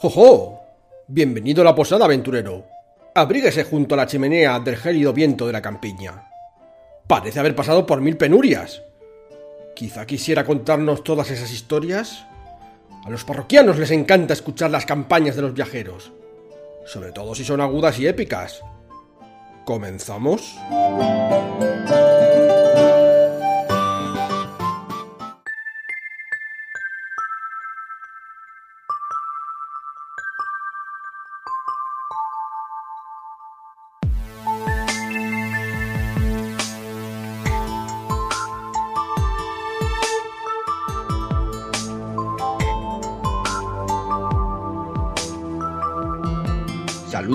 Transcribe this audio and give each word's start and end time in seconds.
¡Jojo! 0.00 0.60
Bienvenido 1.08 1.62
a 1.62 1.64
la 1.64 1.74
posada, 1.74 2.04
aventurero. 2.04 2.64
Abríguese 3.16 3.64
junto 3.64 3.96
a 3.96 3.98
la 3.98 4.06
chimenea 4.06 4.60
del 4.60 4.76
gélido 4.76 5.12
viento 5.12 5.44
de 5.44 5.52
la 5.52 5.60
campiña. 5.60 6.28
Parece 7.08 7.40
haber 7.40 7.56
pasado 7.56 7.84
por 7.84 8.00
mil 8.00 8.16
penurias. 8.16 8.80
Quizá 9.74 10.06
quisiera 10.06 10.44
contarnos 10.44 11.02
todas 11.02 11.32
esas 11.32 11.50
historias. 11.50 12.24
A 13.04 13.10
los 13.10 13.24
parroquianos 13.24 13.76
les 13.76 13.90
encanta 13.90 14.34
escuchar 14.34 14.70
las 14.70 14.86
campañas 14.86 15.34
de 15.34 15.42
los 15.42 15.54
viajeros, 15.54 16.12
sobre 16.86 17.10
todo 17.10 17.34
si 17.34 17.42
son 17.42 17.60
agudas 17.60 17.98
y 17.98 18.06
épicas. 18.06 18.62
¿Comenzamos? 19.64 20.56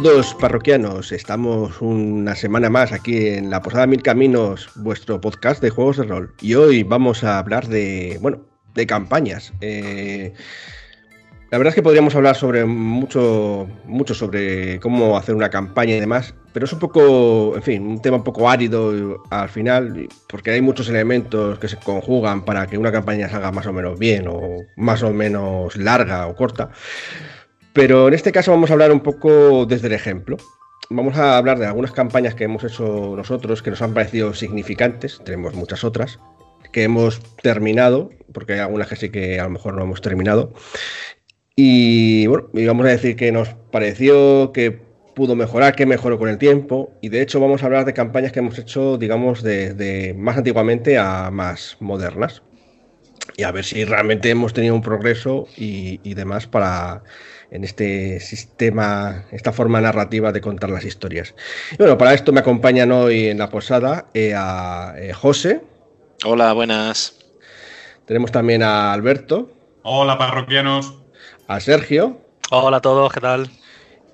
Saludos 0.04 0.36
parroquianos, 0.38 1.14
estamos 1.14 1.80
una 1.80 2.36
semana 2.36 2.70
más 2.70 2.92
aquí 2.92 3.26
en 3.26 3.50
la 3.50 3.62
Posada 3.62 3.88
Mil 3.88 4.04
Caminos, 4.04 4.70
vuestro 4.76 5.22
podcast 5.22 5.62
de 5.62 5.70
juegos 5.70 5.96
de 5.96 6.04
rol. 6.04 6.34
Y 6.42 6.56
hoy 6.56 6.84
vamos 6.84 7.24
a 7.24 7.40
hablar 7.40 7.70
de, 7.70 8.18
bueno, 8.20 8.42
de 8.76 8.86
campañas. 8.86 9.54
Eh, 9.62 10.34
la 11.52 11.58
verdad 11.58 11.70
es 11.70 11.76
que 11.76 11.82
podríamos 11.82 12.14
hablar 12.16 12.36
sobre 12.36 12.66
mucho, 12.66 13.70
mucho 13.86 14.14
sobre 14.14 14.78
cómo 14.82 15.18
hacer 15.18 15.36
una 15.36 15.50
campaña 15.50 15.96
y 15.96 16.02
demás, 16.02 16.36
pero 16.52 16.66
es 16.66 16.74
un 16.74 16.80
poco, 16.80 17.54
en 17.56 17.64
fin, 17.64 17.88
un 17.88 18.02
tema 18.02 18.18
un 18.18 18.26
poco 18.26 18.50
árido 18.50 19.24
al 19.30 19.48
final, 19.48 20.10
porque 20.28 20.52
hay 20.52 20.60
muchos 20.60 20.90
elementos 20.90 21.60
que 21.60 21.70
se 21.70 21.78
conjugan 21.78 22.44
para 22.44 22.68
que 22.68 22.78
una 22.78 22.92
campaña 22.92 23.30
salga 23.30 23.54
más 23.54 23.68
o 23.68 23.72
menos 23.72 23.98
bien, 23.98 24.28
o 24.28 24.66
más 24.76 25.02
o 25.02 25.14
menos 25.14 25.78
larga 25.78 26.28
o 26.28 26.36
corta. 26.36 26.72
Pero 27.74 28.08
en 28.08 28.14
este 28.14 28.32
caso 28.32 28.52
vamos 28.52 28.70
a 28.70 28.74
hablar 28.74 28.92
un 28.92 29.02
poco 29.02 29.66
desde 29.66 29.88
el 29.88 29.94
ejemplo. 29.94 30.38
Vamos 30.90 31.18
a 31.18 31.38
hablar 31.38 31.58
de 31.58 31.66
algunas 31.66 31.92
campañas 31.92 32.36
que 32.36 32.44
hemos 32.44 32.64
hecho 32.64 33.16
nosotros 33.18 33.64
que 33.64 33.72
nos 33.72 33.82
han 33.82 33.96
parecido 33.96 34.34
significantes, 34.36 35.20
tenemos 35.26 35.56
muchas 35.56 35.84
otras, 35.84 36.20
que 36.72 36.84
hemos 36.84 37.20
terminado, 37.42 38.12
porque 38.32 38.54
hay 38.54 38.60
algunas 38.60 38.88
que 38.90 38.96
sí 38.96 39.10
que 39.10 39.40
a 39.40 39.46
lo 39.46 39.50
mejor 39.50 39.74
no 39.74 39.84
hemos 39.84 40.02
terminado. 40.02 40.54
Y 41.56 42.28
bueno, 42.28 42.50
vamos 42.54 42.86
a 42.86 42.90
decir 42.90 43.16
que 43.16 43.32
nos 43.32 43.50
pareció 43.72 44.52
que 44.54 44.72
pudo 45.16 45.36
mejorar, 45.36 45.76
que 45.76 45.86
mejoró 45.86 46.20
con 46.20 46.30
el 46.30 46.38
tiempo. 46.38 46.92
Y 47.02 47.10
de 47.10 47.22
hecho 47.22 47.40
vamos 47.40 47.64
a 47.64 47.68
hablar 47.68 47.86
de 47.86 47.94
campañas 47.94 48.32
que 48.32 48.40
hemos 48.40 48.58
hecho, 48.60 48.98
digamos, 48.98 49.42
de, 49.42 50.16
más 50.18 50.38
antiguamente 50.38 50.98
a 50.98 51.32
más 51.32 51.78
modernas. 51.80 52.44
Y 53.38 53.44
a 53.44 53.52
ver 53.52 53.64
si 53.66 53.86
realmente 53.86 54.30
hemos 54.30 54.54
tenido 54.54 54.76
un 54.76 54.82
progreso 54.82 55.48
y 55.56 56.14
demás 56.14 56.46
para 56.46 57.04
en 57.54 57.64
este 57.64 58.20
sistema, 58.20 59.26
esta 59.32 59.54
forma 59.54 59.80
narrativa 59.80 60.32
de 60.32 60.42
contar 60.42 60.72
las 60.72 60.86
historias. 60.86 61.36
Y 61.72 61.78
bueno, 61.78 62.00
para 62.00 62.16
esto 62.16 62.34
me 62.34 62.40
acompañan 62.40 62.92
hoy 62.92 63.28
en 63.28 63.38
la 63.38 63.52
posada 63.52 64.08
eh, 64.16 64.34
a 64.36 64.96
eh, 64.98 65.14
José. 65.14 65.62
Hola, 66.26 66.52
buenas. 66.54 67.16
Tenemos 68.06 68.32
también 68.32 68.64
a 68.64 68.92
Alberto. 68.92 69.52
Hola, 69.84 70.18
parroquianos. 70.18 70.96
A 71.48 71.60
Sergio. 71.60 72.18
Hola 72.50 72.78
a 72.78 72.82
todos, 72.82 73.14
¿qué 73.14 73.20
tal? 73.20 73.48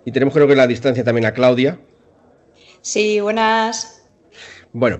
Y 0.03 0.11
tenemos 0.11 0.33
creo 0.33 0.45
que 0.45 0.53
en 0.53 0.57
la 0.57 0.67
distancia 0.67 1.05
también 1.05 1.25
a 1.25 1.31
Claudia. 1.31 1.79
Sí, 2.81 3.21
buenas. 3.21 4.05
Bueno, 4.73 4.99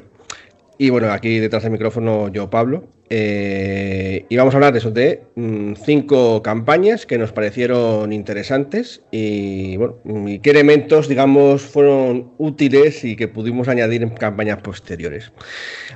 y 0.78 0.90
bueno, 0.92 1.12
aquí 1.12 1.40
detrás 1.40 1.64
del 1.64 1.74
micrófono 1.74 2.30
yo, 2.30 2.50
Pablo. 2.50 2.88
Eh, 3.12 4.26
y 4.30 4.38
vamos 4.38 4.54
a 4.54 4.58
hablar 4.58 4.72
de 4.72 4.80
eso, 4.80 4.92
de 4.92 5.24
mm, 5.36 5.74
cinco 5.84 6.44
campañas 6.44 7.06
que 7.08 7.18
nos 7.18 7.32
parecieron 7.32 8.14
interesantes 8.14 9.02
y, 9.12 9.78
bueno, 9.78 9.96
y 10.28 10.40
qué 10.40 10.52
elementos, 10.52 11.08
digamos, 11.08 11.64
fueron 11.64 12.32
útiles 12.38 13.04
y 13.04 13.16
que 13.16 13.28
pudimos 13.28 13.68
añadir 13.68 14.04
en 14.04 14.12
campañas 14.12 14.62
posteriores. 14.62 15.32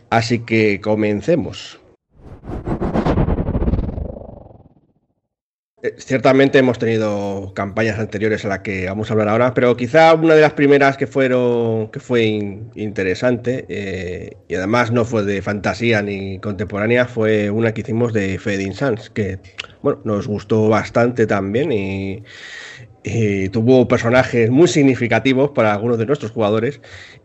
Así 0.09 0.39
que 0.39 0.81
comencemos. 0.81 1.79
Eh, 5.83 5.95
ciertamente 5.97 6.59
hemos 6.59 6.79
tenido 6.79 7.51
campañas 7.53 7.99
anteriores 7.99 8.45
a 8.45 8.47
la 8.47 8.63
que 8.63 8.85
vamos 8.85 9.09
a 9.09 9.13
hablar 9.13 9.27
ahora, 9.27 9.53
pero 9.53 9.75
quizá 9.75 10.13
una 10.13 10.33
de 10.33 10.39
las 10.39 10.53
primeras 10.53 10.95
que 10.95 11.07
fueron 11.07 11.89
que 11.89 11.99
fue 11.99 12.23
interesante 12.75 13.65
eh, 13.67 14.37
y 14.47 14.55
además 14.55 14.91
no 14.91 15.03
fue 15.03 15.23
de 15.25 15.41
fantasía 15.41 16.01
ni 16.01 16.39
contemporánea 16.39 17.05
fue 17.05 17.49
una 17.49 17.73
que 17.73 17.81
hicimos 17.81 18.13
de 18.13 18.39
Fading 18.39 18.73
Suns 18.73 19.09
que 19.09 19.39
bueno 19.81 19.99
nos 20.05 20.25
gustó 20.25 20.69
bastante 20.69 21.27
también 21.27 21.73
y, 21.73 22.23
y 23.03 23.49
tuvo 23.49 23.87
personajes 23.87 24.49
muy 24.49 24.67
significativos 24.67 25.51
para 25.51 25.73
algunos 25.73 25.97
de 25.97 26.05
nuestros 26.05 26.31
jugadores. 26.31 26.81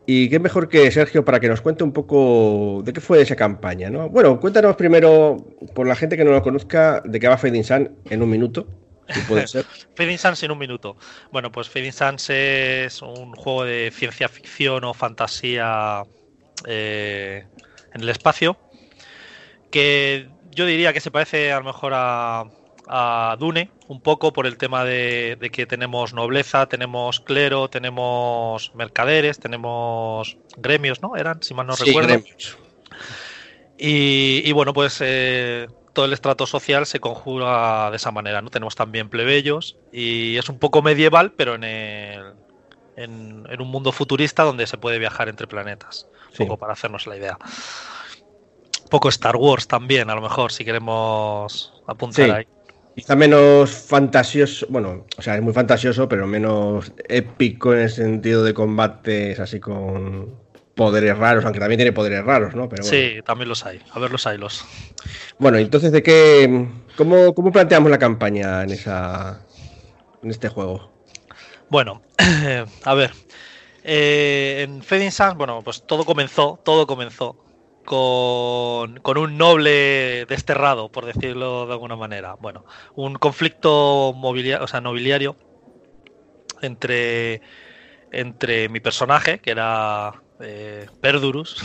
Y 0.06 0.28
qué 0.28 0.39
mejor 0.39 0.69
que 0.69 0.91
Sergio 0.91 1.25
para 1.25 1.39
que 1.39 1.49
nos 1.49 1.61
cuente 1.61 1.84
un 1.84 1.93
poco 1.93 2.83
de 2.84 2.93
qué 2.93 3.00
fue 3.00 3.21
esa 3.21 3.37
campaña, 3.37 3.91
¿no? 3.91 4.09
Bueno, 4.09 4.41
cuéntanos 4.41 4.77
primero, 4.77 5.37
por 5.75 5.87
la 5.87 5.94
gente 5.94 6.17
que 6.17 6.25
no 6.25 6.33
lo 6.33 6.43
conozca, 6.43 7.03
de 7.05 7.21
qué 7.21 7.28
va 7.28 7.38
Fading 7.38 7.65
Sun 7.65 7.97
en 8.11 8.22
un 8.22 8.31
minuto. 8.31 8.67
Puede 9.28 9.47
ser. 9.47 9.65
Fading 9.97 10.19
Suns 10.19 10.43
en 10.43 10.50
un 10.50 10.59
minuto. 10.59 10.97
Bueno, 11.31 11.53
pues 11.53 11.69
Fading 11.69 11.93
Suns 11.93 12.31
es 12.31 13.00
un 13.00 13.33
juego 13.34 13.65
de 13.65 13.91
ciencia 13.94 14.28
ficción 14.28 14.84
o 14.84 14.94
fantasía 14.94 16.03
eh, 16.67 17.44
en 17.94 18.00
el 18.00 18.09
espacio 18.09 18.59
que 19.71 20.28
yo 20.50 20.67
diría 20.67 20.93
que 20.93 21.00
se 21.00 21.11
parece 21.11 21.53
a 21.53 21.59
lo 21.59 21.65
mejor 21.65 21.93
a, 21.94 22.44
a 22.88 23.37
Dune 23.38 23.71
un 23.88 24.00
poco 24.00 24.32
por 24.32 24.47
el 24.47 24.56
tema 24.56 24.84
de, 24.84 25.38
que 25.53 25.66
tenemos 25.66 26.12
nobleza, 26.12 26.66
tenemos 26.66 27.21
clero, 27.21 27.69
tenemos 27.69 28.75
mercaderes, 28.75 29.38
tenemos 29.38 30.37
gremios, 30.56 31.03
¿no? 31.03 31.16
Eran, 31.16 31.43
si 31.43 31.54
mal 31.54 31.66
no 31.66 31.75
recuerdo. 31.75 32.09
Gremios. 32.09 32.59
Y, 33.78 34.50
bueno, 34.53 34.75
pues 34.75 34.99
eh, 35.00 35.69
todo 35.93 36.04
el 36.04 36.12
estrato 36.12 36.47
social 36.47 36.84
se 36.84 37.00
conjuga 37.00 37.91
de 37.91 37.97
esa 37.97 38.10
manera, 38.10 38.43
¿no? 38.43 38.50
Tenemos 38.50 38.75
también 38.75 39.09
plebeyos 39.09 39.76
y 39.93 40.37
es 40.37 40.49
un 40.49 40.59
poco 40.59 40.82
medieval, 40.82 41.32
pero 41.32 41.55
en, 41.55 41.65
el, 41.65 42.32
en, 42.97 43.60
un 43.60 43.69
mundo 43.69 43.93
futurista 43.93 44.43
donde 44.43 44.66
se 44.66 44.78
puede 44.78 44.99
viajar 44.99 45.28
entre 45.28 45.47
planetas. 45.47 46.09
Un 46.31 46.47
poco 46.47 46.59
para 46.59 46.72
hacernos 46.72 47.06
la 47.06 47.16
idea. 47.16 47.38
Un 48.82 48.88
poco 48.91 49.09
Star 49.09 49.37
Wars 49.37 49.66
también, 49.69 50.10
a 50.10 50.15
lo 50.15 50.20
mejor, 50.20 50.53
si 50.53 50.65
queremos 50.65 51.72
apuntar 51.87 52.31
ahí. 52.31 52.49
Quizá 52.99 53.15
menos 53.15 53.71
fantasioso, 53.71 54.67
bueno, 54.71 55.07
o 55.17 55.23
sea, 55.23 55.37
es 55.37 55.41
muy 55.41 55.53
fantasioso, 55.53 56.09
pero 56.09 56.27
menos 56.27 56.93
épico 57.09 57.73
en 57.73 57.83
el 57.83 57.91
sentido 57.91 58.43
de 58.43 58.53
combates 58.53 59.39
así 59.39 59.61
con 59.61 60.35
poderes 60.75 61.17
raros, 61.17 61.45
aunque 61.45 61.61
también 61.61 61.79
tiene 61.79 61.93
poderes 61.93 62.25
raros, 62.25 62.57
¿no? 62.57 62.69
Pero 62.69 62.83
Sí, 62.83 63.21
también 63.25 63.49
los 63.49 63.65
hay. 63.65 63.81
A 63.93 64.01
ver, 64.01 64.11
los 64.11 64.27
hay 64.27 64.37
los. 64.37 64.65
Bueno, 65.39 65.59
entonces, 65.59 65.93
¿de 65.93 66.03
qué, 66.03 66.67
cómo, 66.97 67.53
planteamos 67.53 67.89
la 67.89 68.01
campaña 68.01 68.65
en 68.65 68.71
esa, 68.71 69.47
en 70.21 70.31
este 70.33 70.49
juego? 70.49 70.91
Bueno, 71.69 72.03
a 72.83 72.95
ver, 72.95 73.13
eh, 73.85 74.67
en 74.67 74.83
Fading 74.83 75.13
Suns, 75.13 75.37
bueno, 75.37 75.63
pues 75.63 75.87
todo 75.87 76.05
comenzó, 76.05 76.59
todo 76.65 76.85
comenzó 76.89 77.37
con, 77.88 79.19
un 79.19 79.38
noble 79.38 80.26
desterrado, 80.26 80.93
por 80.93 81.06
decirlo 81.06 81.67
de 81.67 81.73
alguna 81.73 81.96
manera. 81.96 82.35
Bueno, 82.38 82.67
un 82.94 83.14
conflicto 83.14 84.12
mobiliario, 84.14 84.62
o 84.62 84.69
sea, 84.69 84.82
nobiliario 84.82 85.37
entre, 86.61 87.40
entre 88.12 88.69
mi 88.69 88.81
personaje, 88.81 89.38
que 89.38 89.52
era 89.52 90.20
eh, 90.38 90.87
Perdurus, 91.00 91.62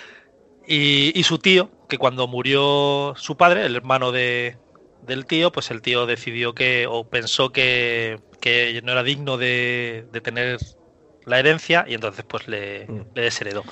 y, 0.66 1.22
su 1.22 1.36
tío, 1.36 1.68
que 1.86 1.98
cuando 1.98 2.26
murió 2.28 3.12
su 3.18 3.36
padre, 3.36 3.66
el 3.66 3.76
hermano 3.76 4.10
de, 4.10 4.56
del 5.02 5.26
tío, 5.26 5.52
pues 5.52 5.70
el 5.70 5.82
tío 5.82 6.06
decidió 6.06 6.54
que, 6.54 6.86
o 6.88 7.04
pensó 7.04 7.52
que, 7.52 8.20
que 8.40 8.80
no 8.82 8.92
era 8.92 9.02
digno 9.02 9.36
de, 9.36 10.06
de 10.12 10.20
tener 10.22 10.60
la 11.26 11.38
herencia 11.38 11.84
y 11.86 11.94
entonces 11.94 12.24
pues 12.26 12.48
le, 12.48 12.86
mm. 12.86 13.00
le, 13.14 13.22
desheredó. 13.22 13.64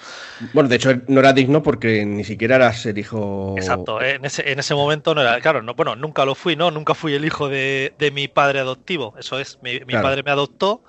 Bueno, 0.53 0.69
de 0.69 0.77
hecho 0.77 0.91
no 1.09 1.21
era 1.21 1.33
digno 1.33 1.63
porque 1.63 2.05
ni 2.05 2.25
siquiera 2.25 2.57
eras 2.57 2.85
el 2.87 2.99
hijo... 2.99 3.55
Exacto, 3.57 4.01
en 4.03 4.25
ese, 4.25 4.51
en 4.51 4.59
ese 4.59 4.75
momento 4.75 5.15
no 5.15 5.21
era, 5.21 5.41
claro, 5.41 5.63
no, 5.63 5.75
bueno, 5.75 5.97
nunca 5.97 6.25
lo 6.25 6.35
fui, 6.35 6.57
¿no? 6.57 6.71
Nunca 6.71 6.95
fui 6.95 7.15
el 7.15 7.25
hijo 7.25 7.49
de, 7.49 7.93
mi 8.13 8.29
padre 8.29 8.61
adoptivo, 8.61 9.15
eso 9.19 9.39
es, 9.39 9.59
mi, 9.63 9.81
padre 9.81 10.23
me 10.23 10.31
adoptó 10.31 10.83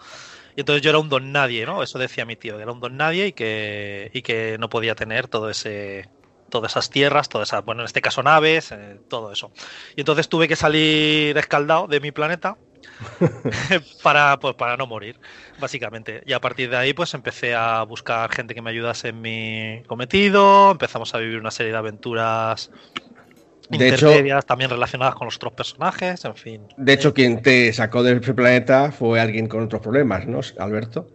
y 0.56 0.62
entonces 0.62 0.82
yo 0.82 0.90
era 0.90 1.00
un 1.00 1.10
don 1.10 1.32
nadie, 1.32 1.66
¿no? 1.66 1.82
Eso 1.84 1.98
decía 1.98 2.26
mi 2.26 2.36
tío, 2.36 2.58
que 2.58 2.64
era 2.64 2.72
un 2.72 2.80
don 2.80 2.98
nadie 2.98 3.28
y 3.28 3.32
que, 3.34 4.12
y 4.14 4.22
que 4.22 4.58
no 4.60 4.70
podía 4.70 4.96
tener 4.96 5.28
todo 5.28 5.50
ese 5.50 6.10
todas 6.52 6.74
esas 6.74 6.92
tierras, 6.92 7.30
todas 7.30 7.50
esas, 7.50 7.66
bueno, 7.66 7.82
en 7.82 7.86
este 7.86 8.02
caso 8.02 8.22
naves, 8.22 8.72
eh, 8.72 9.00
todo 9.08 9.32
eso. 9.32 9.52
Y 9.96 10.02
entonces 10.02 10.30
tuve 10.30 10.48
que 10.48 10.56
salir 10.56 11.36
escaldado 11.38 11.88
de 11.88 12.00
mi 12.00 12.12
planeta 12.12 12.58
para, 14.04 14.38
pues, 14.40 14.56
para 14.56 14.78
no 14.78 14.88
morir, 14.88 15.18
básicamente. 15.60 16.22
Y 16.26 16.34
a 16.34 16.42
partir 16.42 16.70
de 16.70 16.78
ahí, 16.78 16.94
pues 16.94 17.14
empecé 17.14 17.56
a 17.56 17.84
buscar 17.84 18.32
gente 18.32 18.54
que 18.54 18.62
me 18.62 18.70
ayudase 18.70 19.10
en 19.10 19.22
mi 19.22 19.84
cometido, 19.88 20.72
empezamos 20.72 21.14
a 21.14 21.18
vivir 21.18 21.40
una 21.40 21.52
serie 21.52 21.72
de 21.72 21.78
aventuras 21.78 22.72
de 23.70 23.88
intermedias 23.88 24.46
también 24.46 24.70
relacionadas 24.70 25.16
con 25.16 25.26
los 25.26 25.38
otros 25.38 25.54
personajes, 25.54 26.26
en 26.26 26.36
fin. 26.36 26.62
De 26.78 26.94
hecho, 26.94 27.14
quien 27.14 27.42
te 27.42 27.72
sacó 27.72 28.04
del 28.04 28.20
planeta 28.22 28.92
fue 28.92 29.20
alguien 29.20 29.48
con 29.48 29.64
otros 29.64 29.82
problemas, 29.82 30.28
¿no, 30.28 30.42
Alberto? 30.58 31.08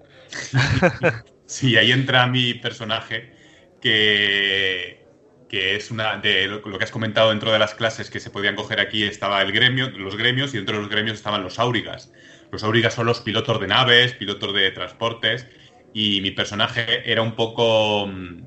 sí, 1.46 1.76
ahí 1.76 1.92
entra 1.92 2.26
mi 2.26 2.54
personaje 2.54 3.32
que 3.80 5.05
que 5.48 5.76
es 5.76 5.90
una 5.90 6.16
de 6.18 6.48
lo, 6.48 6.62
que 6.62 6.84
has 6.84 6.90
comentado 6.90 7.30
dentro 7.30 7.52
de 7.52 7.58
las 7.58 7.74
clases 7.74 8.10
que 8.10 8.20
se 8.20 8.30
podían 8.30 8.56
coger 8.56 8.80
aquí 8.80 9.04
estaba 9.04 9.42
el 9.42 9.52
gremio, 9.52 9.90
los 9.90 10.16
gremios 10.16 10.54
y 10.54 10.58
dentro 10.58 10.76
de 10.76 10.82
los 10.82 10.90
gremios 10.90 11.16
estaban 11.16 11.42
los 11.42 11.58
aurigas. 11.58 12.12
Los 12.50 12.64
aurigas 12.64 12.94
son 12.94 13.06
los 13.06 13.20
pilotos 13.20 13.60
de 13.60 13.66
naves, 13.66 14.14
pilotos 14.14 14.54
de 14.54 14.70
transportes 14.70 15.46
y 15.94 16.20
mi 16.20 16.30
personaje 16.30 17.10
era 17.10 17.22
un 17.22 17.36
poco 17.36 18.06
mm, 18.06 18.42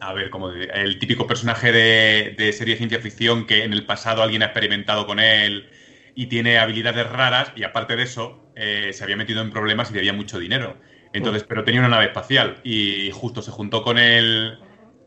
a 0.00 0.12
ver, 0.14 0.30
como 0.30 0.50
el 0.50 0.98
típico 0.98 1.26
personaje 1.26 1.72
de, 1.72 2.52
serie 2.52 2.74
de 2.74 2.78
ciencia 2.78 3.00
ficción 3.00 3.46
que 3.46 3.64
en 3.64 3.72
el 3.72 3.84
pasado 3.84 4.22
alguien 4.22 4.42
ha 4.42 4.46
experimentado 4.46 5.06
con 5.06 5.20
él 5.20 5.68
y 6.14 6.26
tiene 6.26 6.58
habilidades 6.58 7.06
raras 7.08 7.52
y 7.54 7.64
aparte 7.64 7.96
de 7.96 8.02
eso 8.02 8.50
eh, 8.56 8.90
se 8.92 9.04
había 9.04 9.16
metido 9.16 9.42
en 9.42 9.50
problemas 9.50 9.90
y 9.90 9.94
debía 9.94 10.12
mucho 10.12 10.38
dinero. 10.38 10.76
Entonces, 11.12 11.44
mm. 11.44 11.46
pero 11.48 11.64
tenía 11.64 11.80
una 11.80 11.90
nave 11.90 12.06
espacial 12.06 12.60
y 12.64 13.10
justo 13.12 13.42
se 13.42 13.50
juntó 13.50 13.82
con 13.82 13.98
él 13.98 14.58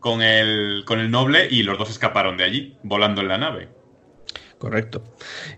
con 0.03 0.21
el, 0.21 0.83
con 0.85 0.99
el 0.99 1.09
noble 1.09 1.47
y 1.49 1.63
los 1.63 1.77
dos 1.77 1.89
escaparon 1.89 2.35
de 2.35 2.43
allí, 2.43 2.77
volando 2.83 3.21
en 3.21 3.29
la 3.29 3.37
nave. 3.37 3.69
Correcto. 4.57 5.01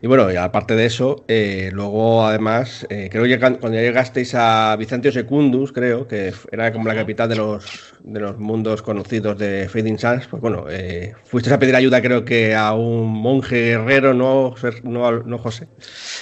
Y 0.04 0.08
bueno, 0.08 0.32
y 0.32 0.36
aparte 0.36 0.76
de 0.76 0.86
eso, 0.86 1.26
eh, 1.28 1.72
luego 1.74 2.26
además, 2.26 2.86
eh, 2.92 3.10
creo 3.12 3.24
que 3.24 3.40
cuando 3.40 3.72
llegasteis 3.72 4.36
a 4.36 4.76
Bizantio 4.78 5.12
Secundus, 5.12 5.72
creo 5.72 6.08
que 6.08 6.32
era 6.52 6.72
como 6.72 6.88
la 6.88 6.94
capital 6.94 7.28
de 7.28 7.36
los, 7.38 7.95
de 8.06 8.20
los 8.20 8.38
mundos 8.38 8.84
conocidos 8.84 9.38
de 9.38 9.68
Fading 9.68 9.98
Suns, 9.98 10.28
pues 10.28 10.40
bueno, 10.40 10.66
eh, 10.70 11.14
fuiste 11.26 11.52
a 11.52 11.58
pedir 11.58 11.76
ayuda 11.76 12.02
creo 12.02 12.24
que 12.24 12.54
a 12.54 12.74
un 12.74 13.12
monje 13.12 13.56
guerrero, 13.56 14.14
¿no, 14.14 14.54
no, 14.84 15.24
no 15.24 15.38
José? 15.40 15.68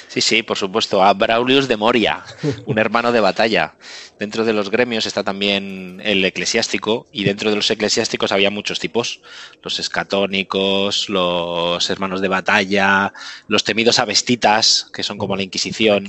Sí, 0.08 0.22
sí, 0.22 0.44
por 0.44 0.58
supuesto, 0.58 1.04
a 1.04 1.14
Braulius 1.14 1.68
de 1.68 1.76
Moria, 1.76 2.24
un 2.66 2.80
hermano 2.80 3.12
de 3.12 3.20
batalla. 3.20 3.76
Dentro 4.18 4.46
de 4.46 4.54
los 4.54 4.70
gremios 4.70 5.06
está 5.06 5.24
también 5.24 6.00
el 6.06 6.24
eclesiástico 6.24 7.08
y 7.12 7.26
dentro 7.26 7.50
de 7.50 7.58
los 7.58 7.70
eclesiásticos 7.70 8.32
había 8.32 8.50
muchos 8.50 8.80
tipos, 8.80 9.22
los 9.62 9.80
escatónicos, 9.80 11.10
los 11.10 11.90
hermanos 11.90 12.22
de 12.22 12.30
batalla, 12.30 13.12
los 13.48 13.66
temidos 13.66 14.00
avestitas, 14.00 14.90
que 14.94 15.04
son 15.04 15.18
como 15.18 15.36
la 15.36 15.44
Inquisición. 15.44 16.08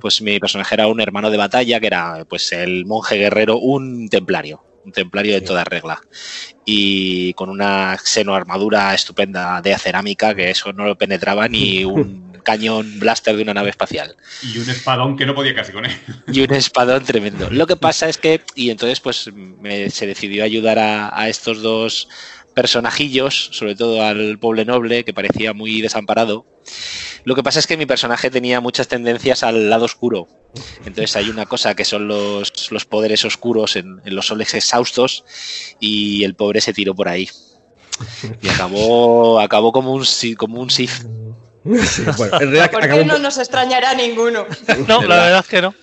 Pues 0.00 0.20
mi 0.20 0.38
personaje 0.38 0.74
era 0.74 0.88
un 0.88 1.00
hermano 1.00 1.30
de 1.30 1.38
batalla, 1.38 1.80
que 1.80 1.86
era 1.86 2.26
pues 2.28 2.52
el 2.52 2.84
monje 2.84 3.16
guerrero, 3.16 3.56
un 3.56 4.08
templario, 4.10 4.63
un 4.84 4.92
templario 4.92 5.34
de 5.34 5.40
toda 5.40 5.64
regla. 5.64 6.00
Y 6.64 7.32
con 7.34 7.50
una 7.50 7.96
xenoarmadura 7.98 8.94
estupenda 8.94 9.60
de 9.60 9.76
cerámica, 9.78 10.34
que 10.34 10.50
eso 10.50 10.72
no 10.72 10.84
lo 10.84 10.96
penetraba 10.96 11.48
ni 11.48 11.84
un 11.84 12.34
cañón 12.44 13.00
blaster 13.00 13.34
de 13.36 13.42
una 13.42 13.54
nave 13.54 13.70
espacial. 13.70 14.14
Y 14.42 14.58
un 14.58 14.70
espadón 14.70 15.16
que 15.16 15.26
no 15.26 15.34
podía 15.34 15.54
casi 15.54 15.72
con 15.72 15.84
él. 15.84 15.92
Y 16.28 16.40
un 16.42 16.52
espadón 16.54 17.04
tremendo. 17.04 17.48
Lo 17.50 17.66
que 17.66 17.76
pasa 17.76 18.08
es 18.08 18.18
que, 18.18 18.42
y 18.54 18.70
entonces 18.70 19.00
pues 19.00 19.30
se 19.90 20.06
decidió 20.06 20.44
ayudar 20.44 20.78
a, 20.78 21.28
estos 21.28 21.62
dos 21.62 22.08
personajillos, 22.54 23.50
sobre 23.52 23.74
todo 23.74 24.02
al 24.02 24.38
pobre 24.38 24.64
noble, 24.64 25.04
que 25.04 25.12
parecía 25.12 25.52
muy 25.52 25.80
desamparado. 25.80 26.46
Lo 27.24 27.34
que 27.34 27.42
pasa 27.42 27.58
es 27.58 27.66
que 27.66 27.76
mi 27.76 27.86
personaje 27.86 28.30
tenía 28.30 28.60
muchas 28.60 28.88
tendencias 28.88 29.42
al 29.42 29.70
lado 29.70 29.84
oscuro. 29.84 30.28
Entonces 30.86 31.16
hay 31.16 31.30
una 31.30 31.46
cosa 31.46 31.74
que 31.74 31.84
son 31.84 32.08
los, 32.08 32.52
poderes 32.88 33.24
oscuros 33.24 33.76
en, 33.76 34.00
los 34.04 34.26
soles 34.26 34.54
exhaustos 34.54 35.24
y 35.80 36.24
el 36.24 36.34
pobre 36.34 36.60
se 36.60 36.72
tiró 36.72 36.94
por 36.94 37.08
ahí. 37.08 37.28
Y 38.42 38.48
acabó, 38.48 39.40
acabó 39.40 39.72
como 39.72 39.92
un, 39.92 40.04
como 40.36 40.60
un 40.60 40.70
Sith 40.70 41.04
bueno, 41.64 42.40
en 42.40 42.50
realidad 42.50 42.70
¿Por 42.72 42.88
qué 42.88 43.04
no 43.04 43.18
nos 43.18 43.38
extrañará 43.38 43.94
ninguno? 43.94 44.46
no, 44.86 45.02
la 45.06 45.16
verdad 45.16 45.38
es 45.40 45.46
que 45.46 45.62
no. 45.62 45.74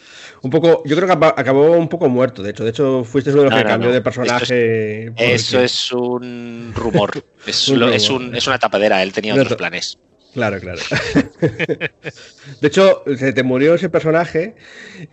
Un 0.43 0.49
poco, 0.49 0.81
yo 0.85 0.95
creo 0.95 1.07
que 1.07 1.13
acabó 1.13 1.71
un 1.73 1.87
poco 1.87 2.09
muerto, 2.09 2.41
de 2.41 2.49
hecho. 2.49 2.63
De 2.63 2.71
hecho, 2.71 3.03
fuiste 3.03 3.31
uno 3.31 3.43
de 3.43 3.49
los 3.49 3.59
que 3.59 3.65
cambió 3.65 3.91
de 3.91 4.01
personaje. 4.01 5.11
Eso 5.15 5.59
es, 5.59 5.91
un 5.91 6.73
rumor. 6.75 7.23
Es, 7.45 7.69
es, 7.69 8.47
una 8.47 8.59
tapadera, 8.59 9.01
él 9.01 9.11
tenía 9.11 9.33
otros 9.33 9.55
planes. 9.55 9.97
Claro, 10.33 10.59
claro. 10.59 10.79
de 12.61 12.67
hecho, 12.67 13.03
se 13.17 13.33
te 13.33 13.43
murió 13.43 13.73
ese 13.73 13.89
personaje 13.89 14.55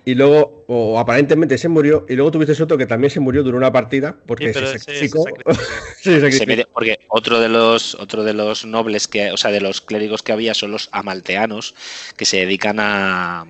y 0.04 0.14
luego, 0.14 0.64
o 0.68 0.98
aparentemente 0.98 1.58
se 1.58 1.68
murió, 1.68 2.06
y 2.08 2.14
luego 2.14 2.30
tuviste 2.30 2.62
otro 2.62 2.78
que 2.78 2.86
también 2.86 3.10
se 3.10 3.18
murió 3.18 3.42
durante 3.42 3.58
una 3.58 3.72
partida 3.72 4.16
porque 4.26 4.52
se 4.52 4.78
sacrificó. 4.78 5.24
porque 6.72 6.98
otro 7.08 7.40
de 7.40 7.48
los 7.48 7.94
otro 7.96 8.22
de 8.22 8.34
los 8.34 8.64
nobles 8.64 9.08
que, 9.08 9.32
o 9.32 9.36
sea, 9.36 9.50
de 9.50 9.60
los 9.60 9.80
clérigos 9.80 10.22
que 10.22 10.32
había 10.32 10.54
son 10.54 10.70
los 10.70 10.88
amalteanos 10.92 11.74
que 12.16 12.24
se 12.24 12.36
dedican 12.36 12.78
a, 12.78 13.46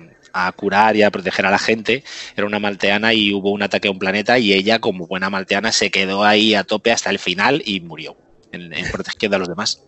curar 0.55 0.95
y 0.95 1.03
a 1.03 1.11
proteger 1.11 1.45
a 1.45 1.51
la 1.51 1.59
gente. 1.59 2.03
Era 2.35 2.47
una 2.47 2.59
malteana 2.59 3.13
y 3.13 3.33
hubo 3.33 3.51
un 3.51 3.61
ataque 3.61 3.87
a 3.87 3.91
un 3.91 3.99
planeta 3.99 4.39
y 4.39 4.53
ella, 4.53 4.79
como 4.79 5.07
buena 5.07 5.29
malteana, 5.29 5.71
se 5.71 5.91
quedó 5.91 6.23
ahí 6.23 6.55
a 6.55 6.63
tope 6.63 6.91
hasta 6.91 7.09
el 7.09 7.19
final 7.19 7.61
y 7.65 7.81
murió 7.81 8.15
en, 8.51 8.73
en 8.73 8.91
protegiendo 8.91 9.35
a 9.37 9.39
los 9.39 9.47
demás. 9.47 9.83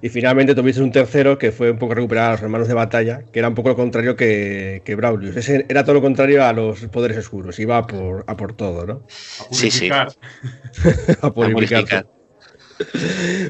Y 0.00 0.08
finalmente 0.10 0.54
tuviste 0.54 0.80
un 0.80 0.92
tercero 0.92 1.38
que 1.38 1.50
fue 1.50 1.70
un 1.70 1.78
poco 1.78 1.94
recuperar 1.94 2.28
a 2.28 2.32
los 2.32 2.42
hermanos 2.42 2.68
de 2.68 2.74
batalla, 2.74 3.22
que 3.32 3.38
era 3.38 3.48
un 3.48 3.54
poco 3.54 3.70
lo 3.70 3.76
contrario 3.76 4.14
que, 4.14 4.82
que 4.84 4.94
Braulius. 4.94 5.36
Ese 5.36 5.66
era 5.68 5.82
todo 5.82 5.94
lo 5.94 6.02
contrario 6.02 6.44
a 6.44 6.52
los 6.52 6.80
poderes 6.86 7.16
oscuros, 7.18 7.58
iba 7.58 7.78
a 7.78 7.86
por, 7.86 8.24
a 8.26 8.36
por 8.36 8.54
todo, 8.54 8.86
¿no? 8.86 9.06
A 9.50 9.54
sí, 9.54 9.70
sí. 9.70 9.90
a 9.90 11.30
purificar. 11.32 12.06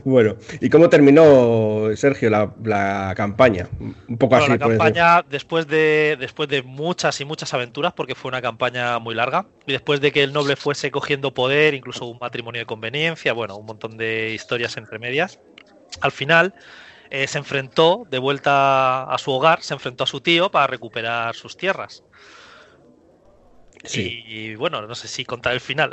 Bueno, 0.04 0.36
¿y 0.60 0.68
cómo 0.70 0.88
terminó, 0.88 1.88
Sergio, 1.96 2.30
la, 2.30 3.12
campaña? 3.16 3.68
Un 4.08 4.18
poco 4.18 4.36
así. 4.36 4.48
La 4.48 4.58
campaña, 4.58 5.22
después 5.22 5.66
de, 5.66 6.16
después 6.18 6.48
de 6.48 6.62
muchas 6.62 7.20
y 7.20 7.24
muchas 7.24 7.52
aventuras, 7.54 7.92
porque 7.92 8.14
fue 8.14 8.30
una 8.30 8.42
campaña 8.42 8.98
muy 8.98 9.14
larga, 9.14 9.46
y 9.66 9.72
después 9.72 10.00
de 10.00 10.12
que 10.12 10.22
el 10.22 10.32
noble 10.32 10.56
fuese 10.56 10.90
cogiendo 10.90 11.34
poder, 11.34 11.74
incluso 11.74 12.06
un 12.06 12.18
matrimonio 12.20 12.60
de 12.60 12.66
conveniencia, 12.66 13.32
bueno, 13.32 13.56
un 13.56 13.66
montón 13.66 13.96
de 13.96 14.32
historias 14.34 14.76
entre 14.76 14.98
medias, 14.98 15.38
al 16.00 16.12
final 16.12 16.54
eh, 17.10 17.26
se 17.26 17.38
enfrentó 17.38 18.06
de 18.10 18.18
vuelta 18.18 19.04
a 19.04 19.18
su 19.18 19.32
hogar, 19.32 19.62
se 19.62 19.74
enfrentó 19.74 20.04
a 20.04 20.06
su 20.06 20.20
tío 20.20 20.50
para 20.50 20.66
recuperar 20.66 21.34
sus 21.34 21.56
tierras. 21.56 22.02
Y, 23.84 24.54
bueno, 24.56 24.82
no 24.82 24.94
sé 24.94 25.08
si 25.08 25.24
contar 25.24 25.52
el 25.52 25.60
final. 25.60 25.90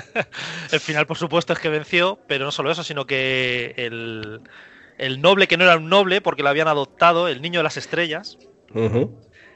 el 0.72 0.80
final, 0.80 1.06
por 1.06 1.16
supuesto, 1.16 1.52
es 1.52 1.58
que 1.58 1.68
venció, 1.68 2.18
pero 2.26 2.44
no 2.44 2.52
solo 2.52 2.70
eso, 2.70 2.84
sino 2.84 3.06
que 3.06 3.74
el, 3.76 5.20
noble, 5.20 5.48
que 5.48 5.56
no 5.56 5.64
era 5.64 5.76
un 5.76 5.88
noble 5.88 6.20
porque 6.20 6.42
lo 6.42 6.50
habían 6.50 6.68
adoptado, 6.68 7.28
el 7.28 7.42
niño 7.42 7.60
de 7.60 7.64
las 7.64 7.76
estrellas, 7.76 8.38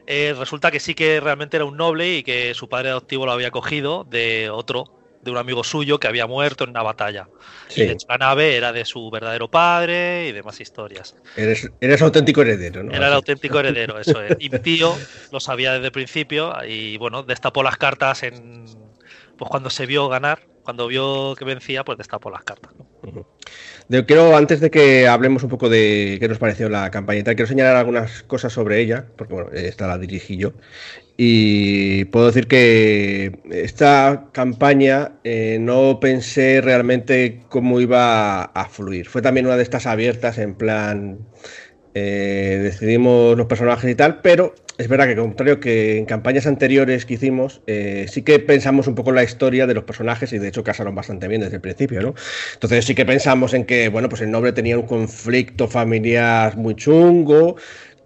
eh, 0.06 0.34
resulta 0.38 0.70
que 0.70 0.80
sí 0.80 0.94
que 0.94 1.20
realmente 1.20 1.56
era 1.56 1.66
un 1.66 1.76
noble 1.76 2.16
y 2.16 2.22
que 2.22 2.54
su 2.54 2.68
padre 2.68 2.90
adoptivo 2.90 3.26
lo 3.26 3.32
había 3.32 3.50
cogido 3.50 4.04
de 4.04 4.50
otro 4.50 4.97
de 5.22 5.30
un 5.30 5.36
amigo 5.36 5.64
suyo 5.64 5.98
que 5.98 6.06
había 6.06 6.26
muerto 6.26 6.64
en 6.64 6.70
una 6.70 6.82
batalla. 6.82 7.28
Y 7.74 7.80
de 7.80 7.92
hecho 7.92 8.06
la 8.08 8.18
nave 8.18 8.56
era 8.56 8.72
de 8.72 8.84
su 8.84 9.10
verdadero 9.10 9.50
padre 9.50 10.28
y 10.28 10.32
demás 10.32 10.60
historias. 10.60 11.16
Eres, 11.36 11.70
eres 11.80 12.02
auténtico 12.02 12.42
heredero, 12.42 12.82
¿no? 12.82 12.92
Era 12.92 13.08
el 13.08 13.14
auténtico 13.14 13.60
heredero, 13.60 13.98
eso 13.98 14.22
es. 14.22 14.36
Y 14.38 14.50
mi 14.50 14.58
tío 14.60 14.96
lo 15.32 15.40
sabía 15.40 15.72
desde 15.72 15.86
el 15.86 15.92
principio 15.92 16.54
y 16.66 16.96
bueno, 16.98 17.22
destapó 17.22 17.62
las 17.62 17.76
cartas 17.76 18.22
en 18.22 18.64
pues 19.38 19.48
cuando 19.48 19.70
se 19.70 19.86
vio 19.86 20.08
ganar, 20.08 20.40
cuando 20.62 20.88
vio 20.88 21.34
que 21.36 21.44
vencía, 21.44 21.84
pues 21.84 21.96
destapó 21.96 22.28
las 22.28 22.42
cartas. 22.42 22.72
quiero, 24.06 24.36
antes 24.36 24.60
de 24.60 24.70
que 24.70 25.06
hablemos 25.06 25.42
un 25.44 25.48
poco 25.48 25.68
de 25.68 26.18
qué 26.20 26.28
nos 26.28 26.38
pareció 26.38 26.68
la 26.68 26.90
campaña 26.90 27.20
y 27.20 27.22
tal, 27.22 27.36
quiero 27.36 27.48
señalar 27.48 27.76
algunas 27.76 28.24
cosas 28.24 28.52
sobre 28.52 28.80
ella, 28.80 29.06
porque 29.16 29.32
bueno, 29.32 29.50
esta 29.52 29.86
la 29.86 29.96
dirigí 29.96 30.36
yo. 30.36 30.52
Y 31.20 32.04
puedo 32.06 32.26
decir 32.26 32.46
que 32.46 33.40
esta 33.50 34.28
campaña 34.30 35.14
eh, 35.24 35.58
no 35.60 35.98
pensé 35.98 36.60
realmente 36.60 37.42
cómo 37.48 37.80
iba 37.80 38.44
a, 38.44 38.68
fluir. 38.68 39.08
Fue 39.08 39.20
también 39.20 39.46
una 39.46 39.56
de 39.56 39.64
estas 39.64 39.86
abiertas 39.86 40.38
en 40.38 40.54
plan, 40.54 41.18
eh, 41.94 42.60
decidimos 42.62 43.36
los 43.36 43.48
personajes 43.48 43.90
y 43.90 43.96
tal, 43.96 44.20
pero 44.20 44.54
es 44.78 44.86
verdad 44.86 45.08
que 45.08 45.16
contrario 45.16 45.58
que 45.58 45.98
en 45.98 46.06
campañas 46.06 46.46
anteriores 46.46 47.04
que 47.04 47.14
hicimos, 47.14 47.62
eh, 47.66 48.06
sí 48.08 48.22
que 48.22 48.38
pensamos 48.38 48.86
un 48.86 48.94
poco 48.94 49.10
la 49.10 49.24
historia 49.24 49.66
de 49.66 49.74
los 49.74 49.82
personajes 49.82 50.32
y 50.32 50.38
de 50.38 50.46
hecho 50.46 50.62
casaron 50.62 50.94
bastante 50.94 51.26
bien 51.26 51.40
desde 51.40 51.56
el 51.56 51.60
principio, 51.60 52.00
¿no? 52.00 52.14
Entonces 52.54 52.84
sí 52.84 52.94
que 52.94 53.04
pensamos 53.04 53.54
en 53.54 53.64
que, 53.64 53.88
bueno, 53.88 54.08
pues 54.08 54.22
el 54.22 54.30
noble 54.30 54.52
tenía 54.52 54.78
un 54.78 54.86
conflicto 54.86 55.66
familiar 55.66 56.56
muy 56.56 56.76
chungo, 56.76 57.56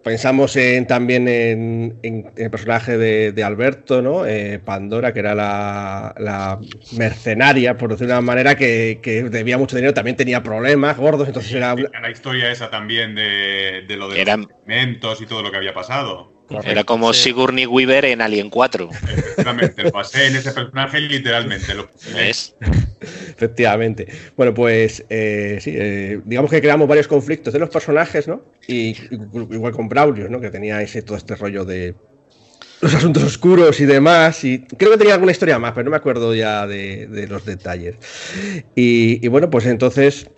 pensamos 0.03 0.57
en, 0.57 0.87
también 0.87 1.29
en, 1.29 2.31
el 2.37 2.51
personaje 2.51 2.97
de, 2.99 3.45
Alberto, 3.45 4.03
¿no? 4.03 4.27
Eh, 4.27 4.61
Pandora, 4.65 5.13
que 5.13 5.21
era 5.21 5.35
la, 5.35 6.59
mercenaria, 6.97 7.77
por 7.77 7.91
decirlo 7.91 8.15
de 8.15 8.19
una 8.19 8.27
manera, 8.27 8.57
que, 8.57 9.01
debía 9.31 9.59
mucho 9.59 9.77
dinero, 9.77 9.95
también 9.95 10.17
tenía 10.17 10.43
problemas 10.43 10.97
gordos, 10.97 11.29
entonces 11.29 11.53
era... 11.55 11.75
La 11.75 12.11
historia 12.11 12.51
esa 12.51 12.71
también 12.71 13.15
de, 13.15 13.85
lo 13.97 14.09
de 14.09 14.25
los 14.25 14.47
alimentos 14.67 15.21
y 15.21 15.27
todo 15.27 15.43
lo 15.43 15.51
que 15.51 15.57
había 15.57 15.75
pasado. 15.75 16.42
Era 16.65 16.85
como 16.85 17.13
Sigourney 17.13 17.67
Weaver 17.67 18.05
en 18.05 18.21
Alien 18.21 18.51
4. 18.51 18.91
Efectivamente, 18.91 19.83
lo 19.85 19.93
pasé 19.93 20.27
en 20.27 20.37
ese 20.37 20.53
personaje 20.53 21.01
literalmente. 21.01 21.75
Lo 21.75 21.89
¿Es? 22.19 22.55
Efectivamente. 23.01 24.07
Bueno, 24.37 24.53
pues 24.55 25.05
eh, 25.09 25.59
sí, 25.61 25.73
eh, 25.75 26.21
digamos 26.25 26.51
que 26.51 26.61
creamos 26.61 26.89
varios 26.89 27.09
conflictos 27.09 27.53
de 27.53 27.59
los 27.59 27.71
personajes, 27.71 28.29
¿no? 28.29 28.43
Y 28.69 28.97
igual 29.33 29.73
con 29.73 29.89
Braulio, 29.89 30.29
¿no? 30.29 30.41
Que 30.41 30.51
tenía 30.51 30.83
ese, 30.83 31.03
todo 31.03 31.17
este 31.17 31.35
rollo 31.37 31.65
de 31.65 31.95
los 32.81 32.95
asuntos 32.95 33.23
oscuros 33.23 33.81
y 33.81 33.87
demás. 33.87 34.45
Y 34.45 34.61
creo 34.61 34.93
que 34.93 34.99
tenía 34.99 35.15
alguna 35.15 35.33
historia 35.33 35.59
más, 35.59 35.73
pero 35.73 35.85
no 35.85 35.91
me 35.91 35.97
acuerdo 35.97 36.35
ya 36.35 36.67
de, 36.67 37.27
los 37.29 37.45
detalles. 37.45 37.97
y, 38.75 39.27
bueno, 39.29 39.51
pues 39.51 39.67
entonces 39.67 40.29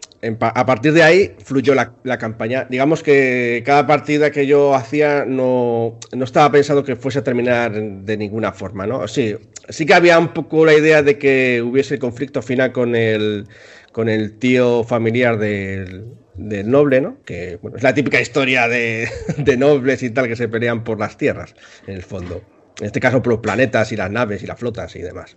a 0.40 0.66
partir 0.66 0.92
de 0.92 1.02
ahí 1.02 1.34
fluyó 1.44 1.74
la, 1.74 2.18
campaña. 2.18 2.66
Digamos 2.70 3.02
que 3.02 3.62
cada 3.64 3.86
partida 3.86 4.30
que 4.30 4.46
yo 4.46 4.74
hacía 4.74 5.24
no, 5.26 5.98
estaba 6.12 6.50
pensando 6.52 6.84
que 6.84 6.96
fuese 6.96 7.18
a 7.18 7.24
terminar 7.24 7.72
de 7.72 8.16
ninguna 8.16 8.52
forma, 8.52 8.86
¿no? 8.86 9.06
Sí, 9.08 9.36
sí 9.68 9.86
que 9.86 9.94
había 9.94 10.18
un 10.18 10.28
poco 10.28 10.64
la 10.64 10.74
idea 10.74 11.02
de 11.02 11.18
que 11.18 11.62
hubiese 11.62 11.98
conflicto 11.98 12.42
final 12.42 12.72
con 12.72 12.96
el, 12.96 13.46
con 13.92 14.08
el 14.08 14.38
tío 14.38 14.84
familiar 14.84 15.38
del, 15.38 16.04
noble, 16.36 17.00
¿no? 17.00 17.18
Que 17.24 17.58
bueno, 17.60 17.76
es 17.76 17.82
la 17.82 17.94
típica 17.94 18.20
historia 18.20 18.68
de, 18.68 19.08
de 19.38 19.56
nobles 19.56 20.02
y 20.02 20.10
tal 20.10 20.28
que 20.28 20.36
se 20.36 20.48
pelean 20.48 20.84
por 20.84 20.98
las 20.98 21.16
tierras, 21.16 21.54
en 21.86 21.94
el 21.94 22.02
fondo. 22.02 22.42
En 22.80 22.86
este 22.86 22.98
caso, 22.98 23.22
los 23.24 23.38
planetas 23.38 23.92
y 23.92 23.96
las 23.96 24.10
naves 24.10 24.42
y 24.42 24.46
las 24.46 24.58
flotas 24.58 24.96
y 24.96 25.02
demás. 25.02 25.36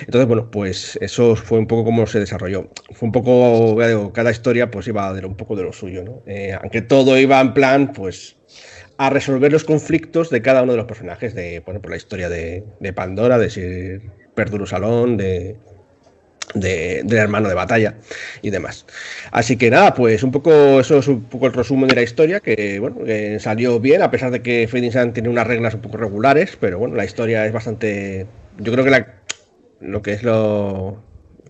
Entonces, 0.00 0.26
bueno, 0.26 0.50
pues 0.50 0.98
eso 1.00 1.36
fue 1.36 1.58
un 1.58 1.66
poco 1.66 1.84
como 1.84 2.06
se 2.06 2.18
desarrolló. 2.18 2.68
Fue 2.92 3.06
un 3.06 3.12
poco, 3.12 3.76
cada 4.12 4.30
historia 4.30 4.70
pues 4.70 4.88
iba 4.88 5.08
a 5.08 5.12
dar 5.12 5.24
un 5.24 5.36
poco 5.36 5.54
de 5.54 5.62
lo 5.62 5.72
suyo, 5.72 6.02
¿no? 6.02 6.22
Eh, 6.26 6.56
aunque 6.60 6.82
todo 6.82 7.16
iba 7.18 7.40
en 7.40 7.54
plan, 7.54 7.92
pues, 7.92 8.36
a 8.96 9.10
resolver 9.10 9.52
los 9.52 9.64
conflictos 9.64 10.30
de 10.30 10.42
cada 10.42 10.62
uno 10.62 10.72
de 10.72 10.78
los 10.78 10.86
personajes, 10.86 11.34
de, 11.34 11.60
bueno, 11.60 11.80
por 11.80 11.90
la 11.90 11.96
historia 11.96 12.28
de, 12.28 12.64
de 12.80 12.92
Pandora, 12.92 13.38
de 13.38 13.50
Sir 13.50 14.02
Perduro 14.34 14.66
Salón, 14.66 15.16
de, 15.16 15.56
de, 16.54 17.02
del 17.04 17.18
hermano 17.18 17.48
de 17.48 17.54
batalla 17.54 17.94
y 18.42 18.50
demás. 18.50 18.86
Así 19.30 19.56
que 19.56 19.70
nada, 19.70 19.94
pues 19.94 20.22
un 20.22 20.32
poco 20.32 20.80
eso 20.80 20.98
es 20.98 21.08
un 21.08 21.22
poco 21.24 21.46
el 21.46 21.52
resumen 21.52 21.88
de 21.88 21.96
la 21.96 22.02
historia, 22.02 22.40
que 22.40 22.78
bueno, 22.78 22.98
salió 23.40 23.80
bien, 23.80 24.02
a 24.02 24.10
pesar 24.10 24.30
de 24.30 24.42
que 24.42 24.68
Fading 24.68 24.92
Sun 24.92 25.12
tiene 25.12 25.28
unas 25.28 25.46
reglas 25.46 25.74
un 25.74 25.80
poco 25.80 25.96
regulares, 25.96 26.56
pero 26.60 26.78
bueno, 26.78 26.94
la 26.94 27.04
historia 27.04 27.46
es 27.46 27.52
bastante. 27.52 28.26
Yo 28.58 28.72
creo 28.72 28.84
que 28.84 28.90
la, 28.90 29.14
lo 29.80 30.02
que 30.02 30.12
es 30.12 30.22
lo 30.22 31.02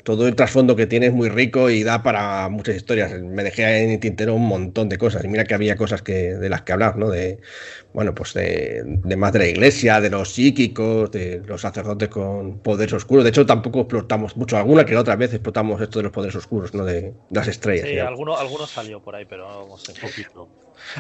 todo 0.05 0.29
el 0.29 0.37
trasfondo 0.37 0.77
que 0.77 0.87
tiene 0.87 1.07
es 1.07 1.13
muy 1.13 1.31
rico 1.31 1.71
y 1.71 1.83
da 1.83 2.03
para 2.03 2.49
muchas 2.51 2.77
historias. 2.77 3.19
Me 3.23 3.43
dejé 3.43 3.85
en 3.85 3.91
el 3.91 4.01
tintero 4.01 4.35
un 4.35 4.47
montón 4.47 4.91
de 4.91 4.99
cosas. 4.99 5.25
Y 5.25 5.29
mira 5.29 5.45
que 5.45 5.55
había 5.55 5.77
cosas 5.77 6.03
que, 6.03 6.35
de 6.35 6.49
las 6.51 6.63
que 6.63 6.75
hablar, 6.75 6.97
¿no? 6.99 7.09
De, 7.09 7.41
bueno, 7.95 8.15
pues 8.15 8.35
de, 8.35 9.01
más 9.17 9.33
de 9.33 9.39
la 9.39 9.47
iglesia, 9.47 10.03
de 10.03 10.11
los 10.11 10.31
psíquicos, 10.35 11.11
de 11.11 11.43
los 11.47 11.63
sacerdotes 11.63 12.11
con 12.11 12.59
poderes 12.59 12.93
oscuros. 12.93 13.25
De 13.25 13.31
hecho, 13.31 13.47
tampoco 13.47 13.81
explotamos 13.81 14.37
mucho. 14.37 14.59
Alguna 14.59 14.85
que 14.85 14.95
otra 14.95 15.17
vez 15.17 15.33
explotamos 15.33 15.81
esto 15.81 16.01
de 16.01 16.05
los 16.05 16.13
poderes 16.13 16.37
oscuros, 16.37 16.75
¿no? 16.75 16.85
De, 16.85 17.15
las 17.31 17.49
estrellas. 17.49 17.89
Sí, 17.89 17.99
alguno, 17.99 18.37
alguno, 18.37 18.67
salió 18.67 19.01
por 19.01 19.17
ahí, 19.17 19.25
pero 19.25 19.47
vamos, 19.47 19.89
un 19.89 19.95
poquito. 19.95 20.49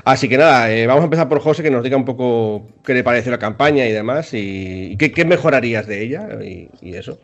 Así 0.05 0.31
que 0.31 0.39
nada, 0.39 0.73
eh, 0.73 0.87
vamos 0.87 1.03
a 1.03 1.05
empezar 1.05 1.29
por 1.29 1.41
José, 1.41 1.63
que 1.63 1.71
nos 1.71 1.85
diga 1.85 1.99
un 1.99 2.07
poco 2.07 2.69
qué 2.83 2.95
le 2.95 3.05
pareció 3.05 3.31
la 3.31 3.39
campaña 3.39 3.87
y 3.87 3.93
demás, 3.93 4.31
y, 4.33 4.97
qué, 4.97 5.25
mejorarías 5.27 5.87
de 5.87 6.03
ella 6.03 6.27
y 6.43 6.97
eso. 6.97 7.19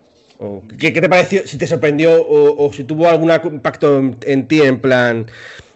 ¿Qué, 0.78 0.92
te 0.92 1.08
pareció? 1.08 1.46
Si 1.46 1.58
te 1.58 1.66
sorprendió 1.66 2.26
o, 2.26 2.72
si 2.72 2.84
tuvo 2.84 3.08
algún 3.08 3.30
impacto 3.30 3.98
en, 3.98 4.48
ti 4.48 4.62
en 4.62 4.80
plan, 4.80 5.30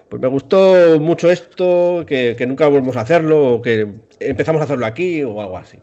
pues 0.09 0.21
me 0.23 0.29
gustó 0.29 0.99
mucho 1.01 1.31
esto, 1.31 2.05
que, 2.07 2.35
que 2.37 2.47
nunca 2.47 2.69
volvemos 2.69 2.97
a 2.97 3.03
hacerlo, 3.03 3.55
o 3.55 3.63
que 3.63 3.89
empezamos 4.21 4.61
a 4.61 4.65
hacerlo 4.65 4.87
aquí 4.87 5.23
o 5.23 5.41
algo 5.41 5.59
así. 5.59 5.79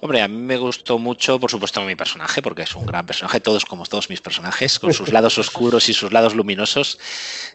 Hombre, 0.00 0.22
a 0.22 0.28
mí 0.28 0.36
me 0.36 0.56
gustó 0.56 0.98
mucho, 0.98 1.38
por 1.38 1.50
supuesto, 1.50 1.80
mi 1.82 1.96
personaje, 1.96 2.42
porque 2.42 2.62
es 2.62 2.74
un 2.74 2.86
gran 2.86 3.06
personaje, 3.06 3.40
todos 3.40 3.64
como 3.64 3.84
todos 3.86 4.10
mis 4.10 4.20
personajes, 4.20 4.78
con 4.78 4.92
sus 4.92 5.12
lados 5.12 5.38
oscuros 5.38 5.88
y 5.88 5.94
sus 5.94 6.12
lados 6.12 6.34
luminosos. 6.34 6.98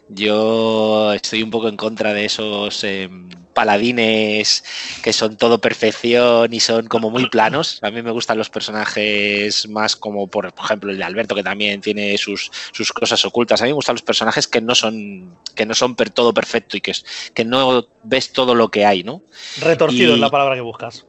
Yo 0.08 1.12
estoy 1.12 1.42
un 1.42 1.50
poco 1.50 1.68
en 1.68 1.76
contra 1.76 2.12
de 2.12 2.24
esos 2.24 2.84
em, 2.84 3.30
paladines 3.52 4.64
que 5.02 5.12
son 5.12 5.36
todo 5.36 5.60
perfección 5.60 6.52
y 6.52 6.60
son 6.60 6.86
como 6.86 7.10
muy 7.10 7.28
planos. 7.28 7.78
A 7.82 7.90
mí 7.90 8.02
me 8.02 8.10
gustan 8.10 8.38
los 8.38 8.50
personajes 8.50 9.68
más 9.68 9.96
como, 9.96 10.26
por 10.26 10.52
ejemplo, 10.62 10.90
el 10.90 10.98
de 10.98 11.04
Alberto, 11.04 11.34
que 11.34 11.42
también 11.42 11.80
tiene 11.80 12.16
sus, 12.18 12.50
sus 12.72 12.92
cosas 12.92 13.24
ocultas. 13.24 13.60
A 13.60 13.64
mí 13.64 13.70
me 13.70 13.74
gustan 13.74 13.94
los 13.94 14.02
personajes 14.02 14.48
que 14.48 14.60
no 14.60 14.74
son, 14.74 15.36
que 15.54 15.66
no 15.66 15.74
son 15.74 15.96
per 15.96 16.10
todo 16.10 16.32
perfecto 16.34 16.76
y 16.76 16.80
que, 16.80 16.92
que 17.34 17.44
no 17.44 17.88
ves 18.02 18.32
todo 18.32 18.54
lo 18.54 18.70
que 18.70 18.84
hay, 18.84 19.02
¿no? 19.02 19.22
Retorcido 19.60 20.14
es 20.14 20.20
la 20.20 20.30
palabra 20.30 20.54
que 20.54 20.60
buscas. 20.60 21.06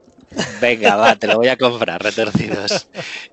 Venga, 0.62 0.96
va, 0.96 1.16
te 1.16 1.28
lo 1.28 1.38
voy 1.38 1.48
a 1.48 1.58
comprar, 1.58 2.02
retorcidos. 2.02 2.90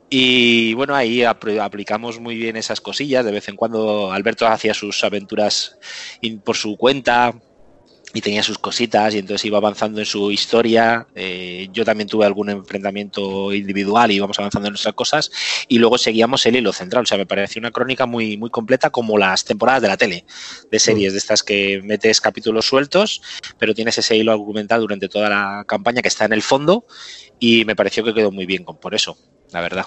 Y 0.08 0.74
bueno, 0.74 0.94
ahí 0.94 1.22
aplicamos 1.24 2.20
muy 2.20 2.36
bien 2.36 2.56
esas 2.56 2.80
cosillas. 2.80 3.24
De 3.24 3.32
vez 3.32 3.48
en 3.48 3.56
cuando 3.56 4.12
Alberto 4.12 4.46
hacía 4.46 4.74
sus 4.74 5.02
aventuras 5.04 5.78
por 6.44 6.56
su 6.56 6.76
cuenta, 6.76 7.34
y 8.12 8.20
tenía 8.20 8.42
sus 8.42 8.58
cositas 8.58 9.14
y 9.14 9.18
entonces 9.18 9.44
iba 9.44 9.58
avanzando 9.58 10.00
en 10.00 10.06
su 10.06 10.30
historia. 10.30 11.06
Eh, 11.14 11.68
yo 11.72 11.84
también 11.84 12.08
tuve 12.08 12.26
algún 12.26 12.50
enfrentamiento 12.50 13.52
individual 13.52 14.10
y 14.10 14.16
íbamos 14.16 14.38
avanzando 14.38 14.68
en 14.68 14.72
nuestras 14.72 14.94
cosas 14.94 15.30
y 15.68 15.78
luego 15.78 15.98
seguíamos 15.98 16.44
el 16.46 16.56
hilo 16.56 16.72
central. 16.72 17.04
O 17.04 17.06
sea, 17.06 17.18
me 17.18 17.26
pareció 17.26 17.60
una 17.60 17.70
crónica 17.70 18.06
muy, 18.06 18.36
muy 18.36 18.50
completa 18.50 18.90
como 18.90 19.18
las 19.18 19.44
temporadas 19.44 19.82
de 19.82 19.88
la 19.88 19.96
tele, 19.96 20.24
de 20.70 20.78
series 20.78 21.12
de 21.12 21.18
estas 21.18 21.42
que 21.42 21.80
metes 21.84 22.20
capítulos 22.20 22.66
sueltos, 22.66 23.22
pero 23.58 23.74
tienes 23.74 23.96
ese 23.98 24.16
hilo 24.16 24.32
argumental 24.32 24.80
durante 24.80 25.08
toda 25.08 25.28
la 25.28 25.64
campaña 25.66 26.02
que 26.02 26.08
está 26.08 26.24
en 26.24 26.32
el 26.32 26.42
fondo 26.42 26.84
y 27.38 27.64
me 27.64 27.76
pareció 27.76 28.04
que 28.04 28.14
quedó 28.14 28.30
muy 28.30 28.46
bien 28.46 28.64
por 28.64 28.94
eso, 28.94 29.16
la 29.52 29.60
verdad. 29.60 29.86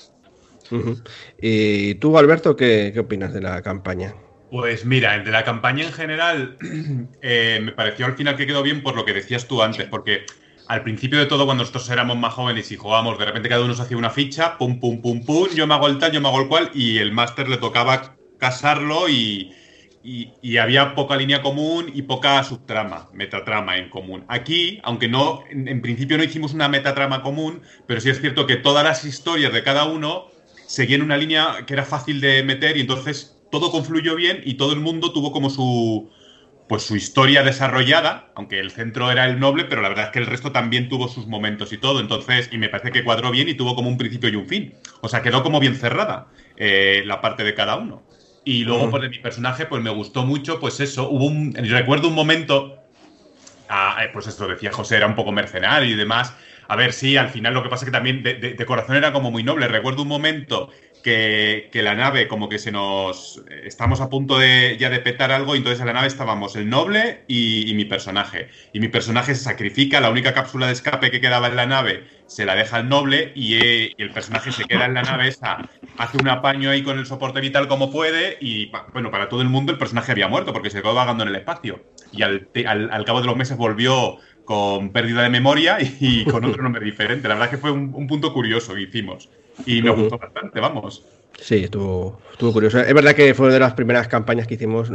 ¿Y 1.40 1.96
tú, 1.96 2.18
Alberto, 2.18 2.56
qué, 2.56 2.92
qué 2.94 3.00
opinas 3.00 3.34
de 3.34 3.42
la 3.42 3.62
campaña? 3.62 4.16
Pues 4.54 4.86
mira, 4.86 5.18
de 5.18 5.32
la 5.32 5.44
campaña 5.44 5.84
en 5.84 5.92
general 5.92 6.58
eh, 7.24 7.60
me 7.64 7.72
pareció 7.72 8.06
al 8.06 8.14
final 8.14 8.38
que 8.38 8.46
quedó 8.46 8.62
bien 8.62 8.84
por 8.84 8.96
lo 8.96 9.04
que 9.04 9.12
decías 9.12 9.48
tú 9.48 9.64
antes, 9.64 9.88
porque 9.88 10.28
al 10.68 10.84
principio 10.84 11.18
de 11.18 11.26
todo, 11.26 11.46
cuando 11.46 11.64
nosotros 11.64 11.90
éramos 11.90 12.18
más 12.18 12.36
jóvenes 12.36 12.72
y 12.72 12.76
jugábamos, 12.76 13.18
de 13.18 13.26
repente 13.26 13.50
cada 13.50 13.66
uno 13.66 13.74
se 13.74 13.82
hacía 13.82 13.98
una 13.98 14.12
ficha, 14.12 14.60
pum, 14.60 14.80
pum, 14.80 15.02
pum, 15.02 15.26
pum, 15.26 15.48
yo 15.56 15.66
me 15.66 15.74
hago 15.74 15.88
el 15.88 15.98
tal, 15.98 16.12
yo 16.12 16.22
me 16.22 16.28
hago 16.28 16.40
el 16.40 16.48
cual, 16.50 16.70
y 16.76 17.00
el 17.00 17.12
máster 17.12 17.50
le 17.50 17.58
tocaba 17.58 18.16
casarlo 18.38 19.10
y, 19.10 19.56
y, 20.04 20.58
había 20.58 20.94
poca 20.94 21.16
línea 21.16 21.42
común 21.42 21.90
y 21.92 22.04
poca 22.04 22.44
subtrama, 22.44 23.10
metatrama 23.12 23.78
en 23.78 23.90
común. 23.90 24.24
Aquí, 24.28 24.80
aunque 24.84 25.08
no, 25.08 25.44
en, 25.50 25.82
principio 25.82 26.16
no 26.16 26.26
hicimos 26.26 26.54
una 26.54 26.70
metatrama 26.70 27.24
común, 27.24 27.64
pero 27.88 28.00
sí 28.00 28.12
es 28.12 28.22
cierto 28.22 28.46
que 28.46 28.58
todas 28.58 28.84
las 28.84 29.04
historias 29.04 29.52
de 29.52 29.64
cada 29.64 29.86
uno 29.86 30.28
seguían 30.68 31.02
una 31.02 31.18
línea 31.18 31.64
que 31.66 31.74
era 31.74 31.86
fácil 31.86 32.22
de 32.22 32.44
meter 32.44 32.78
y 32.78 32.82
entonces 32.82 33.34
todo 33.54 33.70
confluyó 33.70 34.16
bien 34.16 34.42
y 34.44 34.56
todo 34.56 34.74
el 34.74 34.80
mundo 34.80 35.14
tuvo 35.14 35.32
como 35.32 35.52
su 35.52 36.10
pues 36.68 36.82
su 36.82 36.96
historia 36.96 37.44
desarrollada, 37.44 38.32
aunque 38.34 38.60
el 38.60 38.72
centro 38.72 39.12
era 39.12 39.28
el 39.28 39.40
noble, 39.40 39.66
pero 39.66 39.84
la 39.84 39.90
verdad 39.90 40.06
es 40.06 40.12
que 40.12 40.18
el 40.18 40.26
resto 40.26 40.52
también 40.52 40.90
tuvo 40.90 41.08
sus 41.08 41.28
momentos 41.28 41.72
y 41.72 41.78
todo, 41.78 42.00
entonces, 42.00 42.50
y 42.52 42.58
me 42.58 42.68
parece 42.68 42.92
que 42.92 43.04
cuadró 43.04 43.30
bien 43.30 43.48
y 43.48 43.54
tuvo 43.54 43.76
como 43.76 43.90
un 43.90 43.98
principio 44.00 44.30
y 44.30 44.38
un 44.38 44.48
fin. 44.48 44.74
O 45.02 45.08
sea, 45.08 45.22
quedó 45.22 45.44
como 45.44 45.60
bien 45.60 45.76
cerrada 45.76 46.30
eh, 46.58 47.04
la 47.06 47.22
parte 47.22 47.44
de 47.44 47.54
cada 47.54 47.76
uno. 47.76 48.02
Y 48.44 48.64
luego, 48.64 48.90
por 48.90 48.92
pues, 48.92 49.04
de 49.04 49.10
mi 49.10 49.20
personaje, 49.20 49.68
pues 49.68 49.84
me 49.84 49.92
gustó 49.92 50.26
mucho, 50.26 50.60
pues 50.60 50.80
eso, 50.80 51.10
hubo 51.12 51.26
un, 51.26 51.54
recuerdo 51.54 52.08
un 52.08 52.16
momento, 52.16 52.80
ah, 53.70 54.00
eh, 54.04 54.10
pues 54.12 54.26
esto 54.26 54.48
decía 54.48 54.72
José, 54.72 54.96
era 54.98 55.06
un 55.06 55.16
poco 55.16 55.32
mercenario 55.32 55.94
y 55.94 55.96
demás, 55.96 56.34
a 56.68 56.76
ver, 56.76 56.94
sí, 56.94 57.18
al 57.18 57.30
final 57.30 57.54
lo 57.54 57.62
que 57.62 57.70
pasa 57.70 57.86
es 57.86 57.92
que 57.92 57.92
también 57.92 58.24
de, 58.24 58.66
corazón 58.66 58.96
era 58.96 59.14
como 59.14 59.32
muy 59.32 59.44
noble. 59.44 59.68
Recuerdo 59.68 60.02
un 60.02 60.08
momento 60.08 60.70
que, 61.04 61.70
la 61.74 61.94
nave 61.94 62.28
como 62.28 62.50
que 62.50 62.58
se 62.58 62.72
nos... 62.72 63.44
Estamos 63.64 64.02
a 64.02 64.10
punto 64.10 64.40
de 64.40 64.78
ya 64.80 64.90
de 64.90 65.00
petar 65.00 65.32
algo 65.32 65.54
y 65.54 65.60
entonces 65.60 65.82
en 65.82 65.88
la 65.88 65.94
nave 65.94 66.08
estábamos 66.08 66.56
el 66.56 66.70
noble 66.70 67.26
y, 67.28 67.72
mi 67.76 67.86
personaje. 67.86 68.50
Y 68.74 68.80
mi 68.80 68.88
personaje 68.88 69.36
se 69.36 69.44
sacrifica, 69.44 70.00
la 70.00 70.10
única 70.10 70.34
cápsula 70.34 70.68
de 70.68 70.74
escape 70.74 71.12
que 71.12 71.22
quedaba 71.22 71.48
en 71.48 71.56
la 71.56 71.66
nave 71.66 72.06
se 72.26 72.46
la 72.46 72.56
deja 72.56 72.80
el 72.80 72.90
noble 72.90 73.32
y, 73.36 73.56
eh, 73.56 73.94
el 73.98 74.12
personaje 74.12 74.52
se 74.52 74.64
queda 74.64 74.86
en 74.86 74.96
la 74.96 75.04
nave 75.04 75.28
esa, 75.28 75.70
hace 75.98 76.18
un 76.18 76.28
apaño 76.30 76.72
ahí 76.72 76.82
con 76.82 76.98
el 76.98 77.06
soporte 77.06 77.42
vital 77.42 77.68
como 77.68 77.92
puede 77.92 78.38
y 78.40 78.72
bueno, 78.94 79.12
para 79.12 79.30
todo 79.30 79.42
el 79.42 79.50
mundo 79.50 79.72
el 79.72 79.78
personaje 79.78 80.14
había 80.14 80.28
muerto 80.28 80.54
porque 80.54 80.72
se 80.72 80.82
quedó 80.82 80.96
vagando 80.96 81.24
en 81.24 81.30
el 81.30 81.36
espacio. 81.36 81.84
Y 82.12 82.24
al, 82.24 82.48
al 82.66 83.06
cabo 83.06 83.22
de 83.22 83.28
los 83.28 83.36
meses 83.36 83.58
volvió 83.58 84.20
con 84.46 84.92
pérdida 84.92 85.24
de 85.24 85.30
memoria 85.30 85.78
y 86.00 86.26
con 86.26 86.46
otro 86.46 86.64
nombre 86.64 86.84
diferente. 86.84 87.28
La 87.28 87.36
verdad 87.36 87.50
que 87.50 87.58
fue 87.58 87.72
un, 87.72 88.08
punto 88.08 88.34
curioso 88.34 88.74
que 88.74 88.82
hicimos 88.82 89.30
y 89.66 89.82
me 89.82 89.92
gustó 89.92 90.18
bastante, 90.18 90.60
vamos. 90.60 91.04
Sí, 91.40 91.64
estuvo, 91.64 92.22
estuvo 92.32 92.54
curioso. 92.54 92.80
Es 92.80 92.94
verdad 92.94 93.14
que 93.14 93.34
fue 93.34 93.52
de 93.52 93.60
las 93.60 93.74
primeras 93.74 94.08
campañas 94.08 94.48
que 94.48 94.54
hicimos. 94.54 94.90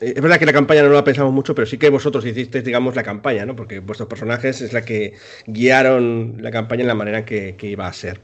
es 0.00 0.22
verdad 0.22 0.38
que 0.38 0.46
la 0.46 0.52
campaña 0.52 0.82
no 0.82 0.90
la 0.90 1.04
pensamos 1.04 1.32
mucho, 1.32 1.54
pero 1.54 1.66
sí 1.66 1.76
que 1.76 1.90
vosotros 1.90 2.24
hicisteis, 2.24 2.64
digamos, 2.64 2.94
la 2.94 3.02
campaña, 3.02 3.44
¿no? 3.44 3.56
Porque 3.56 3.80
vuestros 3.80 4.08
personajes 4.08 4.62
es 4.62 4.72
la 4.72 4.84
que 4.84 5.14
guiaron 5.46 6.36
la 6.40 6.50
campaña 6.50 6.82
en 6.82 6.88
la 6.88 6.94
manera 6.94 7.24
que, 7.24 7.56
iba 7.62 7.86
a 7.86 7.92
ser. 7.92 8.20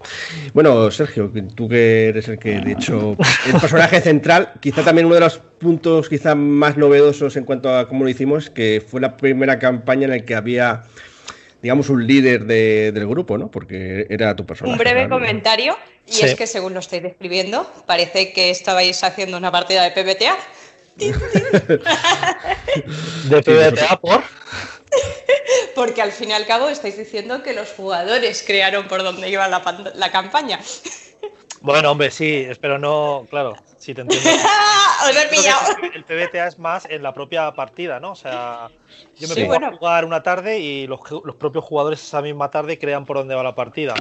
Bueno, 0.55 0.91
Sergio, 0.91 1.31
tú 1.55 1.69
que 1.69 2.09
eres 2.09 2.29
el 2.29 2.39
que, 2.39 2.61
de 2.61 2.73
hecho, 2.73 3.17
el 3.47 3.61
personaje 3.61 4.01
central, 4.01 4.53
quizá 4.61 4.83
también 4.83 5.07
uno 5.07 5.17
de 5.17 5.23
los 5.23 5.39
puntos 5.39 6.09
quizá 6.09 6.35
más 6.35 6.77
novedosos 6.77 7.37
en 7.37 7.45
cuanto 7.45 7.77
a 7.77 7.89
cómo 7.89 8.05
lo 8.05 8.11
hicimos, 8.11 8.51
que 8.51 8.83
fue 8.87 9.01
la 9.01 9.17
primera 9.17 9.59
campaña 9.59 10.05
en 10.05 10.11
la 10.11 10.19
que 10.21 10.35
había 10.35 10.85
digamos, 11.63 11.89
un 11.89 12.07
líder 12.07 12.45
del 12.45 13.07
grupo, 13.07 13.37
¿no? 13.39 13.51
Porque 13.51 14.07
era 14.09 14.35
tu 14.37 14.47
personaje. 14.47 14.73
Un 14.73 14.79
breve 14.79 15.09
comentario, 15.09 15.77
y 16.07 16.23
es 16.25 16.35
que 16.35 16.47
según 16.47 16.75
lo 16.75 16.81
estáis 16.81 17.03
describiendo, 17.03 17.71
parece 17.87 18.33
que 18.33 18.51
estabais 18.51 19.03
haciendo 19.03 19.37
una 19.37 19.51
partida 19.51 19.83
de 19.83 19.91
PBTA. 19.91 20.37
¿De 23.29 23.43
PBTA 23.43 24.01
por? 24.01 24.23
Porque 25.75 26.03
al 26.03 26.13
fin 26.13 26.31
y 26.31 26.33
al 26.33 26.47
cabo 26.47 26.69
estáis 26.69 26.97
diciendo 26.97 27.43
que 27.43 27.53
los 27.53 27.69
jugadores 27.71 28.43
crearon 28.47 28.89
por 28.89 29.03
dónde 29.03 29.29
iba 29.29 29.47
la, 29.49 29.93
la 29.95 30.11
campaña. 30.11 30.61
Bueno, 31.61 31.91
hombre, 31.91 32.11
sí, 32.11 32.47
espero 32.49 32.79
no, 32.79 33.27
claro, 33.31 33.57
sí 33.77 33.95
te 33.95 34.03
entiendo. 34.03 34.29
Os 35.09 35.17
he 35.17 35.29
pillado. 35.29 35.77
El 35.95 36.05
PBTA 36.05 36.49
es 36.49 36.59
más 36.59 36.87
en 36.89 37.03
la 37.03 37.13
propia 37.13 37.53
partida, 37.53 38.01
¿no? 38.01 38.13
O 38.13 38.17
sea, 38.17 38.69
yo 39.17 39.29
me 39.29 39.47
pongo 39.47 39.67
a 39.67 39.77
jugar 39.77 40.05
una 40.05 40.23
tarde 40.23 40.59
y 40.59 40.87
los, 40.87 41.01
propios 41.39 41.65
jugadores 41.65 42.03
esa 42.03 42.23
misma 42.23 42.51
tarde 42.51 42.79
crean 42.79 43.07
por 43.07 43.17
dónde 43.17 43.35
va 43.35 43.43
la 43.43 43.55
partida. 43.55 43.95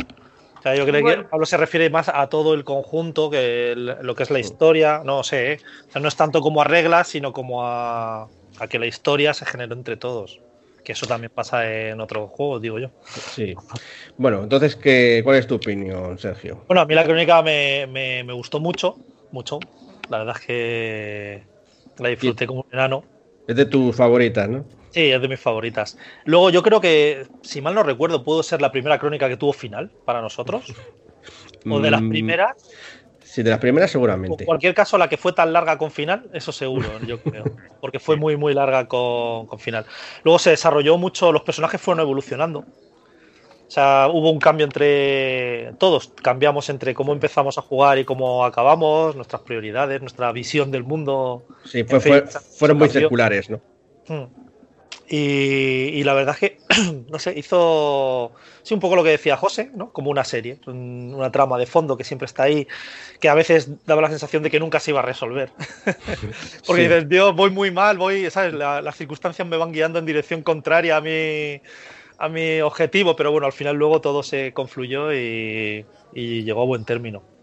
O 0.58 0.62
sea, 0.62 0.76
yo 0.76 0.86
creo 0.86 1.06
que 1.06 1.24
Pablo 1.24 1.46
se 1.46 1.58
refiere 1.58 1.90
más 1.90 2.10
a 2.10 2.28
todo 2.28 2.54
el 2.54 2.64
conjunto 2.64 3.30
que 3.30 3.74
lo 3.76 4.16
que 4.16 4.24
es 4.24 4.32
la 4.32 4.40
historia, 4.40 5.02
no 5.04 5.24
sé, 5.24 5.54
¿eh? 5.54 5.60
o 5.88 5.92
sea, 5.92 6.02
no 6.02 6.08
es 6.08 6.16
tanto 6.16 6.42
como 6.42 6.62
a 6.62 6.64
reglas, 6.64 7.08
sino 7.10 7.32
como 7.32 7.64
a, 7.64 8.28
a 8.60 8.68
que 8.68 8.80
la 8.80 8.88
historia 8.88 9.36
se 9.36 9.46
generó 9.46 9.76
entre 9.76 9.98
todos 9.98 10.40
que 10.88 10.94
eso 10.94 11.06
también 11.06 11.30
pasa 11.36 11.70
en 11.70 12.00
otros 12.00 12.30
juegos, 12.32 12.62
digo 12.62 12.80
yo. 12.80 12.88
Sí. 13.36 13.54
Bueno, 14.16 14.44
entonces, 14.44 14.78
¿qué, 14.78 15.20
¿cuál 15.22 15.36
es 15.36 15.46
tu 15.46 15.56
opinión, 15.56 16.18
Sergio? 16.18 16.64
Bueno, 16.66 16.80
a 16.80 16.86
mí 16.86 16.96
la 16.96 17.04
crónica 17.04 17.42
me, 17.42 18.24
gustó 18.32 18.62
mucho, 18.62 18.98
mucho. 19.32 19.60
La 20.08 20.20
verdad 20.20 20.38
es 20.40 20.48
que 20.48 21.44
la 21.98 22.08
disfruté 22.08 22.48
como 22.48 22.62
un 22.62 22.68
enano. 22.72 23.04
Es 23.46 23.58
de 23.58 23.66
tus 23.66 23.98
favoritas, 23.98 24.48
¿no? 24.48 24.64
Sí, 24.92 25.12
es 25.12 25.22
de 25.22 25.28
mis 25.28 25.42
favoritas. 25.42 25.98
Luego, 26.24 26.52
yo 26.52 26.64
creo 26.64 26.80
que, 26.80 27.28
si 27.42 27.60
mal 27.60 27.76
no 27.76 27.84
recuerdo, 27.84 28.24
pudo 28.24 28.42
ser 28.42 28.62
la 28.62 28.72
primera 28.72 28.98
crónica 28.98 29.28
que 29.28 29.36
tuvo 29.36 29.52
final 29.52 29.92
para 30.06 30.22
nosotros. 30.22 30.74
o 31.70 31.82
de 31.82 31.92
las 31.92 32.02
mm, 32.02 32.10
primeras. 32.10 32.72
Sí, 33.38 33.44
de 33.44 33.52
las 33.52 33.60
primeras 33.60 33.92
seguramente. 33.92 34.46
En 34.46 34.48
cualquier 34.48 34.74
caso, 34.74 34.98
la 34.98 35.08
que 35.08 35.16
fue 35.16 35.32
tan 35.32 35.54
larga 35.54 35.78
con 35.78 35.92
final, 35.92 36.28
eso 36.34 36.52
seguro, 36.52 36.90
yo 37.06 37.22
creo. 37.22 37.44
Porque 37.80 38.00
fue 38.00 38.16
muy, 38.16 38.36
muy 38.36 38.52
larga 38.56 38.88
con, 38.88 39.48
final. 39.60 39.86
Luego 40.24 40.40
se 40.40 40.50
desarrolló 40.50 40.98
mucho, 40.98 41.32
los 41.32 41.44
personajes 41.44 41.80
fueron 41.80 42.02
evolucionando. 42.02 42.62
O 42.62 43.70
sea, 43.70 44.08
hubo 44.12 44.32
un 44.32 44.40
cambio 44.40 44.66
entre 44.66 45.74
todos, 45.74 46.12
cambiamos 46.24 46.68
entre 46.70 46.96
cómo 46.96 47.14
empezamos 47.14 47.60
a 47.60 47.62
jugar 47.62 48.00
y 48.00 48.06
cómo 48.06 48.44
acabamos, 48.44 49.16
nuestras 49.16 49.44
prioridades, 49.44 50.02
nuestra 50.02 50.32
visión 50.32 50.72
del 50.72 50.84
mundo. 50.84 51.46
Sí, 51.64 51.84
fueron 51.84 52.80
muy 52.80 52.90
circulares, 52.90 53.52
¿no? 53.52 53.62
Hmm. 54.08 54.47
Y, 55.10 56.04
la 56.04 56.14
verdad 56.14 56.36
es 56.36 56.40
que, 56.40 56.58
no 57.10 57.18
sé, 57.18 57.34
hizo, 57.38 58.34
sí, 58.62 58.74
un 58.74 58.82
poco 58.82 58.98
lo 58.98 59.04
que 59.04 59.12
decía 59.12 59.38
José, 59.38 59.72
¿no? 59.74 59.94
Como 59.94 60.12
una 60.12 60.26
serie, 60.26 60.60
una 60.66 61.32
trama 61.32 61.58
de 61.58 61.66
fondo 61.66 61.96
que 61.96 62.04
siempre 62.04 62.26
está 62.26 62.44
ahí, 62.44 62.68
que 63.22 63.30
a 63.30 63.34
veces 63.34 63.86
daba 63.86 64.02
la 64.02 64.10
sensación 64.10 64.44
de 64.44 64.52
que 64.52 64.60
nunca 64.60 64.82
se 64.82 64.92
iba 64.92 65.00
a 65.00 65.04
resolver. 65.04 65.52
Porque 66.68 66.82
dices, 66.84 67.08
Dios, 67.08 67.34
voy 67.36 67.52
muy 67.52 67.72
mal, 67.72 67.98
voy, 67.98 68.30
¿sabes? 68.30 68.54
las 68.54 68.96
circunstancias 68.98 69.48
me 69.48 69.56
van 69.56 69.72
guiando 69.72 69.98
en 70.00 70.06
dirección 70.06 70.42
contraria 70.42 70.98
a 70.98 71.02
mi, 71.02 71.62
a 72.18 72.28
mi 72.28 72.60
objetivo, 72.60 73.16
pero 73.16 73.32
bueno, 73.32 73.48
al 73.48 73.54
final 73.54 73.78
luego 73.78 74.02
todo 74.02 74.24
se 74.24 74.52
confluyó 74.52 75.14
y 75.14 75.86
llegó 76.14 76.64
a 76.64 76.66
buen 76.66 76.84
término. 76.84 77.37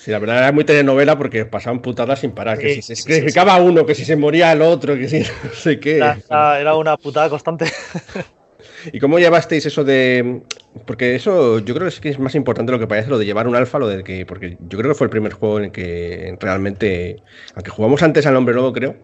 Sí, 0.00 0.10
la 0.10 0.18
verdad 0.18 0.38
era 0.38 0.52
muy 0.52 0.64
telenovela 0.64 1.18
porque 1.18 1.44
pasaban 1.44 1.82
putadas 1.82 2.20
sin 2.20 2.30
parar. 2.30 2.56
que 2.56 2.76
si 2.76 2.80
se 2.80 2.96
sacrificaba 2.96 3.60
uno, 3.60 3.84
que 3.84 3.94
si 3.94 4.06
se 4.06 4.16
moría 4.16 4.50
el 4.50 4.62
otro, 4.62 4.96
que 4.96 5.06
si 5.06 5.20
no 5.44 5.52
sé 5.52 5.78
qué. 5.78 5.98
Era, 5.98 6.74
una 6.74 6.96
putada 6.96 7.28
constante. 7.28 7.66
¿Y 8.92 8.98
cómo 8.98 9.18
llevasteis 9.18 9.66
eso 9.66 9.84
de.? 9.84 10.40
Porque 10.86 11.14
eso 11.14 11.58
yo 11.58 11.74
creo 11.74 11.90
que 12.00 12.08
es 12.08 12.18
más 12.18 12.34
importante 12.34 12.72
lo 12.72 12.78
que 12.78 12.86
parece, 12.86 13.10
lo 13.10 13.18
de 13.18 13.26
llevar 13.26 13.46
un 13.46 13.54
alfa, 13.54 13.78
lo 13.78 13.88
de 13.88 14.02
que. 14.02 14.24
Porque 14.24 14.56
yo 14.58 14.78
creo 14.78 14.92
que 14.92 14.94
fue 14.94 15.04
el 15.04 15.10
primer 15.10 15.34
juego 15.34 15.58
en 15.58 15.64
el 15.66 15.70
que 15.70 16.34
realmente. 16.40 17.16
Aunque 17.54 17.70
jugamos 17.70 18.02
antes 18.02 18.24
al 18.24 18.36
hombre 18.36 18.54
lobo, 18.54 18.72
creo. 18.72 18.96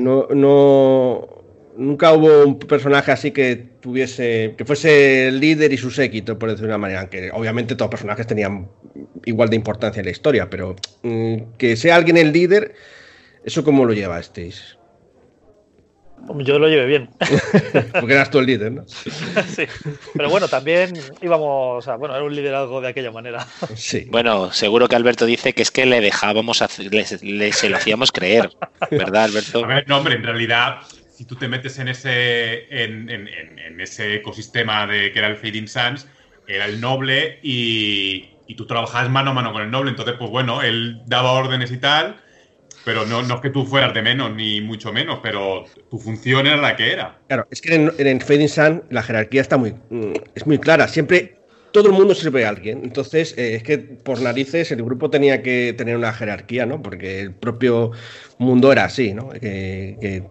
No, 0.00 0.28
no, 0.30 1.42
nunca 1.76 2.12
hubo 2.12 2.44
un 2.44 2.58
personaje 2.60 3.10
así 3.10 3.30
que 3.32 3.56
tuviese 3.80 4.54
que 4.56 4.64
fuese 4.64 5.28
el 5.28 5.40
líder 5.40 5.72
y 5.72 5.76
su 5.76 5.90
séquito, 5.90 6.38
por 6.38 6.50
decirlo 6.50 6.68
de 6.68 6.74
una 6.74 6.78
manera, 6.78 7.00
aunque 7.00 7.30
obviamente 7.32 7.74
todos 7.74 7.88
los 7.88 7.90
personajes 7.90 8.26
tenían 8.26 8.68
igual 9.24 9.50
de 9.50 9.56
importancia 9.56 10.00
en 10.00 10.06
la 10.06 10.12
historia, 10.12 10.50
pero 10.50 10.76
mm, 11.02 11.54
que 11.58 11.76
sea 11.76 11.96
alguien 11.96 12.16
el 12.16 12.32
líder, 12.32 12.74
¿eso 13.44 13.64
cómo 13.64 13.84
lo 13.84 13.92
llevasteis? 13.92 14.78
Yo 16.38 16.58
lo 16.60 16.68
llevé 16.68 16.86
bien. 16.86 17.10
Porque 17.92 18.14
eras 18.14 18.30
tú 18.30 18.38
el 18.38 18.46
líder, 18.46 18.70
¿no? 18.70 18.84
sí. 19.46 19.64
Pero 20.14 20.30
bueno, 20.30 20.46
también 20.46 20.92
íbamos, 21.20 21.78
o 21.78 21.82
sea, 21.82 21.96
bueno, 21.96 22.14
era 22.14 22.22
un 22.22 22.34
liderazgo 22.34 22.80
de 22.80 22.88
aquella 22.88 23.10
manera. 23.10 23.44
Sí. 23.74 24.06
Bueno, 24.08 24.52
seguro 24.52 24.88
que 24.88 24.94
Alberto 24.94 25.26
dice 25.26 25.52
que 25.52 25.62
es 25.62 25.72
que 25.72 25.84
le 25.84 26.00
dejábamos, 26.00 26.62
le, 26.78 27.52
se 27.52 27.68
lo 27.68 27.76
hacíamos 27.76 28.12
creer, 28.12 28.50
¿verdad, 28.90 29.24
Alberto? 29.24 29.64
A 29.64 29.66
ver, 29.66 29.88
no, 29.88 29.98
hombre, 29.98 30.14
en 30.14 30.22
realidad 30.22 30.82
si 31.22 31.26
tú 31.26 31.36
te 31.36 31.46
metes 31.46 31.78
en 31.78 31.86
ese, 31.86 32.66
en, 32.70 33.78
ese 33.78 34.16
ecosistema 34.16 34.88
de 34.88 35.12
que 35.12 35.18
era 35.20 35.28
el 35.28 35.36
Fading 35.36 35.68
Suns, 35.68 36.08
era 36.48 36.64
el 36.64 36.80
noble 36.80 37.38
y, 37.42 38.30
tú 38.56 38.66
trabajabas 38.66 39.10
mano 39.10 39.30
a 39.30 39.34
mano 39.34 39.52
con 39.52 39.62
el 39.62 39.70
noble. 39.70 39.90
Entonces, 39.90 40.14
pues 40.18 40.30
bueno, 40.30 40.62
él 40.62 41.02
daba 41.06 41.32
órdenes 41.32 41.70
y 41.70 41.78
tal, 41.78 42.16
pero 42.84 43.06
no, 43.06 43.22
no 43.22 43.36
es 43.36 43.40
que 43.40 43.50
tú 43.50 43.64
fueras 43.64 43.94
de 43.94 44.02
menos, 44.02 44.34
ni 44.34 44.60
mucho 44.60 44.92
menos, 44.92 45.20
pero 45.22 45.64
tu 45.90 45.98
función 45.98 46.46
era 46.46 46.56
la 46.56 46.76
que 46.76 46.92
era. 46.92 47.18
Claro, 47.28 47.46
es 47.50 47.60
que 47.60 47.74
en, 47.74 47.92
en 47.98 48.20
Fading 48.20 48.48
Sun 48.48 48.84
la 48.90 49.02
jerarquía 49.02 49.40
está 49.40 49.56
muy, 49.56 49.72
mm, 49.72 50.12
es 50.34 50.46
muy 50.46 50.58
clara. 50.58 50.88
Siempre 50.88 51.41
todo 51.72 51.88
el 51.88 51.94
mundo 51.94 52.14
sirve 52.14 52.44
a 52.44 52.50
alguien. 52.50 52.82
Entonces, 52.84 53.36
eh, 53.36 53.54
es 53.56 53.62
que 53.62 53.78
por 53.78 54.20
narices 54.20 54.70
el 54.70 54.82
grupo 54.82 55.10
tenía 55.10 55.42
que 55.42 55.74
tener 55.76 55.96
una 55.96 56.12
jerarquía, 56.12 56.66
¿no? 56.66 56.82
Porque 56.82 57.20
el 57.20 57.34
propio 57.34 57.92
mundo 58.38 58.72
era 58.72 58.84
así, 58.84 59.14
¿no? 59.14 59.30
Que, 59.30 60.22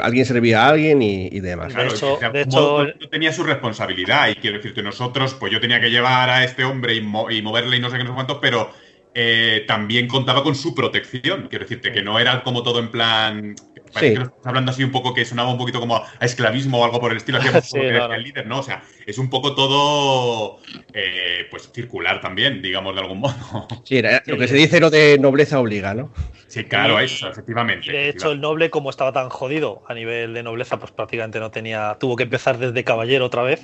alguien 0.00 0.26
servía 0.26 0.64
a 0.64 0.68
alguien 0.70 1.02
y, 1.02 1.40
demás. 1.40 1.72
Claro, 1.72 1.90
de 2.32 2.42
hecho, 2.42 2.86
tenía 3.10 3.32
su 3.32 3.42
responsabilidad 3.42 4.28
y 4.28 4.36
quiero 4.36 4.58
decirte, 4.58 4.82
nosotros, 4.82 5.34
pues 5.34 5.52
yo 5.52 5.60
tenía 5.60 5.80
que 5.80 5.90
llevar 5.90 6.30
a 6.30 6.44
este 6.44 6.64
hombre 6.64 6.94
y, 6.94 7.00
moverle 7.00 7.76
y 7.76 7.80
no 7.80 7.90
sé 7.90 7.96
qué, 7.96 8.04
no 8.04 8.10
sé 8.10 8.14
cuánto, 8.14 8.40
pero 8.40 8.70
eh, 9.14 9.64
también 9.66 10.08
contaba 10.08 10.42
con 10.42 10.54
su 10.54 10.74
protección. 10.74 11.46
Quiero 11.48 11.64
decirte 11.64 11.92
que 11.92 12.02
no 12.02 12.18
era 12.18 12.42
como 12.42 12.62
todo 12.62 12.80
en 12.80 12.90
plan 12.90 13.54
Parece 13.94 14.14
que 14.14 14.22
estás 14.22 14.46
hablando 14.46 14.72
así 14.72 14.82
un 14.82 14.90
poco 14.90 15.14
que 15.14 15.24
sonaba 15.24 15.50
un 15.50 15.58
poquito 15.58 15.78
como 15.78 15.96
a 15.96 16.24
esclavismo 16.24 16.80
o 16.80 16.84
algo 16.84 17.00
por 17.00 17.12
el 17.12 17.18
estilo, 17.18 17.38
hacíamos 17.38 17.64
sí, 17.70 17.78
el 17.78 18.22
líder, 18.22 18.46
¿no? 18.46 18.58
O 18.58 18.62
sea, 18.62 18.82
es 19.06 19.18
un 19.18 19.30
poco 19.30 19.54
todo 19.54 20.58
eh, 20.92 21.46
pues 21.50 21.70
circular 21.72 22.20
también, 22.20 22.60
digamos, 22.60 22.94
de 22.94 23.00
algún 23.00 23.20
modo. 23.20 23.68
Sí, 23.84 23.98
era 23.98 24.22
lo 24.26 24.36
que 24.36 24.48
se 24.48 24.56
dice 24.56 24.80
lo 24.80 24.90
de 24.90 25.18
nobleza 25.18 25.60
obliga, 25.60 25.94
¿no? 25.94 26.12
Sí, 26.48 26.64
claro, 26.64 26.98
eso, 26.98 27.28
efectivamente. 27.28 27.90
De 27.90 28.08
hecho, 28.08 28.32
el 28.32 28.40
noble, 28.40 28.70
como 28.70 28.90
estaba 28.90 29.12
tan 29.12 29.28
jodido 29.28 29.82
a 29.88 29.94
nivel 29.94 30.34
de 30.34 30.42
nobleza, 30.42 30.78
pues 30.78 30.92
prácticamente 30.92 31.40
no 31.40 31.50
tenía. 31.50 31.96
Tuvo 31.98 32.16
que 32.16 32.24
empezar 32.24 32.58
desde 32.58 32.84
caballero 32.84 33.24
otra 33.24 33.42
vez. 33.42 33.60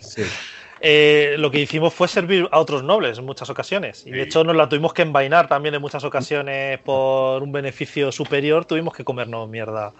Sí. 0.00 0.22
Eh, 0.82 1.34
lo 1.38 1.50
que 1.50 1.60
hicimos 1.60 1.92
fue 1.92 2.08
servir 2.08 2.48
a 2.50 2.58
otros 2.58 2.82
nobles 2.82 3.18
en 3.18 3.26
muchas 3.26 3.50
ocasiones. 3.50 4.04
Y 4.06 4.12
de 4.12 4.22
hecho 4.22 4.44
nos 4.44 4.56
la 4.56 4.68
tuvimos 4.68 4.94
que 4.94 5.02
envainar 5.02 5.46
también 5.46 5.74
en 5.74 5.80
muchas 5.80 6.04
ocasiones 6.04 6.78
por 6.80 7.42
un 7.42 7.52
beneficio 7.52 8.10
superior. 8.10 8.64
Tuvimos 8.64 8.94
que 8.94 9.04
comernos 9.04 9.48
mierda. 9.48 9.92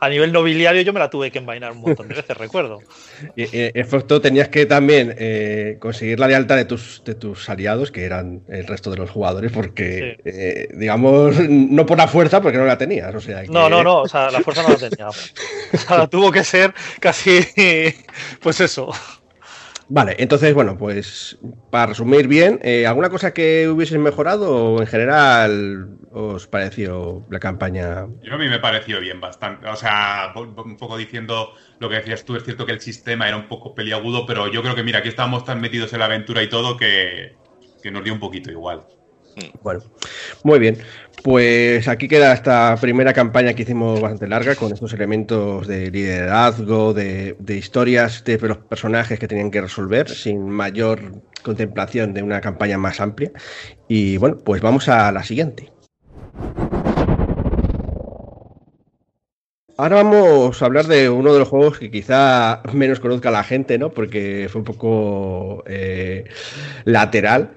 A 0.00 0.08
nivel 0.08 0.32
nobiliario 0.32 0.80
yo 0.82 0.92
me 0.92 1.00
la 1.00 1.10
tuve 1.10 1.30
que 1.30 1.38
envainar 1.38 1.72
un 1.72 1.82
montón 1.82 2.08
de 2.08 2.14
veces, 2.14 2.36
recuerdo. 2.36 2.80
Y, 3.36 3.42
en 3.52 3.72
efecto, 3.74 4.20
tenías 4.20 4.48
que 4.48 4.66
también 4.66 5.14
eh, 5.18 5.76
conseguir 5.80 6.20
la 6.20 6.28
lealtad 6.28 6.56
de 6.56 6.64
tus, 6.64 7.02
de 7.04 7.14
tus 7.14 7.48
aliados, 7.48 7.90
que 7.90 8.04
eran 8.04 8.42
el 8.48 8.66
resto 8.66 8.90
de 8.90 8.96
los 8.96 9.10
jugadores, 9.10 9.50
porque, 9.52 10.18
eh, 10.24 10.68
digamos, 10.74 11.38
no 11.48 11.86
por 11.86 11.98
la 11.98 12.06
fuerza, 12.06 12.40
porque 12.40 12.58
no 12.58 12.64
la 12.64 12.78
tenías. 12.78 13.14
O 13.14 13.20
sea, 13.20 13.42
No, 13.48 13.68
no, 13.68 13.82
no, 13.82 14.02
o 14.02 14.08
sea, 14.08 14.30
la 14.30 14.40
fuerza 14.40 14.62
no 14.62 14.70
la 14.70 14.76
tenía. 14.76 15.08
O 15.74 15.76
sea, 15.76 16.06
tuvo 16.06 16.30
que 16.30 16.44
ser 16.44 16.72
casi, 17.00 17.40
pues 18.40 18.60
eso. 18.60 18.92
Vale, 19.88 20.16
entonces, 20.18 20.54
bueno, 20.54 20.78
pues 20.78 21.38
para 21.70 21.86
resumir 21.86 22.26
bien, 22.26 22.58
eh, 22.62 22.86
¿alguna 22.86 23.10
cosa 23.10 23.34
que 23.34 23.68
hubieses 23.68 23.98
mejorado 23.98 24.74
o 24.74 24.80
en 24.80 24.86
general 24.86 25.98
os 26.10 26.46
pareció 26.46 27.22
la 27.28 27.38
campaña? 27.38 28.06
Yo 28.22 28.34
a 28.34 28.38
mí 28.38 28.48
me 28.48 28.58
pareció 28.58 29.00
bien 29.00 29.20
bastante. 29.20 29.68
O 29.68 29.76
sea, 29.76 30.32
un 30.36 30.76
poco 30.76 30.96
diciendo 30.96 31.52
lo 31.80 31.88
que 31.88 31.96
decías 31.96 32.24
tú, 32.24 32.36
es 32.36 32.44
cierto 32.44 32.64
que 32.64 32.72
el 32.72 32.80
sistema 32.80 33.28
era 33.28 33.36
un 33.36 33.48
poco 33.48 33.74
peliagudo, 33.74 34.24
pero 34.26 34.50
yo 34.50 34.62
creo 34.62 34.74
que, 34.74 34.82
mira, 34.82 35.00
aquí 35.00 35.08
estábamos 35.08 35.44
tan 35.44 35.60
metidos 35.60 35.92
en 35.92 35.98
la 35.98 36.06
aventura 36.06 36.42
y 36.42 36.48
todo 36.48 36.76
que, 36.76 37.36
que 37.82 37.90
nos 37.90 38.02
dio 38.02 38.14
un 38.14 38.20
poquito 38.20 38.50
igual. 38.50 38.84
Bueno, 39.62 39.80
muy 40.42 40.58
bien. 40.58 40.78
Pues 41.22 41.88
aquí 41.88 42.06
queda 42.06 42.34
esta 42.34 42.76
primera 42.80 43.12
campaña 43.12 43.54
que 43.54 43.62
hicimos 43.62 44.00
bastante 44.00 44.28
larga 44.28 44.54
con 44.56 44.72
estos 44.72 44.92
elementos 44.92 45.66
de 45.66 45.90
liderazgo, 45.90 46.92
de, 46.92 47.36
historias 47.48 48.22
de 48.24 48.38
los 48.38 48.58
personajes 48.58 49.18
que 49.18 49.26
tenían 49.26 49.50
que 49.50 49.62
resolver 49.62 50.08
sin 50.10 50.50
mayor 50.50 51.22
contemplación 51.42 52.12
de 52.12 52.22
una 52.22 52.40
campaña 52.40 52.76
más 52.76 53.00
amplia. 53.00 53.32
Y 53.88 54.18
bueno, 54.18 54.36
pues 54.44 54.60
vamos 54.60 54.88
a 54.88 55.10
la 55.12 55.22
siguiente. 55.22 55.72
Ahora 59.76 59.96
vamos 59.96 60.62
a 60.62 60.66
hablar 60.66 60.86
de 60.86 61.10
uno 61.10 61.32
de 61.32 61.40
los 61.40 61.48
juegos 61.48 61.78
que 61.78 61.90
quizá 61.90 62.62
menos 62.72 63.00
conozca 63.00 63.30
la 63.30 63.42
gente, 63.42 63.76
¿no? 63.76 63.90
Porque 63.90 64.46
fue 64.48 64.60
un 64.60 64.64
poco 64.64 65.64
eh, 65.66 66.24
lateral 66.84 67.54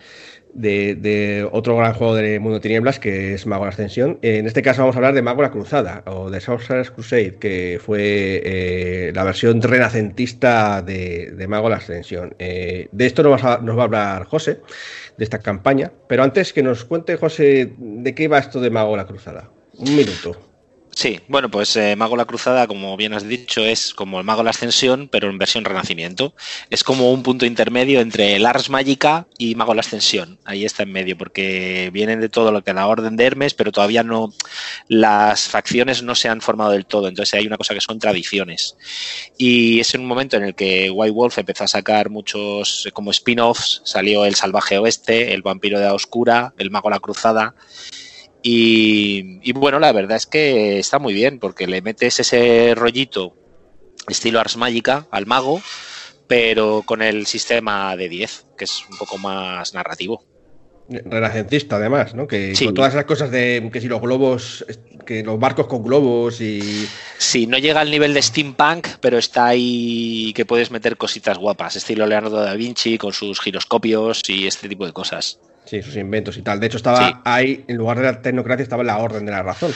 de, 0.54 1.48
otro 1.52 1.78
gran 1.78 1.94
juego 1.94 2.16
de 2.16 2.40
Mundo 2.40 2.56
de 2.56 2.62
Tinieblas 2.62 3.00
que 3.00 3.34
es 3.34 3.46
Mago 3.46 3.66
la 3.66 3.70
Ascensión. 3.70 4.20
En 4.22 4.48
este 4.48 4.62
caso 4.62 4.82
vamos 4.82 4.96
a 4.96 5.00
hablar 5.00 5.14
de 5.14 5.22
Mago 5.22 5.42
la 5.42 5.52
Cruzada 5.52 6.04
o 6.06 6.30
de 6.30 6.40
Sorcerer's 6.40 6.92
Crusade, 6.92 7.36
que 7.36 7.80
fue 7.84 8.42
eh, 8.44 9.12
la 9.14 9.24
versión 9.24 9.62
renacentista 9.62 10.82
de, 10.82 11.46
Mago 11.48 11.70
la 11.70 11.78
Ascensión. 11.78 12.36
Eh, 12.40 12.88
de 12.92 13.06
esto 13.06 13.24
nos 13.24 13.44
va, 13.44 13.56
a, 13.56 13.58
nos 13.60 13.78
va 13.78 13.82
a 13.82 13.86
hablar 13.86 14.26
José, 14.26 14.62
de 15.18 15.24
esta 15.24 15.40
campaña. 15.40 15.92
Pero 16.08 16.24
antes 16.24 16.54
que 16.54 16.64
nos 16.64 16.86
cuente, 16.86 17.18
José, 17.18 17.74
de 17.78 18.16
qué 18.16 18.28
va 18.28 18.40
esto 18.40 18.60
de 18.60 18.70
Mago 18.70 18.98
la 18.98 19.06
Cruzada. 19.06 19.50
Un 19.78 19.96
minuto. 19.96 20.47
Sí, 20.98 21.20
bueno, 21.28 21.52
pues 21.52 21.76
eh, 21.76 21.96
Mago 21.96 22.18
la 22.18 22.26
Cruzada, 22.26 22.66
como 22.66 22.98
bien 22.98 23.14
has 23.14 23.28
dicho, 23.28 23.64
es 23.64 23.94
como 23.94 24.18
el 24.18 24.26
Mago 24.26 24.42
la 24.42 24.50
Ascensión, 24.50 25.08
pero 25.12 25.30
en 25.30 25.38
versión 25.38 25.64
Renacimiento. 25.64 26.34
Es 26.72 26.84
como 26.84 27.12
un 27.14 27.22
punto 27.22 27.46
intermedio 27.46 28.00
entre 28.02 28.36
el 28.36 28.48
Ars 28.48 28.72
Magica 28.72 29.28
y 29.38 29.54
Mago 29.54 29.76
la 29.76 29.82
Ascensión. 29.82 30.40
Ahí 30.44 30.66
está 30.66 30.82
en 30.82 30.92
medio, 30.92 31.16
porque 31.16 31.92
vienen 31.94 32.20
de 32.20 32.30
todo 32.30 32.52
lo 32.52 32.64
que 32.64 32.74
la 32.74 32.88
Orden 32.88 33.16
de 33.16 33.26
Hermes, 33.26 33.54
pero 33.54 33.72
todavía 33.72 34.02
no. 34.02 34.34
Las 34.88 35.48
facciones 35.48 36.02
no 36.02 36.16
se 36.16 36.30
han 36.30 36.42
formado 36.42 36.72
del 36.72 36.88
todo. 36.88 37.08
Entonces 37.08 37.36
hay 37.36 37.46
una 37.46 37.58
cosa 37.58 37.76
que 37.76 37.82
son 37.82 38.00
tradiciones. 38.00 38.76
Y 39.38 39.80
es 39.80 39.94
en 39.94 40.02
un 40.02 40.08
momento 40.08 40.36
en 40.38 40.46
el 40.46 40.56
que 40.56 40.90
White 40.90 41.14
Wolf 41.14 41.38
empezó 41.38 41.66
a 41.66 41.68
sacar 41.68 42.10
muchos 42.10 42.90
como 42.94 43.12
spin-offs. 43.12 43.82
Salió 43.84 44.26
el 44.26 44.34
Salvaje 44.34 44.80
Oeste, 44.80 45.36
el 45.36 45.44
Vampiro 45.44 45.78
de 45.78 45.86
la 45.86 45.94
Oscura, 45.94 46.56
el 46.58 46.72
Mago 46.72 46.90
la 46.90 47.00
Cruzada. 47.00 47.54
Y, 48.50 49.52
bueno, 49.52 49.78
la 49.78 49.92
verdad 49.92 50.16
es 50.16 50.26
que 50.26 50.80
está 50.80 51.00
muy 51.00 51.14
bien 51.14 51.38
porque 51.38 51.68
le 51.68 51.82
metes 51.82 52.22
ese 52.22 52.74
rollito 52.76 53.36
estilo 54.08 54.40
Ars 54.40 54.56
Magica 54.56 55.06
al 55.12 55.26
mago, 55.26 55.62
pero 56.28 56.84
con 56.86 57.02
el 57.02 57.26
sistema 57.28 57.98
de 57.98 58.08
10, 58.08 58.46
que 58.58 58.64
es 58.64 58.86
un 58.90 58.98
poco 58.98 59.18
más 59.18 59.74
narrativo. 59.74 60.24
Renacentista, 60.88 61.76
además, 61.76 62.16
¿no? 62.16 62.26
Que 62.26 62.54
con 62.64 62.74
todas 62.74 62.94
esas 62.94 63.04
cosas 63.04 63.32
de 63.32 63.70
que 63.74 63.82
si 63.82 63.90
los 63.90 64.00
globos, 64.00 64.66
que 65.06 65.24
los 65.24 65.38
barcos 65.38 65.68
con 65.68 65.84
globos 65.84 66.40
y. 66.40 66.88
Sí, 67.18 67.48
no 67.48 67.58
llega 67.58 67.82
al 67.82 67.92
nivel 67.92 68.14
de 68.14 68.22
steampunk, 68.22 68.88
pero 69.02 69.18
está 69.18 69.48
ahí 69.48 70.32
que 70.34 70.46
puedes 70.46 70.72
meter 70.72 70.96
cositas 70.96 71.38
guapas, 71.38 71.76
estilo 71.76 72.08
Leonardo 72.08 72.38
da 72.38 72.54
Vinci 72.54 72.98
con 72.98 73.12
sus 73.12 73.42
giroscopios 73.42 74.22
y 74.30 74.48
este 74.48 74.70
tipo 74.70 74.86
de 74.86 74.94
cosas. 74.94 75.38
Sí, 75.68 75.82
sus 75.82 75.98
inventos 75.98 76.38
y 76.38 76.42
tal. 76.42 76.60
De 76.60 76.68
hecho, 76.68 76.78
estaba 76.78 77.22
ahí, 77.26 77.66
en 77.68 77.76
lugar 77.76 77.98
de 77.98 78.04
la 78.04 78.22
tecnocracia, 78.22 78.64
estaba 78.64 78.84
la 78.84 78.98
orden 78.98 79.26
de 79.26 79.32
la 79.32 79.44
razón. 79.44 79.74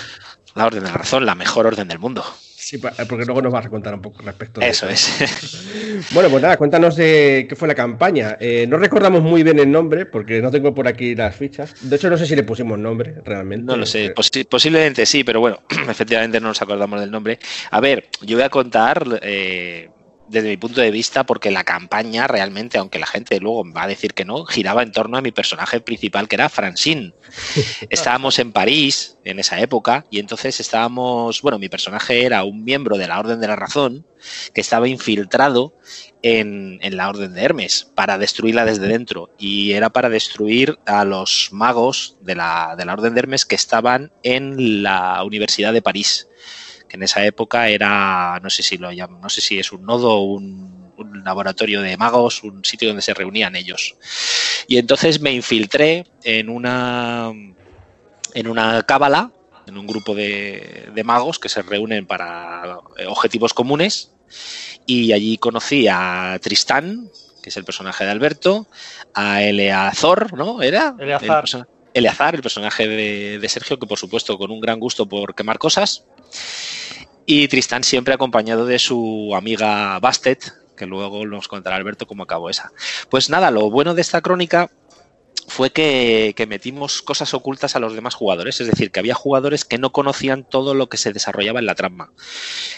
La 0.56 0.66
orden 0.66 0.84
de 0.84 0.90
la 0.90 0.98
razón, 0.98 1.26
la 1.26 1.36
mejor 1.36 1.68
orden 1.68 1.88
del 1.88 2.00
mundo. 2.00 2.24
Sí, 2.62 2.78
porque 2.78 3.26
luego 3.26 3.42
nos 3.42 3.52
vas 3.52 3.66
a 3.66 3.70
contar 3.70 3.94
un 3.94 4.02
poco 4.02 4.22
respecto 4.22 4.62
a 4.62 4.66
eso. 4.66 4.88
Eso 4.88 5.24
es. 5.24 6.08
bueno, 6.14 6.30
pues 6.30 6.42
nada, 6.42 6.58
cuéntanos 6.58 6.96
de 6.96 7.46
qué 7.50 7.56
fue 7.56 7.68
la 7.68 7.76
campaña. 7.76 8.38
Eh, 8.40 8.66
no 8.70 8.78
recordamos 8.78 9.22
muy 9.22 9.44
bien 9.44 9.60
el 9.60 9.70
nombre, 9.72 10.06
porque 10.06 10.42
no 10.42 10.52
tengo 10.52 10.74
por 10.74 10.88
aquí 10.88 11.16
las 11.16 11.36
fichas. 11.36 11.74
De 11.82 11.96
hecho, 11.96 12.10
no 12.10 12.18
sé 12.18 12.26
si 12.26 12.36
le 12.36 12.44
pusimos 12.44 12.78
nombre 12.80 13.16
realmente. 13.26 13.66
No 13.66 13.76
lo 13.76 13.86
sé, 13.86 14.14
posiblemente 14.48 15.06
sí, 15.06 15.24
pero 15.24 15.40
bueno, 15.40 15.60
efectivamente 15.90 16.40
no 16.40 16.50
nos 16.50 16.62
acordamos 16.62 17.02
del 17.02 17.12
nombre. 17.12 17.40
A 17.72 17.82
ver, 17.82 18.08
yo 18.22 18.38
voy 18.38 18.46
a 18.46 18.50
contar. 18.50 19.20
Eh, 19.22 19.90
desde 20.32 20.50
mi 20.50 20.58
punto 20.58 20.82
de 20.82 20.92
vista, 20.92 21.26
porque 21.26 21.52
la 21.52 21.66
campaña 21.66 22.26
realmente, 22.26 22.78
aunque 22.78 23.00
la 23.00 23.06
gente 23.06 23.40
luego 23.40 23.64
va 23.72 23.84
a 23.84 23.88
decir 23.88 24.14
que 24.14 24.24
no, 24.24 24.46
giraba 24.46 24.82
en 24.82 24.92
torno 24.92 25.18
a 25.18 25.22
mi 25.22 25.32
personaje 25.32 25.82
principal, 25.82 26.28
que 26.28 26.36
era 26.36 26.50
Francine. 26.50 27.14
Estábamos 27.90 28.40
en 28.40 28.54
París 28.54 29.18
en 29.26 29.40
esa 29.40 29.60
época 29.60 30.06
y 30.10 30.20
entonces 30.20 30.60
estábamos, 30.60 31.42
bueno, 31.42 31.60
mi 31.60 31.68
personaje 31.68 32.24
era 32.24 32.44
un 32.46 32.64
miembro 32.64 32.98
de 32.98 33.08
la 33.08 33.20
Orden 33.20 33.42
de 33.42 33.48
la 33.48 33.58
Razón 33.58 34.06
que 34.54 34.62
estaba 34.62 34.88
infiltrado 34.88 35.74
en, 36.22 36.80
la 36.96 37.10
Orden 37.10 37.34
de 37.34 37.44
Hermes 37.44 37.92
para 37.94 38.18
destruirla 38.18 38.66
desde 38.66 38.88
dentro 38.88 39.30
y 39.38 39.74
era 39.74 39.90
para 39.90 40.10
destruir 40.10 40.80
a 40.86 41.04
los 41.04 41.50
magos 41.52 42.16
de 42.22 42.36
la, 42.36 42.76
de 42.78 42.86
la 42.86 42.94
Orden 42.94 43.14
de 43.14 43.20
Hermes 43.20 43.46
que 43.46 43.56
estaban 43.56 44.12
en 44.24 44.84
la 44.84 45.24
Universidad 45.24 45.74
de 45.74 45.82
París 45.82 46.28
en 46.98 47.04
esa 47.04 47.26
época 47.26 47.70
era, 47.70 48.40
no 48.42 48.50
sé 48.50 48.64
si 48.64 48.78
lo 48.78 48.92
llaman, 48.92 49.22
no 49.22 49.30
sé 49.30 49.42
si 49.42 49.60
es 49.60 49.72
un 49.72 49.86
nodo 49.86 50.14
o 50.14 50.24
un, 50.24 50.82
laboratorio 51.24 51.82
de 51.82 51.98
magos, 51.98 52.44
un 52.44 52.64
sitio 52.64 52.90
donde 52.90 53.02
se 53.02 53.16
reunían 53.16 53.56
ellos. 53.56 53.96
Y 54.68 54.78
entonces 54.78 55.20
me 55.20 55.32
infiltré 55.32 56.06
en 56.24 56.48
una 56.48 57.32
en 58.34 58.48
una 58.48 58.84
cábala, 58.84 59.32
en 59.66 59.78
un 59.78 59.88
grupo 59.88 60.14
de, 60.14 60.92
magos 61.04 61.40
que 61.40 61.50
se 61.50 61.64
reúnen 61.64 62.06
para 62.06 62.80
objetivos 63.08 63.54
comunes. 63.54 64.12
Y 64.86 65.12
allí 65.12 65.38
conocí 65.38 65.88
a 65.90 66.38
Tristán, 66.42 67.10
que 67.42 67.50
es 67.50 67.58
el 67.58 67.66
personaje 67.66 68.04
de 68.06 68.12
Alberto, 68.12 68.68
a 69.14 69.42
Eleazor, 69.42 70.34
¿no? 70.34 70.62
¿Era? 70.62 70.96
Eleazar. 71.00 71.46
El, 71.54 71.66
Eleazar, 71.94 72.36
el 72.36 72.42
personaje 72.42 72.88
de, 72.88 73.50
Sergio, 73.50 73.80
que 73.80 73.88
por 73.88 73.98
supuesto 73.98 74.38
con 74.38 74.52
un 74.52 74.60
gran 74.60 74.80
gusto 74.80 75.08
por 75.08 75.36
quemar 75.36 75.58
cosas. 75.58 76.06
Y 77.26 77.48
Tristán 77.48 77.84
siempre 77.84 78.14
acompañado 78.14 78.66
de 78.66 78.80
su 78.80 79.32
amiga 79.36 80.00
Bastet, 80.00 80.54
que 80.76 80.86
luego 80.86 81.26
nos 81.26 81.48
contará 81.48 81.76
Alberto 81.76 82.08
cómo 82.08 82.24
acabó 82.24 82.50
esa. 82.50 82.72
Pues 83.10 83.30
nada, 83.30 83.52
lo 83.52 83.70
bueno 83.70 83.94
de 83.94 84.02
esta 84.02 84.22
crónica 84.22 84.72
fue 85.48 85.72
que, 85.72 86.34
metimos 86.48 87.02
cosas 87.02 87.34
ocultas 87.34 87.76
a 87.76 87.80
los 87.80 87.94
demás 87.94 88.16
jugadores, 88.16 88.62
es 88.62 88.68
decir, 88.68 88.92
que 88.92 89.00
había 89.00 89.14
jugadores 89.14 89.66
que 89.66 89.78
no 89.78 89.92
conocían 89.92 90.48
todo 90.48 90.74
lo 90.74 90.90
que 90.90 90.98
se 90.98 91.14
desarrollaba 91.14 91.60
en 91.60 91.66
la 91.66 91.76
trama. 91.76 92.12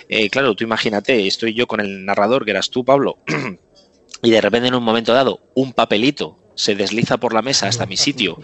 Eh, 0.10 0.30
claro, 0.30 0.56
tú 0.56 0.64
imagínate, 0.64 1.28
estoy 1.28 1.54
yo 1.54 1.68
con 1.68 1.80
el 1.80 2.06
narrador, 2.06 2.46
que 2.46 2.52
eras 2.52 2.70
tú, 2.70 2.84
Pablo, 2.84 3.20
y 4.24 4.32
de 4.32 4.42
repente 4.42 4.68
en 4.68 4.76
un 4.76 4.84
momento 4.84 5.14
dado 5.14 5.42
un 5.54 5.74
papelito 5.74 6.43
se 6.56 6.76
desliza 6.76 7.18
por 7.18 7.34
la 7.34 7.42
mesa 7.42 7.68
hasta 7.68 7.86
mi 7.86 7.98
sitio, 7.98 8.40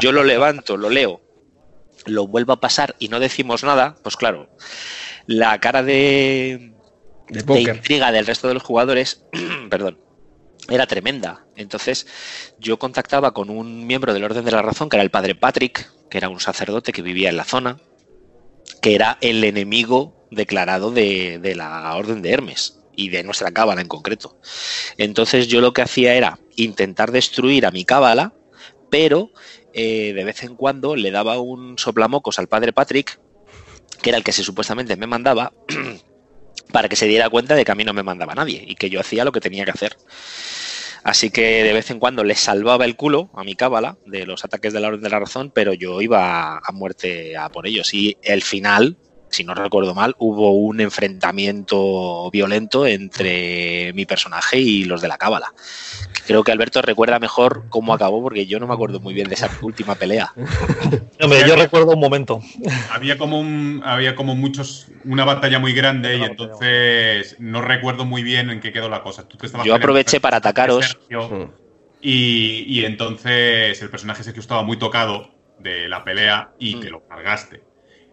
yo 0.00 0.12
lo 0.12 0.24
levanto, 0.24 0.76
lo 0.76 0.90
leo, 0.90 1.20
lo 2.06 2.26
vuelvo 2.26 2.52
a 2.52 2.60
pasar 2.60 2.96
y 2.98 3.08
no 3.08 3.20
decimos 3.20 3.64
nada, 3.64 3.96
pues 4.02 4.16
claro, 4.16 4.48
la 5.26 5.60
cara 5.60 5.82
de, 5.82 6.72
de, 7.28 7.60
intriga 7.60 8.12
del 8.12 8.26
resto 8.26 8.48
de 8.48 8.54
los 8.54 8.62
jugadores, 8.62 9.24
perdón, 9.70 9.98
era 10.68 10.86
tremenda. 10.86 11.44
Entonces 11.56 12.06
yo 12.58 12.78
contactaba 12.78 13.32
con 13.32 13.50
un 13.50 13.86
miembro 13.86 14.14
del 14.14 14.24
Orden 14.24 14.44
de 14.44 14.50
la 14.52 14.62
Razón, 14.62 14.88
que 14.88 14.96
era 14.96 15.04
el 15.04 15.10
padre 15.10 15.34
Patrick, 15.34 15.90
que 16.10 16.18
era 16.18 16.28
un 16.28 16.40
sacerdote 16.40 16.92
que 16.92 17.02
vivía 17.02 17.30
en 17.30 17.36
la 17.36 17.44
zona, 17.44 17.80
que 18.80 18.94
era 18.94 19.18
el 19.20 19.42
enemigo 19.44 20.26
declarado 20.30 20.90
de, 20.90 21.38
de 21.38 21.54
la 21.54 21.94
Orden 21.94 22.22
de 22.22 22.32
Hermes 22.32 22.78
y 22.94 23.08
de 23.08 23.22
nuestra 23.22 23.52
cábala 23.52 23.80
en 23.80 23.88
concreto. 23.88 24.38
Entonces 24.98 25.48
yo 25.48 25.60
lo 25.60 25.72
que 25.72 25.82
hacía 25.82 26.14
era 26.14 26.38
intentar 26.56 27.12
destruir 27.12 27.66
a 27.66 27.70
mi 27.70 27.84
cábala, 27.84 28.34
pero 28.90 29.30
eh, 29.72 30.12
de 30.14 30.24
vez 30.24 30.42
en 30.42 30.56
cuando 30.56 30.96
le 30.96 31.10
daba 31.10 31.38
un 31.40 31.78
soplamocos 31.78 32.38
al 32.38 32.48
padre 32.48 32.72
Patrick 32.72 33.18
que 34.02 34.10
era 34.10 34.18
el 34.18 34.24
que 34.24 34.32
se 34.32 34.42
supuestamente 34.42 34.96
me 34.96 35.06
mandaba, 35.06 35.52
para 36.72 36.88
que 36.88 36.96
se 36.96 37.06
diera 37.06 37.30
cuenta 37.30 37.54
de 37.54 37.64
que 37.64 37.72
a 37.72 37.74
mí 37.74 37.84
no 37.84 37.94
me 37.94 38.02
mandaba 38.02 38.34
nadie 38.34 38.62
y 38.66 38.74
que 38.74 38.90
yo 38.90 39.00
hacía 39.00 39.24
lo 39.24 39.32
que 39.32 39.40
tenía 39.40 39.64
que 39.64 39.70
hacer. 39.70 39.96
Así 41.04 41.30
que 41.30 41.64
de 41.64 41.72
vez 41.72 41.90
en 41.90 41.98
cuando 41.98 42.22
le 42.22 42.34
salvaba 42.34 42.84
el 42.84 42.96
culo 42.96 43.30
a 43.34 43.42
mi 43.42 43.56
cábala 43.56 43.96
de 44.06 44.24
los 44.26 44.44
ataques 44.44 44.72
de 44.72 44.80
la 44.80 44.88
orden 44.88 45.02
de 45.02 45.10
la 45.10 45.18
razón, 45.18 45.50
pero 45.52 45.72
yo 45.72 46.00
iba 46.00 46.58
a 46.58 46.72
muerte 46.72 47.36
a 47.36 47.48
por 47.48 47.66
ellos. 47.66 47.92
Y 47.92 48.16
el 48.22 48.42
final, 48.42 48.96
si 49.28 49.42
no 49.42 49.54
recuerdo 49.54 49.94
mal, 49.94 50.14
hubo 50.18 50.52
un 50.52 50.80
enfrentamiento 50.80 52.30
violento 52.30 52.86
entre 52.86 53.92
mi 53.94 54.06
personaje 54.06 54.58
y 54.58 54.84
los 54.84 55.00
de 55.00 55.08
la 55.08 55.18
cábala. 55.18 55.52
Creo 56.26 56.44
que 56.44 56.52
Alberto 56.52 56.82
recuerda 56.82 57.18
mejor 57.18 57.64
cómo 57.68 57.92
acabó, 57.92 58.22
porque 58.22 58.46
yo 58.46 58.60
no 58.60 58.66
me 58.66 58.74
acuerdo 58.74 59.00
muy 59.00 59.14
bien 59.14 59.28
de 59.28 59.34
esa 59.34 59.50
última 59.62 59.94
pelea. 59.94 60.32
yo 61.46 61.56
recuerdo 61.56 61.92
un 61.92 62.00
momento. 62.00 62.40
Había 62.90 63.18
como 63.18 63.40
un, 63.40 63.82
había 63.84 64.14
como 64.14 64.34
muchos, 64.34 64.88
una 65.04 65.24
batalla 65.24 65.58
muy 65.58 65.72
grande 65.72 66.16
y 66.16 66.22
entonces 66.22 67.36
no 67.38 67.60
recuerdo 67.60 68.04
muy 68.04 68.22
bien 68.22 68.50
en 68.50 68.60
qué 68.60 68.72
quedó 68.72 68.88
la 68.88 69.02
cosa. 69.02 69.26
yo 69.64 69.74
aproveché 69.74 70.20
para 70.20 70.38
atacaros. 70.38 70.96
y, 72.00 72.64
y, 72.66 72.84
entonces 72.84 73.80
el 73.80 73.90
personaje 73.90 74.32
que 74.32 74.40
estaba 74.40 74.62
muy 74.62 74.78
tocado 74.78 75.30
de 75.58 75.88
la 75.88 76.04
pelea 76.04 76.52
y 76.58 76.76
te 76.80 76.90
lo 76.90 77.06
cargaste. 77.06 77.62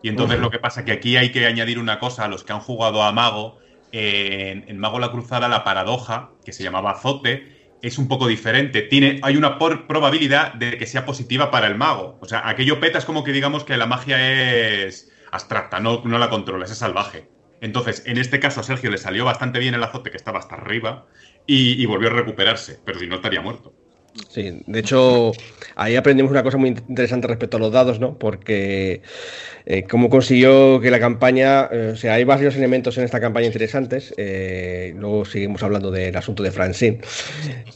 Y 0.02 0.10
entonces 0.10 0.40
lo 0.40 0.50
que 0.50 0.60
pasa 0.60 0.82
es 0.82 0.86
que 0.86 0.94
aquí 0.94 1.18
hay 1.18 1.32
que 1.32 1.46
añadir 1.46 1.78
una 1.78 2.00
cosa 2.00 2.26
a 2.26 2.28
los 2.28 2.44
que 2.44 2.54
han 2.54 2.62
jugado 2.62 3.04
a 3.04 3.12
Mago. 3.12 3.60
en, 3.92 4.78
Mago 4.78 5.00
la 5.00 5.12
Cruzada 5.12 5.48
la 5.48 5.64
paradoja, 5.64 6.32
que 6.46 6.54
se 6.54 6.64
llamaba 6.64 6.92
Azote, 6.92 7.59
es 7.82 7.98
un 7.98 8.08
poco 8.08 8.28
diferente. 8.28 8.82
Tiene, 8.82 9.20
hay 9.24 9.38
una 9.38 9.58
probabilidad 9.58 10.54
de 10.54 10.78
que 10.78 10.86
sea 10.86 11.06
positiva 11.06 11.52
para 11.52 11.68
el 11.68 11.76
mago. 11.76 12.18
O 12.22 12.26
sea, 12.26 12.48
aquello 12.48 12.80
peta 12.80 12.98
es 12.98 13.06
como 13.06 13.24
que 13.24 13.32
digamos 13.32 13.64
que 13.64 13.78
la 13.78 13.86
magia 13.86 14.86
es 14.86 15.12
abstracta, 15.32 15.80
no, 15.80 16.02
no 16.04 16.18
la 16.18 16.30
controlas, 16.30 16.72
es 16.72 16.78
salvaje. 16.78 17.30
Entonces, 17.62 18.04
en 18.06 18.18
este 18.18 18.40
caso 18.40 18.62
a 18.62 18.64
Sergio 18.64 18.90
le 18.90 18.98
salió 18.98 19.26
bastante 19.26 19.60
bien 19.60 19.76
el 19.76 19.84
azote 19.84 20.12
que 20.12 20.18
estaba 20.18 20.40
hasta 20.40 20.56
arriba 20.56 21.08
y, 21.46 21.82
y 21.82 21.86
volvió 21.86 22.10
a 22.10 22.14
recuperarse, 22.14 22.80
pero 22.86 23.00
si 23.00 23.08
no 23.08 23.16
estaría 23.16 23.42
muerto. 23.42 23.74
Sí, 24.28 24.62
de 24.66 24.80
hecho, 24.80 25.32
ahí 25.76 25.96
aprendimos 25.96 26.32
una 26.32 26.44
cosa 26.44 26.58
muy 26.58 26.70
interesante 26.70 27.28
respecto 27.28 27.58
a 27.58 27.60
los 27.60 27.72
dados, 27.72 28.00
¿no? 28.00 28.18
Porque 28.18 29.02
eh, 29.66 29.84
cómo 29.84 30.10
consiguió 30.10 30.80
que 30.82 30.92
la 30.92 31.00
campaña, 31.00 31.68
eh, 31.72 31.92
o 31.94 31.96
sea, 31.96 32.14
hay 32.16 32.24
varios 32.24 32.56
elementos 32.56 32.98
en 32.98 33.06
esta 33.06 33.20
campaña 33.20 33.48
interesantes. 33.48 34.14
Eh, 34.18 34.94
luego 34.98 35.26
seguimos 35.26 35.64
hablando 35.64 35.92
del 35.92 36.16
asunto 36.16 36.44
de 36.44 36.52
Francine, 36.52 37.00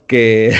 que 0.08 0.53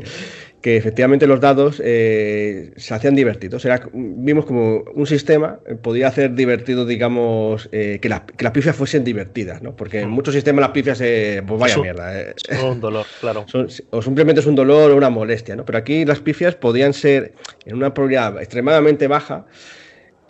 que 0.60 0.76
efectivamente 0.76 1.26
los 1.26 1.40
dados 1.40 1.80
eh, 1.82 2.72
se 2.76 2.94
hacían 2.94 3.14
divertidos. 3.14 3.64
Era, 3.64 3.88
vimos 3.92 4.44
como 4.44 4.82
un 4.94 5.06
sistema 5.06 5.58
eh, 5.66 5.74
podía 5.74 6.08
hacer 6.08 6.34
divertido, 6.34 6.84
digamos, 6.84 7.68
eh, 7.72 7.98
que, 8.02 8.08
las 8.08 8.52
pifias 8.52 8.76
fuesen 8.76 9.02
divertidas, 9.02 9.62
¿no? 9.62 9.74
Porque 9.74 10.00
en 10.00 10.10
mm. 10.10 10.12
muchos 10.12 10.34
sistemas 10.34 10.60
las 10.60 10.70
pifias, 10.70 10.98
pues 10.98 11.60
vaya 11.60 11.78
mierda. 11.78 12.34
Son 12.36 12.72
un 12.72 12.80
dolor, 12.80 13.06
claro. 13.20 13.46
o 13.90 14.02
simplemente 14.02 14.40
es 14.40 14.46
un 14.46 14.54
dolor 14.54 14.90
o 14.90 14.96
una 14.96 15.10
molestia, 15.10 15.56
¿no? 15.56 15.64
Pero 15.64 15.78
aquí 15.78 16.04
las 16.04 16.20
pifias 16.20 16.54
podían 16.54 16.92
ser 16.92 17.32
en 17.64 17.76
una 17.76 17.94
probabilidad 17.94 18.38
extremadamente 18.38 19.06
baja 19.06 19.46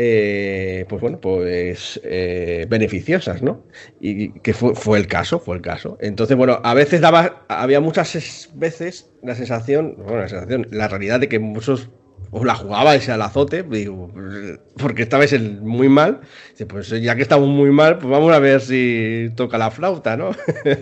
eh, 0.02 0.86
pues 0.88 1.02
bueno, 1.02 1.20
pues 1.20 2.00
eh, 2.04 2.64
beneficiosas, 2.70 3.42
¿no? 3.42 3.66
Y 4.00 4.30
que 4.40 4.54
fue, 4.54 4.98
el 4.98 5.06
caso, 5.06 5.40
fue 5.40 5.56
el 5.56 5.60
caso. 5.60 5.98
Entonces, 6.00 6.38
bueno, 6.38 6.58
a 6.64 6.72
veces 6.72 7.02
daba, 7.02 7.44
había 7.48 7.80
muchas 7.80 8.48
veces 8.54 9.10
la 9.22 9.34
sensación, 9.34 9.96
bueno, 9.98 10.20
la 10.20 10.28
sensación, 10.30 10.66
la 10.70 10.88
realidad 10.88 11.20
de 11.20 11.28
que 11.28 11.38
muchos 11.38 11.90
os 12.30 12.46
la 12.46 12.54
jugabais 12.54 13.10
al 13.10 13.20
azote, 13.20 13.62
digo, 13.62 14.10
porque 14.78 15.02
estabais 15.02 15.38
muy 15.38 15.90
mal. 15.90 16.22
Pues 16.66 16.88
ya 16.88 17.14
que 17.14 17.20
estamos 17.20 17.48
muy 17.48 17.70
mal, 17.70 17.98
pues 17.98 18.10
vamos 18.10 18.32
a 18.32 18.38
ver 18.38 18.62
si 18.62 19.28
toca 19.36 19.58
la 19.58 19.70
flauta, 19.70 20.16
¿no? 20.16 20.30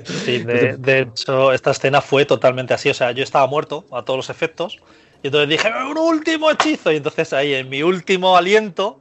Sí, 0.04 0.44
de, 0.44 0.76
de 0.78 1.00
hecho, 1.00 1.52
esta 1.52 1.72
escena 1.72 2.02
fue 2.02 2.24
totalmente 2.24 2.72
así. 2.72 2.88
O 2.88 2.94
sea, 2.94 3.10
yo 3.10 3.24
estaba 3.24 3.48
muerto 3.48 3.84
a 3.90 4.04
todos 4.04 4.16
los 4.16 4.30
efectos. 4.30 4.78
Y 5.22 5.28
entonces 5.28 5.48
dije, 5.48 5.70
un 5.90 5.98
último 5.98 6.50
hechizo. 6.50 6.92
Y 6.92 6.96
entonces 6.96 7.32
ahí, 7.32 7.54
en 7.54 7.68
mi 7.68 7.82
último 7.82 8.36
aliento, 8.36 9.00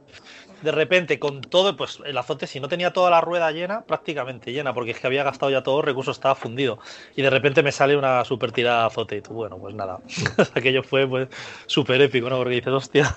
de 0.62 0.72
repente 0.72 1.18
con 1.18 1.40
todo, 1.40 1.76
pues 1.76 1.98
el 2.04 2.18
azote, 2.18 2.46
si 2.46 2.60
no 2.60 2.68
tenía 2.68 2.92
toda 2.92 3.10
la 3.10 3.20
rueda 3.20 3.50
llena, 3.52 3.82
prácticamente 3.82 4.52
llena, 4.52 4.74
porque 4.74 4.90
es 4.90 4.98
que 4.98 5.06
había 5.06 5.22
gastado 5.22 5.50
ya 5.50 5.62
todo, 5.62 5.82
recurso 5.82 6.10
estaba 6.10 6.34
fundido. 6.34 6.78
Y 7.16 7.22
de 7.22 7.30
repente 7.30 7.62
me 7.62 7.72
sale 7.72 7.96
una 7.96 8.24
super 8.24 8.52
tirada 8.52 8.80
de 8.80 8.86
azote 8.86 9.16
y 9.16 9.20
tú, 9.20 9.34
bueno, 9.34 9.58
pues 9.58 9.74
nada, 9.74 10.00
aquello 10.54 10.82
fue 10.82 11.06
pues 11.06 11.28
súper 11.66 12.00
épico, 12.02 12.28
¿no? 12.28 12.36
Porque 12.38 12.56
dices, 12.56 12.72
hostia. 12.72 13.16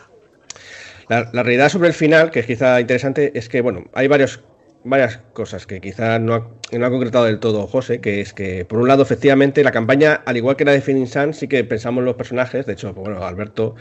La, 1.07 1.25
realidad 1.43 1.69
sobre 1.69 1.89
el 1.89 1.93
final, 1.93 2.31
que 2.31 2.39
es 2.39 2.45
quizá 2.45 2.79
interesante, 2.79 3.37
es 3.37 3.49
que, 3.49 3.61
bueno, 3.61 3.85
hay 3.93 4.07
varios, 4.07 4.39
varias 4.83 5.19
cosas 5.33 5.67
que 5.67 5.81
quizá 5.81 6.19
no 6.19 6.33
ha, 6.33 6.47
no 6.77 6.85
ha 6.85 6.89
concretado 6.89 7.25
del 7.25 7.39
todo 7.39 7.67
José, 7.67 8.01
que 8.01 8.21
es 8.21 8.33
que, 8.33 8.65
por 8.65 8.79
un 8.79 8.87
lado, 8.87 9.03
efectivamente, 9.03 9.63
la 9.63 9.71
campaña, 9.71 10.21
al 10.25 10.37
igual 10.37 10.55
que 10.55 10.65
la 10.65 10.71
de 10.71 10.81
Finning 10.81 11.07
Sun, 11.07 11.33
sí 11.33 11.47
que 11.47 11.63
pensamos 11.63 12.01
en 12.01 12.05
los 12.05 12.15
personajes, 12.15 12.65
de 12.65 12.73
hecho, 12.73 12.93
pues, 12.93 13.07
bueno, 13.07 13.25
Alberto 13.25 13.75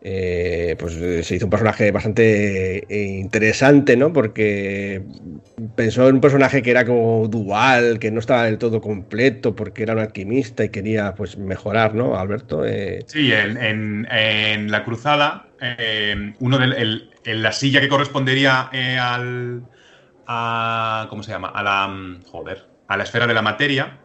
eh, 0.00 0.76
pues 0.78 0.94
eh, 0.94 1.24
se 1.24 1.34
hizo 1.34 1.46
un 1.46 1.50
personaje 1.50 1.90
bastante 1.90 2.84
eh, 2.88 3.18
interesante, 3.18 3.96
¿no? 3.96 4.12
Porque 4.12 5.02
pensó 5.74 6.08
en 6.08 6.16
un 6.16 6.20
personaje 6.20 6.62
que 6.62 6.70
era 6.70 6.84
como 6.84 7.26
dual, 7.26 7.98
que 7.98 8.12
no 8.12 8.20
estaba 8.20 8.44
del 8.44 8.58
todo 8.58 8.80
completo, 8.80 9.56
porque 9.56 9.82
era 9.82 9.94
un 9.94 9.98
alquimista 9.98 10.64
y 10.64 10.68
quería 10.68 11.14
pues 11.16 11.36
mejorar, 11.36 11.94
¿no, 11.94 12.16
Alberto? 12.16 12.62
Sí, 13.06 13.32
en, 13.32 14.70
la 14.70 14.84
cruzada, 14.84 15.48
uno 16.38 16.58
de 16.58 17.00
en 17.24 17.42
la 17.42 17.52
silla 17.52 17.80
que 17.80 17.88
correspondería 17.88 18.70
al 19.00 19.62
a, 20.28 21.06
¿cómo 21.08 21.22
se 21.22 21.32
llama? 21.32 21.48
A 21.48 21.62
la 21.62 22.20
joder, 22.30 22.68
a 22.86 22.96
la 22.96 23.02
esfera 23.02 23.26
de 23.26 23.34
la 23.34 23.42
materia, 23.42 23.98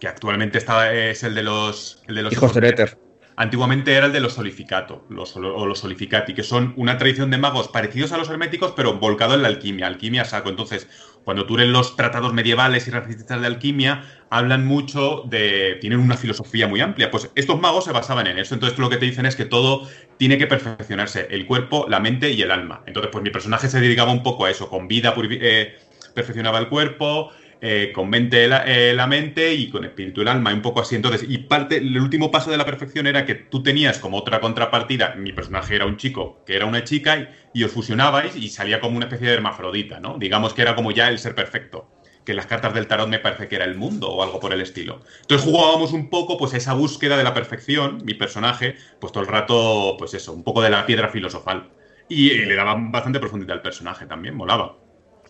que 0.00 0.08
actualmente 0.08 0.58
está, 0.58 0.92
es 0.92 1.22
el 1.22 1.34
de 1.34 1.42
los, 1.42 2.02
el 2.08 2.16
de 2.16 2.22
los 2.22 2.32
hijos 2.32 2.54
del 2.54 2.64
éter 2.64 2.98
Antiguamente 3.40 3.94
era 3.94 4.06
el 4.06 4.12
de 4.12 4.18
los 4.18 4.32
solificato 4.32 5.06
los, 5.10 5.36
o 5.36 5.64
los 5.64 5.78
solificati, 5.78 6.34
que 6.34 6.42
son 6.42 6.74
una 6.76 6.98
tradición 6.98 7.30
de 7.30 7.38
magos 7.38 7.68
parecidos 7.68 8.10
a 8.10 8.18
los 8.18 8.28
herméticos, 8.28 8.72
pero 8.74 8.98
volcado 8.98 9.34
en 9.34 9.42
la 9.42 9.48
alquimia, 9.48 9.86
alquimia 9.86 10.24
saco. 10.24 10.48
Entonces, 10.48 10.88
cuando 11.28 11.44
tú 11.44 11.58
lees 11.58 11.68
los 11.68 11.94
tratados 11.94 12.32
medievales 12.32 12.88
y 12.88 12.90
racistas 12.90 13.38
de 13.38 13.46
alquimia, 13.46 14.02
hablan 14.30 14.64
mucho 14.64 15.24
de. 15.26 15.76
tienen 15.78 15.98
una 15.98 16.16
filosofía 16.16 16.66
muy 16.66 16.80
amplia. 16.80 17.10
Pues 17.10 17.30
estos 17.34 17.60
magos 17.60 17.84
se 17.84 17.92
basaban 17.92 18.26
en 18.28 18.38
eso. 18.38 18.54
Entonces, 18.54 18.78
lo 18.78 18.88
que 18.88 18.96
te 18.96 19.04
dicen 19.04 19.26
es 19.26 19.36
que 19.36 19.44
todo 19.44 19.86
tiene 20.16 20.38
que 20.38 20.46
perfeccionarse: 20.46 21.28
el 21.30 21.44
cuerpo, 21.44 21.84
la 21.86 22.00
mente 22.00 22.30
y 22.30 22.40
el 22.40 22.50
alma. 22.50 22.82
Entonces, 22.86 23.10
pues 23.12 23.22
mi 23.22 23.28
personaje 23.28 23.68
se 23.68 23.78
dedicaba 23.78 24.10
un 24.10 24.22
poco 24.22 24.46
a 24.46 24.50
eso. 24.50 24.70
Con 24.70 24.88
vida 24.88 25.14
eh, 25.18 25.76
perfeccionaba 26.14 26.60
el 26.60 26.70
cuerpo, 26.70 27.30
eh, 27.60 27.90
con 27.92 28.08
mente 28.08 28.44
eh, 28.44 28.94
la, 28.94 29.06
mente 29.08 29.52
y 29.52 29.68
con 29.68 29.84
espíritu 29.84 30.20
el 30.20 30.28
alma, 30.28 30.52
un 30.54 30.62
poco 30.62 30.80
así. 30.80 30.94
Entonces, 30.94 31.24
y 31.28 31.38
parte, 31.38 31.78
el 31.78 32.00
último 32.00 32.30
paso 32.30 32.52
de 32.52 32.56
la 32.56 32.64
perfección 32.64 33.08
era 33.08 33.24
que 33.24 33.34
tú 33.34 33.64
tenías 33.64 33.98
como 33.98 34.16
otra 34.18 34.40
contrapartida, 34.40 35.14
mi 35.16 35.32
personaje 35.32 35.74
era 35.74 35.86
un 35.86 35.96
chico, 35.96 36.40
que 36.46 36.54
era 36.54 36.66
una 36.66 36.84
chica, 36.84 37.30
y, 37.52 37.64
os 37.64 37.72
fusionabais 37.72 38.36
y 38.36 38.48
salía 38.48 38.80
como 38.80 38.96
una 38.96 39.06
especie 39.06 39.26
de 39.26 39.34
hermafrodita, 39.34 39.98
¿no? 39.98 40.18
Digamos 40.18 40.54
que 40.54 40.62
era 40.62 40.76
como 40.76 40.92
ya 40.92 41.08
el 41.08 41.18
ser 41.18 41.34
perfecto. 41.34 41.90
Que 42.24 42.34
las 42.34 42.46
cartas 42.46 42.74
del 42.74 42.86
tarot 42.86 43.08
me 43.08 43.18
parece 43.18 43.48
que 43.48 43.56
era 43.56 43.64
el 43.64 43.74
mundo 43.74 44.08
o 44.10 44.22
algo 44.22 44.38
por 44.38 44.52
el 44.52 44.60
estilo. 44.60 45.00
Entonces 45.22 45.48
jugábamos 45.48 45.92
un 45.92 46.10
poco, 46.10 46.36
pues, 46.38 46.54
esa 46.54 46.74
búsqueda 46.74 47.16
de 47.16 47.24
la 47.24 47.34
perfección, 47.34 48.02
mi 48.04 48.14
personaje, 48.14 48.76
pues 49.00 49.12
todo 49.12 49.24
el 49.24 49.30
rato, 49.30 49.96
pues 49.98 50.14
eso, 50.14 50.32
un 50.32 50.44
poco 50.44 50.62
de 50.62 50.70
la 50.70 50.86
piedra 50.86 51.08
filosofal. 51.08 51.70
Y, 52.08 52.30
y 52.30 52.44
le 52.44 52.54
daba 52.54 52.76
bastante 52.78 53.18
profundidad 53.18 53.56
al 53.56 53.62
personaje 53.62 54.06
también, 54.06 54.36
molaba. 54.36 54.87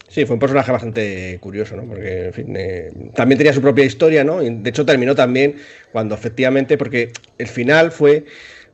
Sí, 0.09 0.25
fue 0.25 0.35
un 0.35 0.41
personaje 0.41 0.73
bastante 0.73 1.39
curioso, 1.39 1.77
¿no? 1.77 1.85
Porque, 1.85 2.27
en 2.27 2.33
fin, 2.33 2.57
eh, 2.57 2.91
también 3.15 3.37
tenía 3.37 3.53
su 3.53 3.61
propia 3.61 3.85
historia, 3.85 4.25
¿no? 4.25 4.43
Y 4.43 4.49
de 4.49 4.71
hecho 4.71 4.87
terminó 4.87 5.15
también 5.15 5.57
cuando 5.93 6.15
efectivamente, 6.15 6.79
porque 6.79 7.13
el 7.37 7.47
final 7.47 7.93
fue 7.93 8.25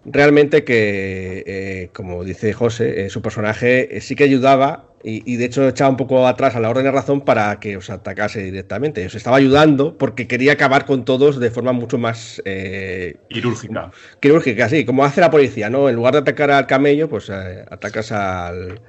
realmente 0.05 0.63
que, 0.63 1.43
eh, 1.45 1.89
como 1.93 2.23
dice 2.23 2.53
José, 2.53 3.07
eh, 3.07 3.11
su 3.11 3.21
personaje 3.21 4.01
sí 4.01 4.15
que 4.15 4.25
ayudaba 4.25 4.91
y, 5.07 5.37
de 5.37 5.45
hecho 5.45 5.69
echaba 5.69 5.91
un 5.91 5.99
poco 5.99 6.27
atrás 6.27 6.57
a 6.57 6.61
la 6.61 6.71
orden 6.71 6.85
de 6.85 6.91
razón 6.91 7.21
para 7.21 7.61
que 7.61 7.77
os 7.77 7.91
atacase 7.91 8.43
directamente. 8.43 9.05
Os 9.05 9.15
estaba 9.15 9.37
ayudando 9.37 9.99
porque 9.99 10.27
quería 10.27 10.53
acabar 10.53 10.87
con 10.87 11.05
todos 11.05 11.39
de 11.41 11.51
forma 11.51 11.73
mucho 11.73 11.99
más... 11.99 12.41
quirúrgica. 13.29 13.91
Quirúrgica, 14.21 14.69
sí, 14.71 14.87
como 14.87 15.05
hace 15.05 15.21
la 15.21 15.31
policía, 15.31 15.69
¿no? 15.69 15.91
En 15.91 15.97
lugar 15.97 16.15
de 16.15 16.21
atacar 16.21 16.51
al 16.51 16.67
camello, 16.67 17.11
pues 17.11 17.29
atacas 17.29 18.13
al 18.13 18.81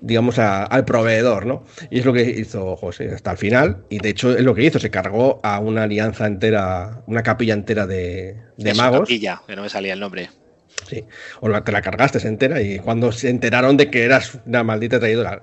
digamos, 0.00 0.38
al 0.38 0.84
proveedor, 0.84 1.46
¿no? 1.46 1.64
Y 1.90 2.00
es 2.00 2.04
lo 2.04 2.12
que 2.12 2.22
hizo 2.22 2.76
José 2.76 3.10
hasta 3.12 3.32
el 3.32 3.38
final, 3.38 3.84
y 3.88 3.98
de 3.98 4.10
hecho 4.10 4.36
es 4.36 4.42
lo 4.42 4.54
que 4.54 4.64
hizo, 4.64 4.78
se 4.78 4.90
cargó 4.90 5.40
a 5.42 5.58
una 5.58 5.84
alianza 5.84 6.26
entera, 6.26 7.02
una 7.06 7.22
capilla 7.22 7.54
entera 7.54 7.86
de, 7.86 8.36
de 8.56 8.70
es 8.70 8.76
magos. 8.76 9.00
Capilla, 9.00 9.42
que 9.46 9.56
no 9.56 9.62
me 9.62 9.68
salía 9.68 9.92
el 9.92 10.00
nombre. 10.00 10.30
Sí, 10.88 11.04
o 11.40 11.62
te 11.62 11.72
la 11.72 11.82
cargaste 11.82 12.26
entera 12.26 12.60
y 12.60 12.78
cuando 12.78 13.10
se 13.10 13.28
enteraron 13.28 13.76
de 13.76 13.90
que 13.90 14.04
eras 14.04 14.38
una 14.46 14.62
maldita 14.62 15.00
traidora. 15.00 15.42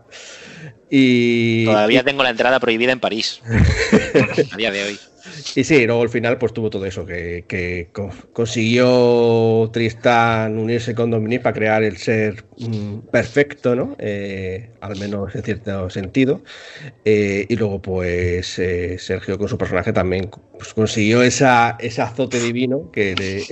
Y... 0.89 1.65
Todavía 1.65 2.03
tengo 2.03 2.23
la 2.23 2.29
entrada 2.29 2.59
prohibida 2.59 2.91
en 2.91 2.99
París, 2.99 3.41
a 4.51 4.57
día 4.57 4.71
de 4.71 4.83
hoy. 4.83 4.99
Y 5.55 5.63
sí, 5.63 5.85
luego 5.85 6.01
al 6.01 6.09
final 6.09 6.37
pues 6.37 6.53
tuvo 6.53 6.69
todo 6.69 6.85
eso, 6.85 7.05
que, 7.05 7.87
consiguió 8.33 9.69
Tristán 9.71 10.57
unirse 10.57 10.95
con 10.95 11.11
Dominique 11.11 11.43
para 11.43 11.53
crear 11.53 11.83
el 11.83 11.97
ser 11.97 12.45
mm, 12.57 12.99
perfecto, 13.11 13.75
¿no? 13.75 13.95
Eh, 13.99 14.69
al 14.81 14.97
menos 14.97 15.33
en 15.35 15.43
cierto 15.43 15.89
sentido. 15.89 16.41
Eh, 17.05 17.45
y 17.47 17.55
luego 17.55 17.81
pues 17.81 18.57
eh, 18.59 18.97
Sergio 18.99 19.37
con 19.37 19.47
su 19.47 19.57
personaje 19.57 19.93
también 19.93 20.29
pues, 20.57 20.73
consiguió 20.73 21.21
esa, 21.23 21.77
ese 21.79 22.01
azote 22.01 22.39
divino 22.39 22.91
que, 22.91 23.15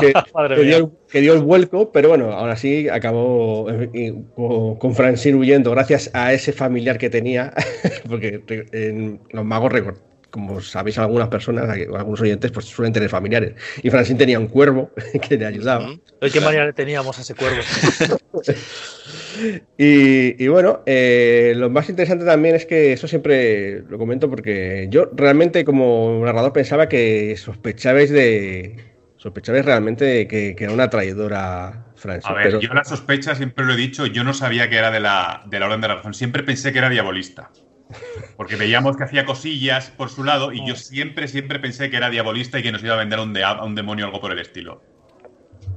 que, 0.00 1.20
dio, 1.20 1.34
el 1.34 1.40
vuelco, 1.40 1.92
pero 1.92 2.10
bueno, 2.10 2.32
ahora 2.32 2.56
sí 2.56 2.88
acabó 2.88 3.66
con 4.78 4.94
Francine 4.94 5.38
huyendo 5.38 5.70
gracias 5.70 6.10
a 6.12 6.32
ese 6.32 6.52
familiar 6.52 6.98
que 6.98 7.10
tenía, 7.10 7.52
porque 8.08 8.42
en 8.72 9.20
los 9.30 9.44
magos 9.44 9.72
como 10.30 10.60
sabéis 10.60 10.98
algunas 10.98 11.28
personas, 11.28 11.68
algunos 11.68 12.20
oyentes, 12.20 12.50
pues 12.50 12.66
suelen 12.66 12.92
tener 12.92 13.08
familiares. 13.08 13.54
Y 13.82 13.90
Francine 13.90 14.18
tenía 14.18 14.38
un 14.38 14.48
cuervo 14.48 14.90
que 15.28 15.36
le 15.36 15.46
ayudaba. 15.46 15.90
¿De 16.20 16.30
qué 16.30 16.40
manera 16.40 16.66
le 16.66 16.72
teníamos 16.72 17.18
a 17.18 17.22
ese 17.22 17.34
cuervo? 17.34 17.62
y, 19.78 20.46
bueno, 20.48 20.82
eh, 20.86 21.54
lo 21.56 21.70
más 21.70 21.88
interesante 21.88 22.24
también 22.24 22.56
es 22.56 22.66
que 22.66 22.92
eso 22.92 23.08
siempre 23.08 23.82
lo 23.88 23.98
comento 23.98 24.28
porque 24.28 24.88
yo 24.90 25.08
realmente 25.12 25.64
como 25.64 26.22
narrador 26.24 26.52
pensaba 26.52 26.88
que 26.88 27.36
sospechabais 27.36 28.10
de... 28.10 28.84
Sospechabais 29.16 29.64
realmente 29.64 30.04
de 30.04 30.28
que, 30.28 30.54
era 30.56 30.72
una 30.72 30.90
traidora 30.90 31.86
Francine. 31.96 32.32
A 32.32 32.38
ver, 32.38 32.60
yo 32.60 32.72
la 32.72 32.84
sospecha 32.84 33.34
siempre 33.34 33.64
lo 33.64 33.72
he 33.72 33.76
dicho, 33.76 34.06
yo 34.06 34.22
no 34.22 34.32
sabía 34.32 34.68
que 34.68 34.76
era 34.76 34.92
de 34.92 35.00
la, 35.00 35.42
de 35.46 35.58
la 35.58 35.66
Orden 35.66 35.80
de 35.80 35.88
la 35.88 35.96
Razón, 35.96 36.14
siempre 36.14 36.44
pensé 36.44 36.72
que 36.72 36.78
era 36.78 36.88
diabolista. 36.88 37.50
Porque 38.36 38.56
veíamos 38.56 38.96
que 38.96 39.04
hacía 39.04 39.24
cosillas 39.24 39.90
por 39.90 40.10
su 40.10 40.24
lado 40.24 40.52
y 40.52 40.64
yo 40.66 40.76
siempre, 40.76 41.28
siempre 41.28 41.58
pensé 41.60 41.90
que 41.90 41.96
era 41.96 42.10
diabolista 42.10 42.58
y 42.58 42.62
que 42.62 42.72
nos 42.72 42.82
iba 42.82 42.94
a 42.94 42.98
vender 42.98 43.18
a 43.18 43.22
un, 43.22 43.32
de- 43.32 43.44
a 43.44 43.64
un 43.64 43.74
demonio 43.74 44.04
o 44.06 44.08
algo 44.08 44.20
por 44.20 44.32
el 44.32 44.38
estilo. 44.38 44.97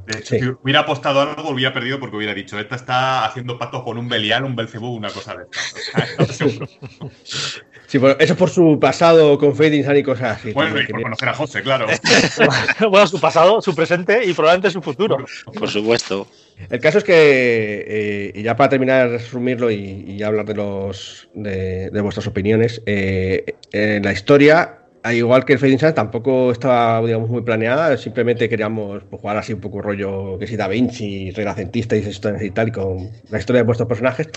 De 0.05 0.19
hecho, 0.19 0.35
Sí. 0.35 0.39
si 0.39 0.47
hubiera 0.61 0.81
apostado 0.81 1.21
algo, 1.21 1.49
hubiera 1.49 1.73
perdido 1.73 1.99
porque 1.99 2.17
hubiera 2.17 2.33
dicho, 2.33 2.59
esta 2.59 2.75
está 2.75 3.25
haciendo 3.25 3.57
pactos 3.57 3.83
con 3.83 3.97
un 3.97 4.07
Belial, 4.07 4.43
un 4.43 4.55
Belcebú, 4.55 4.95
una 4.95 5.09
cosa 5.09 5.35
de 5.35 5.43
estas. 5.43 6.17
O 6.19 6.33
sea. 6.33 6.67
Sí, 7.91 7.97
bueno, 7.97 8.15
eso 8.19 8.37
por 8.37 8.49
su 8.49 8.79
pasado 8.79 9.37
con 9.37 9.53
Fading 9.53 9.83
Sun 9.83 9.97
y 9.97 10.03
cosas 10.03 10.37
así. 10.37 10.53
Bueno, 10.53 10.79
y 10.79 10.87
por 10.87 11.01
conocer 11.01 11.27
a 11.27 11.33
José, 11.33 11.61
claro. 11.61 11.87
bueno, 12.89 13.05
su 13.05 13.19
pasado, 13.19 13.61
su 13.61 13.75
presente 13.75 14.23
y 14.23 14.31
probablemente 14.31 14.71
su 14.71 14.81
futuro. 14.81 15.17
Por 15.53 15.67
supuesto. 15.67 16.25
El 16.69 16.79
caso 16.79 16.99
es 16.99 17.03
que, 17.03 17.85
eh, 17.85 18.31
y 18.33 18.43
ya 18.43 18.55
para 18.55 18.69
terminar 18.69 19.09
de 19.09 19.17
resumirlo 19.17 19.69
y, 19.69 20.23
hablar 20.23 20.45
de 20.45 20.53
los 20.53 21.27
de, 21.33 21.89
de 21.89 21.99
vuestras 21.99 22.27
opiniones, 22.27 22.81
eh, 22.85 23.55
en 23.73 24.03
la 24.03 24.13
historia, 24.13 24.80
al 25.03 25.15
igual 25.15 25.45
que 25.45 25.53
el 25.53 25.59
Fading 25.59 25.79
Sun, 25.79 25.93
tampoco 25.93 26.51
estaba 26.51 27.05
digamos, 27.05 27.29
muy 27.29 27.41
planeada, 27.41 27.97
simplemente 27.97 28.47
queríamos 28.47 29.03
pues, 29.09 29.21
jugar 29.21 29.37
así 29.37 29.53
un 29.53 29.61
poco 29.61 29.81
rollo 29.81 30.37
que 30.37 30.47
si 30.47 30.55
Da 30.55 30.67
Vinci, 30.67 31.31
renacentista 31.31 31.95
y 31.95 32.03
y 32.41 32.51
tal, 32.51 32.67
y 32.67 32.71
con 32.71 33.09
la 33.29 33.39
historia 33.39 33.61
de 33.61 33.65
vuestros 33.65 33.87
personajes. 33.87 34.29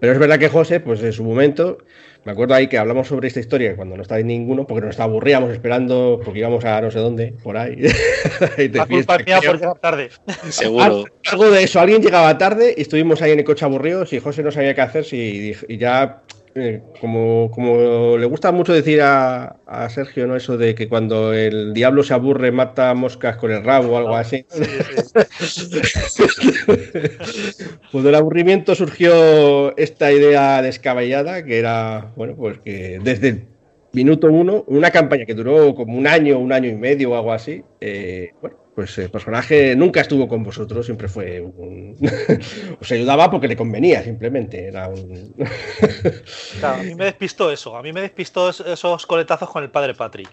Pero 0.00 0.12
es 0.12 0.18
verdad 0.18 0.38
que 0.38 0.48
José, 0.48 0.80
pues 0.80 1.02
en 1.02 1.12
su 1.12 1.24
momento, 1.24 1.78
me 2.24 2.32
acuerdo 2.32 2.54
ahí 2.54 2.66
que 2.66 2.78
hablamos 2.78 3.08
sobre 3.08 3.28
esta 3.28 3.40
historia 3.40 3.76
cuando 3.76 3.96
no 3.96 4.02
estaba 4.02 4.20
ninguno, 4.20 4.66
porque 4.66 4.84
nos 4.84 4.98
aburríamos 4.98 5.52
esperando, 5.52 6.20
porque 6.24 6.40
íbamos 6.40 6.64
a 6.64 6.80
no 6.80 6.90
sé 6.90 6.98
dónde, 6.98 7.34
por 7.42 7.56
ahí. 7.56 7.76
y 8.58 8.68
de 8.68 8.78
La 8.78 8.86
culpa 8.86 9.18
mía 9.18 9.40
por 9.44 9.58
llegar 9.58 9.78
tarde. 9.78 10.10
Seguro. 10.50 11.04
Algo 11.30 11.50
de 11.50 11.62
eso, 11.62 11.80
alguien 11.80 12.02
llegaba 12.02 12.36
tarde 12.38 12.74
y 12.76 12.82
estuvimos 12.82 13.22
ahí 13.22 13.32
en 13.32 13.38
el 13.38 13.44
coche 13.44 13.64
aburridos 13.64 14.12
y 14.12 14.18
José 14.18 14.42
no 14.42 14.50
sabía 14.50 14.74
qué 14.74 14.80
hacer 14.80 15.04
si, 15.04 15.54
y 15.68 15.78
ya, 15.78 16.22
eh, 16.60 16.82
como, 17.00 17.50
como 17.50 18.16
le 18.16 18.26
gusta 18.26 18.52
mucho 18.52 18.72
decir 18.72 19.00
a, 19.02 19.56
a 19.66 19.88
Sergio, 19.88 20.26
¿no? 20.26 20.36
Eso 20.36 20.56
de 20.56 20.74
que 20.74 20.88
cuando 20.88 21.32
el 21.32 21.74
diablo 21.74 22.02
se 22.02 22.14
aburre 22.14 22.52
mata 22.52 22.94
moscas 22.94 23.36
con 23.36 23.50
el 23.50 23.64
rabo 23.64 23.94
o 23.94 23.98
algo 23.98 24.16
así. 24.16 24.46
pues 27.92 28.04
del 28.04 28.14
aburrimiento 28.14 28.74
surgió 28.74 29.76
esta 29.76 30.12
idea 30.12 30.62
descabellada 30.62 31.44
que 31.44 31.58
era, 31.58 32.12
bueno, 32.16 32.34
pues 32.36 32.58
que 32.60 33.00
desde 33.02 33.28
el 33.28 33.46
minuto 33.92 34.28
uno, 34.28 34.64
una 34.66 34.90
campaña 34.90 35.24
que 35.24 35.34
duró 35.34 35.74
como 35.74 35.96
un 35.96 36.06
año, 36.06 36.38
un 36.38 36.52
año 36.52 36.68
y 36.68 36.74
medio 36.74 37.10
o 37.10 37.16
algo 37.16 37.32
así, 37.32 37.62
eh, 37.80 38.32
bueno, 38.40 38.56
pues 38.78 38.96
el 38.98 39.10
personaje 39.10 39.74
nunca 39.74 40.02
estuvo 40.02 40.28
con 40.28 40.44
vosotros, 40.44 40.86
siempre 40.86 41.08
fue 41.08 41.40
un... 41.40 41.96
Os 42.80 42.92
ayudaba 42.92 43.28
porque 43.28 43.48
le 43.48 43.56
convenía, 43.56 44.04
simplemente. 44.04 44.68
Era 44.68 44.86
un... 44.86 45.34
Claro, 46.60 46.78
a 46.78 46.82
mí 46.84 46.94
me 46.94 47.06
despistó 47.06 47.50
eso. 47.50 47.76
A 47.76 47.82
mí 47.82 47.92
me 47.92 48.02
despistó 48.02 48.50
es- 48.50 48.60
esos 48.60 49.04
coletazos 49.04 49.50
con 49.50 49.64
el 49.64 49.70
padre 49.72 49.94
Patrick. 49.94 50.30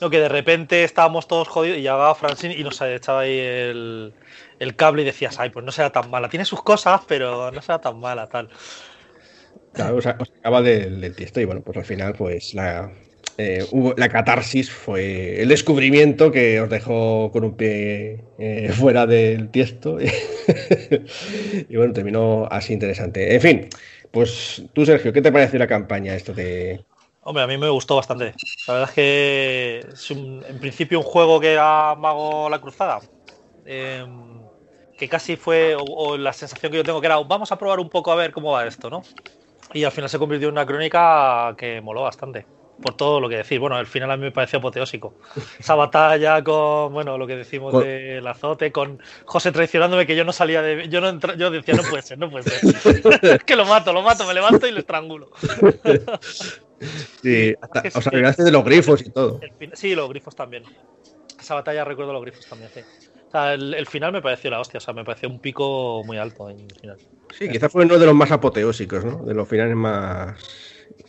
No, 0.00 0.08
que 0.08 0.18
de 0.18 0.30
repente 0.30 0.82
estábamos 0.82 1.28
todos 1.28 1.46
jodidos 1.46 1.76
y 1.76 1.82
llegaba 1.82 2.14
Francine 2.14 2.54
y 2.56 2.64
nos 2.64 2.80
echaba 2.80 3.20
ahí 3.20 3.38
el, 3.38 4.14
el 4.58 4.76
cable 4.76 5.02
y 5.02 5.04
decías, 5.04 5.38
ay, 5.38 5.50
pues 5.50 5.62
no 5.62 5.70
será 5.70 5.90
tan 5.90 6.08
mala. 6.10 6.30
Tiene 6.30 6.46
sus 6.46 6.62
cosas, 6.62 7.02
pero 7.06 7.50
no 7.50 7.60
será 7.60 7.82
tan 7.82 8.00
mala, 8.00 8.26
tal. 8.26 8.48
Claro, 9.74 9.96
os, 9.96 10.06
os 10.06 10.28
sacaba 10.34 10.62
del, 10.62 11.02
del 11.02 11.14
tiesto 11.14 11.38
y 11.38 11.44
bueno, 11.44 11.60
pues 11.60 11.76
al 11.76 11.84
final 11.84 12.14
pues 12.14 12.54
la, 12.54 12.90
eh, 13.36 13.66
hubo, 13.70 13.94
la 13.96 14.08
catarsis 14.08 14.70
fue 14.70 15.40
el 15.42 15.48
descubrimiento 15.48 16.30
que 16.32 16.60
os 16.60 16.68
dejó 16.70 17.30
con 17.32 17.44
un 17.44 17.56
pie 17.56 18.24
eh, 18.38 18.72
fuera 18.74 19.06
del 19.06 19.50
tiesto 19.50 19.98
y 21.68 21.76
bueno, 21.76 21.92
terminó 21.92 22.46
así 22.50 22.72
interesante. 22.72 23.34
En 23.34 23.40
fin, 23.40 23.68
pues 24.10 24.62
tú 24.72 24.84
Sergio, 24.86 25.12
¿qué 25.12 25.22
te 25.22 25.32
pareció 25.32 25.58
la 25.58 25.66
campaña 25.66 26.14
esto 26.14 26.32
de... 26.34 26.84
Hombre, 27.20 27.42
a 27.42 27.46
mí 27.46 27.56
me 27.58 27.68
gustó 27.70 27.96
bastante. 27.96 28.34
La 28.66 28.74
verdad 28.74 28.88
es 28.90 28.94
que 28.94 29.78
es 29.92 30.10
un- 30.10 30.44
en 30.46 30.60
principio 30.60 30.98
un 30.98 31.04
juego 31.04 31.40
que 31.40 31.52
era 31.52 31.94
Mago 31.96 32.48
la 32.50 32.60
Cruzada. 32.60 33.00
eh, 33.64 34.04
que 34.96 35.08
casi 35.08 35.36
fue, 35.36 35.74
o 35.78 36.16
la 36.16 36.32
sensación 36.32 36.70
que 36.72 36.78
yo 36.78 36.84
tengo 36.84 37.00
que 37.00 37.06
era, 37.06 37.18
vamos 37.20 37.50
a 37.52 37.58
probar 37.58 37.80
un 37.80 37.90
poco 37.90 38.12
a 38.12 38.14
ver 38.16 38.32
cómo 38.32 38.52
va 38.52 38.66
esto, 38.66 38.90
¿no? 38.90 39.02
Y 39.72 39.84
al 39.84 39.92
final 39.92 40.10
se 40.10 40.18
convirtió 40.18 40.48
en 40.48 40.54
una 40.54 40.66
crónica 40.66 41.54
que 41.58 41.80
moló 41.82 42.02
bastante. 42.02 42.48
Por 42.82 42.96
todo 42.96 43.20
lo 43.20 43.28
que 43.28 43.36
decir. 43.36 43.60
Bueno, 43.60 43.76
al 43.76 43.86
final 43.86 44.10
a 44.10 44.16
mí 44.16 44.24
me 44.24 44.32
pareció 44.32 44.58
apoteósico. 44.58 45.14
Esa 45.58 45.74
batalla 45.76 46.42
con, 46.42 46.92
bueno, 46.92 47.16
lo 47.16 47.26
que 47.26 47.36
decimos 47.36 47.72
Con- 47.72 47.84
del 47.84 48.26
azote, 48.26 48.72
con 48.72 49.00
José 49.24 49.52
traicionándome 49.52 50.06
que 50.06 50.16
yo 50.16 50.24
no 50.24 50.32
salía 50.32 50.60
de. 50.60 50.88
Yo 50.88 51.00
no 51.00 51.08
entra- 51.08 51.36
yo 51.36 51.50
decía, 51.50 51.74
no 51.74 51.82
puede 51.84 52.02
ser, 52.02 52.18
no 52.18 52.30
puede 52.30 52.44
ser. 52.50 53.42
que 53.46 53.56
lo 53.56 53.64
mato, 53.64 53.92
lo 53.92 54.02
mato, 54.02 54.26
me 54.26 54.34
levanto 54.34 54.66
y 54.66 54.72
lo 54.72 54.80
estrangulo. 54.80 55.30
Sí, 57.22 57.54
hasta- 57.60 57.80
es 57.80 57.92
que 57.92 57.98
os 57.98 58.04
sí. 58.36 58.42
de 58.42 58.50
los 58.52 58.64
grifos 58.64 59.02
y 59.02 59.10
todo. 59.10 59.40
El 59.40 59.70
sí, 59.76 59.94
los 59.94 60.08
grifos 60.08 60.34
también. 60.34 60.64
Esa 61.38 61.54
batalla 61.54 61.84
recuerdo 61.84 62.12
los 62.12 62.22
grifos 62.22 62.46
también, 62.46 62.70
sí. 62.74 62.80
O 63.28 63.30
sea, 63.30 63.54
el, 63.54 63.74
el 63.74 63.86
final 63.86 64.12
me 64.12 64.22
pareció 64.22 64.50
la 64.50 64.60
hostia, 64.60 64.78
o 64.78 64.80
sea, 64.80 64.94
me 64.94 65.04
pareció 65.04 65.28
un 65.28 65.38
pico 65.40 66.02
muy 66.04 66.18
alto 66.18 66.48
en 66.50 66.60
el 66.60 66.74
final. 66.80 66.98
Sí, 67.36 67.48
quizás 67.48 67.70
fue 67.70 67.84
uno 67.84 67.98
de 67.98 68.06
los 68.06 68.14
más 68.14 68.30
apoteósicos, 68.30 69.04
¿no? 69.04 69.24
De 69.24 69.34
los 69.34 69.48
finales 69.48 69.74
más... 69.76 70.36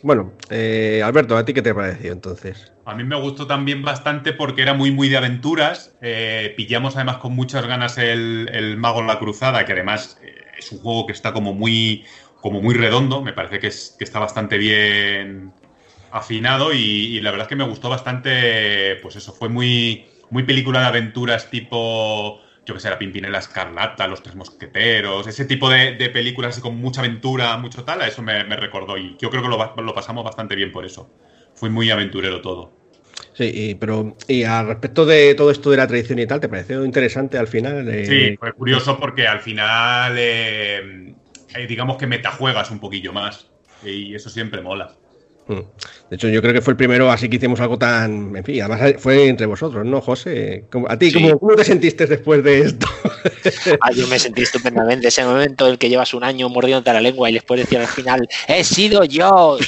Bueno, 0.06 0.30
eh, 0.50 1.02
Alberto, 1.04 1.36
¿a 1.36 1.44
ti 1.44 1.52
qué 1.52 1.62
te 1.62 1.74
pareció 1.74 2.12
entonces? 2.12 2.72
A 2.84 2.94
mí 2.94 3.02
me 3.02 3.20
gustó 3.20 3.48
también 3.48 3.82
bastante 3.82 4.32
porque 4.32 4.62
era 4.62 4.72
muy, 4.72 4.92
muy 4.92 5.08
de 5.08 5.16
aventuras. 5.16 5.96
Eh, 6.00 6.54
pillamos 6.56 6.94
además 6.94 7.16
con 7.16 7.34
muchas 7.34 7.66
ganas 7.66 7.98
el, 7.98 8.48
el 8.52 8.76
Mago 8.76 9.00
en 9.00 9.08
la 9.08 9.18
Cruzada, 9.18 9.64
que 9.64 9.72
además 9.72 10.16
eh, 10.22 10.32
es 10.56 10.70
un 10.70 10.78
juego 10.78 11.06
que 11.06 11.12
está 11.12 11.32
como 11.32 11.54
muy, 11.54 12.04
como 12.40 12.62
muy 12.62 12.76
redondo. 12.76 13.20
Me 13.20 13.32
parece 13.32 13.58
que, 13.58 13.66
es, 13.66 13.96
que 13.98 14.04
está 14.04 14.20
bastante 14.20 14.58
bien 14.58 15.52
afinado 16.12 16.72
y, 16.72 16.78
y 16.78 17.20
la 17.20 17.32
verdad 17.32 17.46
es 17.46 17.48
que 17.48 17.56
me 17.56 17.66
gustó 17.68 17.88
bastante. 17.88 18.94
Pues 19.02 19.16
eso, 19.16 19.32
fue 19.32 19.48
muy, 19.48 20.06
muy 20.30 20.44
película 20.44 20.82
de 20.82 20.86
aventuras 20.86 21.50
tipo. 21.50 22.45
Yo 22.66 22.74
que 22.74 22.80
sé, 22.80 22.90
la 22.90 22.98
Pimpinela 22.98 23.38
Escarlata, 23.38 24.08
Los 24.08 24.22
Tres 24.22 24.34
Mosqueteros, 24.36 25.26
ese 25.26 25.44
tipo 25.44 25.70
de, 25.70 25.94
de 25.96 26.10
películas 26.10 26.50
así 26.52 26.60
con 26.60 26.76
mucha 26.76 27.00
aventura, 27.00 27.56
mucho 27.58 27.84
tal, 27.84 28.02
a 28.02 28.08
eso 28.08 28.22
me, 28.22 28.44
me 28.44 28.56
recordó 28.56 28.98
y 28.98 29.16
yo 29.18 29.30
creo 29.30 29.42
que 29.42 29.48
lo, 29.48 29.74
lo 29.82 29.94
pasamos 29.94 30.24
bastante 30.24 30.56
bien 30.56 30.72
por 30.72 30.84
eso. 30.84 31.14
Fue 31.54 31.70
muy 31.70 31.90
aventurero 31.90 32.40
todo. 32.42 32.72
Sí, 33.34 33.50
y, 33.54 33.74
pero 33.76 34.16
y 34.28 34.44
al 34.44 34.66
respecto 34.66 35.04
de 35.06 35.34
todo 35.34 35.50
esto 35.50 35.70
de 35.70 35.76
la 35.76 35.86
tradición 35.86 36.18
y 36.18 36.26
tal, 36.26 36.40
¿te 36.40 36.48
pareció 36.48 36.84
interesante 36.84 37.38
al 37.38 37.46
final? 37.48 37.88
Eh, 37.88 38.06
Sí, 38.06 38.36
fue 38.38 38.52
curioso 38.52 38.98
porque 38.98 39.26
al 39.26 39.40
final, 39.40 40.14
eh, 40.16 41.14
eh, 41.54 41.66
digamos 41.66 41.96
que 41.96 42.06
metajuegas 42.06 42.70
un 42.70 42.80
poquillo 42.80 43.12
más. 43.12 43.52
Y 43.82 44.14
eso 44.14 44.30
siempre 44.30 44.62
mola. 44.62 45.00
Mm. 45.48 45.60
De 46.08 46.14
hecho, 46.16 46.28
yo 46.28 46.40
creo 46.40 46.54
que 46.54 46.60
fue 46.62 46.72
el 46.72 46.76
primero 46.76 47.10
así 47.10 47.28
que 47.28 47.36
hicimos 47.36 47.58
algo 47.60 47.76
tan... 47.78 48.36
En 48.36 48.44
fin, 48.44 48.62
además 48.62 48.94
fue 48.98 49.26
entre 49.26 49.46
vosotros, 49.46 49.84
¿no, 49.84 50.00
José? 50.00 50.64
¿Cómo- 50.70 50.86
¿A 50.88 50.96
ti 50.96 51.10
Sí. 51.10 51.14
cómo, 51.14 51.36
cómo 51.38 51.56
te 51.56 51.64
sentiste 51.64 52.06
después 52.06 52.42
de 52.44 52.60
esto? 52.60 52.86
Ah, 53.80 53.90
yo 53.92 54.06
me 54.08 54.18
sentí 54.18 54.42
estupendamente. 54.42 55.08
Ese 55.08 55.24
momento 55.24 55.66
en 55.66 55.72
el 55.72 55.78
que 55.78 55.88
llevas 55.88 56.14
un 56.14 56.22
año 56.24 56.48
mordiéndote 56.48 56.92
la 56.92 57.00
lengua 57.00 57.28
y 57.30 57.34
después 57.34 57.60
decían 57.60 57.82
al 57.82 57.88
final, 57.88 58.28
he 58.48 58.62
sido 58.64 59.04
yo, 59.04 59.58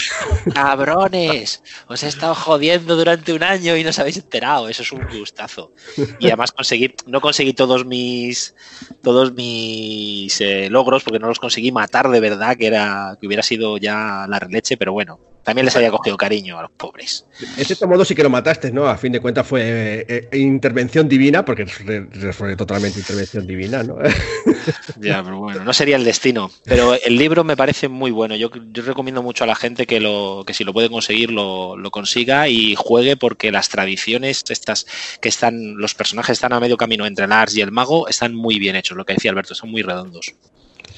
cabrones, 0.55 1.63
os 1.89 2.03
he 2.03 2.09
estado 2.09 2.35
jodiendo 2.35 2.97
durante 2.97 3.33
un 3.33 3.43
año 3.43 3.77
y 3.77 3.83
no 3.85 3.91
os 3.91 3.99
habéis 3.99 4.17
enterado. 4.17 4.69
Eso 4.69 4.83
es 4.83 4.93
un 4.93 5.07
gustazo. 5.09 5.73
Y 6.19 6.27
además 6.27 6.53
conseguí, 6.53 6.95
no 7.07 7.21
conseguí 7.21 7.53
todos 7.53 7.85
mis 7.85 8.55
todos 9.03 9.33
mis 9.35 10.41
eh, 10.41 10.69
logros 10.71 11.05
porque 11.05 11.19
no 11.19 11.29
los 11.29 11.39
conseguí 11.39 11.73
matar 11.73 12.09
de 12.09 12.21
verdad, 12.21 12.57
que 12.57 12.67
era 12.67 13.17
que 13.21 13.27
hubiera 13.27 13.43
sido 13.43 13.77
ya 13.79 14.27
la 14.29 14.39
leche, 14.51 14.77
pero 14.77 14.93
bueno, 14.93 15.19
también 15.49 15.65
les 15.65 15.75
había 15.77 15.91
cogido 15.91 16.19
cariño 16.19 16.59
a 16.59 16.63
los 16.63 16.71
pobres. 16.73 17.25
En 17.57 17.65
cierto 17.65 17.89
modo 17.89 18.05
sí 18.05 18.15
que 18.15 18.23
lo 18.23 18.29
mataste, 18.29 18.71
¿no? 18.71 18.87
A 18.87 18.99
fin 18.99 19.13
de 19.13 19.21
cuentas 19.21 19.47
fue 19.47 20.05
eh, 20.07 20.29
eh, 20.31 20.37
intervención 20.37 21.09
divina, 21.09 21.43
porque 21.43 21.65
fue, 21.65 22.55
totalmente 22.55 22.99
intervención 22.99 23.47
divina, 23.47 23.83
¿no? 23.83 23.97
Ya, 25.01 25.23
pero 25.25 25.39
bueno, 25.39 25.65
no 25.65 25.73
sería 25.73 25.97
el 25.97 26.05
destino. 26.05 26.51
Pero 26.65 26.93
el 26.93 27.17
libro 27.17 27.45
me 27.45 27.57
parece 27.57 27.89
muy 27.89 28.11
bueno. 28.11 28.37
Yo, 28.37 28.51
yo 28.73 28.83
recomiendo 28.83 29.23
mucho 29.23 29.45
a 29.45 29.47
la 29.47 29.55
gente 29.55 29.87
que 29.87 30.01
lo, 30.01 30.45
que 30.47 30.53
si 30.53 30.65
lo 30.65 30.75
puede 30.75 30.91
conseguir, 30.91 31.31
lo, 31.31 31.79
lo 31.79 31.91
consiga 31.91 32.47
y 32.51 32.75
juegue 32.77 33.17
porque 33.17 33.51
las 33.51 33.71
tradiciones, 33.71 34.45
estas 34.51 34.87
que 35.23 35.31
están, 35.31 35.79
los 35.79 35.95
personajes 35.95 36.35
están 36.35 36.53
a 36.53 36.61
medio 36.61 36.77
camino 36.77 37.07
entre 37.07 37.25
el 37.25 37.33
Ars 37.33 37.57
y 37.57 37.63
el 37.63 37.73
mago, 37.73 38.07
están 38.07 38.35
muy 38.35 38.59
bien 38.59 38.77
hechos, 38.77 38.99
lo 38.99 39.07
que 39.07 39.15
decía 39.15 39.31
Alberto, 39.31 39.55
son 39.55 39.71
muy 39.71 39.81
redondos. 39.81 40.35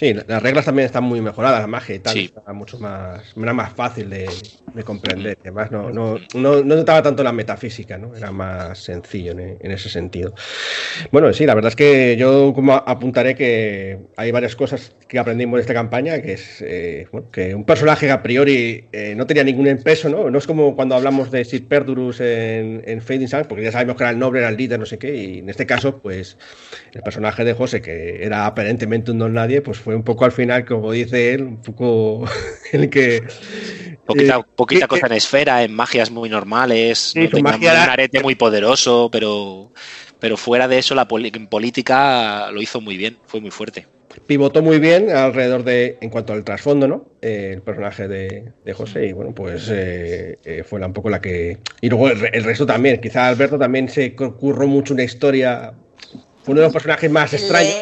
Sí, 0.00 0.14
las 0.14 0.42
reglas 0.42 0.64
también 0.64 0.86
están 0.86 1.04
muy 1.04 1.20
mejoradas, 1.20 1.60
la 1.60 1.66
magia 1.66 1.94
y 1.96 1.98
tal, 1.98 2.14
Sí. 2.14 2.32
está 2.34 2.54
mucho 2.54 2.78
más, 2.78 3.20
era 3.36 3.52
más 3.52 3.74
fácil 3.74 4.08
de, 4.08 4.30
de 4.72 4.82
comprender. 4.82 5.36
Además, 5.42 5.70
no, 5.70 5.90
no, 5.90 6.16
no, 6.34 6.64
no 6.64 6.74
notaba 6.76 7.02
tanto 7.02 7.22
la 7.22 7.32
metafísica, 7.32 7.98
¿no? 7.98 8.16
Era 8.16 8.32
más 8.32 8.78
sencillo 8.78 9.32
en, 9.32 9.58
en 9.60 9.70
ese 9.70 9.90
sentido. 9.90 10.34
Bueno, 11.12 11.31
sí, 11.35 11.44
la 11.44 11.54
verdad 11.54 11.68
es 11.68 11.77
que 11.77 12.16
yo 12.16 12.52
como 12.54 12.72
apuntaré 12.77 13.35
que 13.35 13.98
hay 14.16 14.31
varias 14.31 14.56
cosas 14.56 14.94
que 15.06 15.18
aprendimos 15.18 15.58
de 15.58 15.60
esta 15.62 15.75
campaña, 15.75 16.22
que 16.22 16.33
es 16.33 16.62
eh, 16.62 17.06
bueno, 17.12 17.29
que 17.31 17.54
un 17.54 17.64
personaje 17.64 18.06
que 18.06 18.12
a 18.12 18.22
priori 18.22 18.87
eh, 18.92 19.12
no 19.14 19.27
tenía 19.27 19.44
ningún 19.44 19.66
peso, 19.85 20.08
¿no? 20.08 20.31
No 20.31 20.38
es 20.38 20.46
como 20.46 20.75
cuando 20.75 20.94
hablamos 20.94 21.31
de 21.31 21.44
Sid 21.44 21.64
Perdurus 21.64 22.20
en, 22.20 22.83
en 22.87 23.02
Fading 23.02 23.29
Sun, 23.29 23.44
porque 23.46 23.64
ya 23.64 23.72
sabemos 23.72 23.96
que 23.98 24.04
era 24.04 24.12
el 24.12 24.18
noble, 24.18 24.38
era 24.40 24.48
el 24.48 24.56
líder, 24.56 24.79
no 24.81 24.87
sé 24.87 24.96
qué, 24.98 25.14
y 25.14 25.38
en 25.40 25.50
este 25.50 25.66
caso, 25.66 25.98
pues 26.00 26.38
el 26.94 27.02
personaje 27.02 27.44
de 27.44 27.52
José, 27.52 27.83
que 27.83 28.25
era 28.25 28.46
aparentemente 28.46 29.10
un 29.10 29.18
don 29.18 29.35
nadie, 29.35 29.60
pues 29.60 29.79
fue 29.79 29.89
un 29.94 30.02
poco 30.02 30.24
al 30.24 30.32
final, 30.32 30.64
como 30.64 30.92
dice 30.92 31.34
él, 31.34 31.42
un 31.42 31.62
poco 31.62 32.24
el 32.72 32.90
que 32.90 33.22
poquita, 34.06 34.42
poquita 34.42 34.86
cosa 34.86 35.06
en 35.06 35.12
esfera, 35.12 35.62
en 35.62 35.74
magias 35.74 36.10
muy 36.10 36.28
normales, 36.28 37.12
no 37.16 37.28
tenía 37.28 37.72
un 37.72 37.90
arete 37.90 38.20
muy 38.20 38.34
poderoso, 38.34 39.08
pero, 39.10 39.72
pero 40.18 40.36
fuera 40.36 40.68
de 40.68 40.78
eso 40.78 40.94
la 40.94 41.06
en 41.10 41.46
política 41.46 42.50
lo 42.52 42.60
hizo 42.62 42.80
muy 42.80 42.96
bien, 42.96 43.18
fue 43.26 43.40
muy 43.40 43.50
fuerte 43.50 43.86
pivotó 44.26 44.62
muy 44.62 44.78
bien 44.78 45.10
alrededor 45.10 45.64
de, 45.64 45.98
en 46.00 46.10
cuanto 46.10 46.32
al 46.32 46.44
trasfondo, 46.44 46.88
¿no? 46.88 47.06
Eh, 47.22 47.52
el 47.54 47.62
personaje 47.62 48.08
de, 48.08 48.52
José, 48.72 49.06
y 49.06 49.12
bueno, 49.12 49.34
pues 49.34 49.68
eh, 49.70 50.38
eh, 50.44 50.64
fue 50.64 50.84
un 50.84 50.92
poco 50.92 51.10
la 51.10 51.20
que. 51.20 51.58
Y 51.80 51.88
luego 51.88 52.08
el, 52.10 52.44
resto 52.44 52.66
también. 52.66 53.00
Quizá 53.00 53.28
Alberto 53.28 53.58
también 53.58 53.88
se 53.88 54.14
curró 54.14 54.66
mucho 54.66 54.94
una 54.94 55.02
historia. 55.02 55.72
Fue 56.42 56.52
uno 56.52 56.60
de 56.60 56.66
los 56.66 56.72
personajes 56.72 57.10
más 57.10 57.32
extraños. 57.34 57.74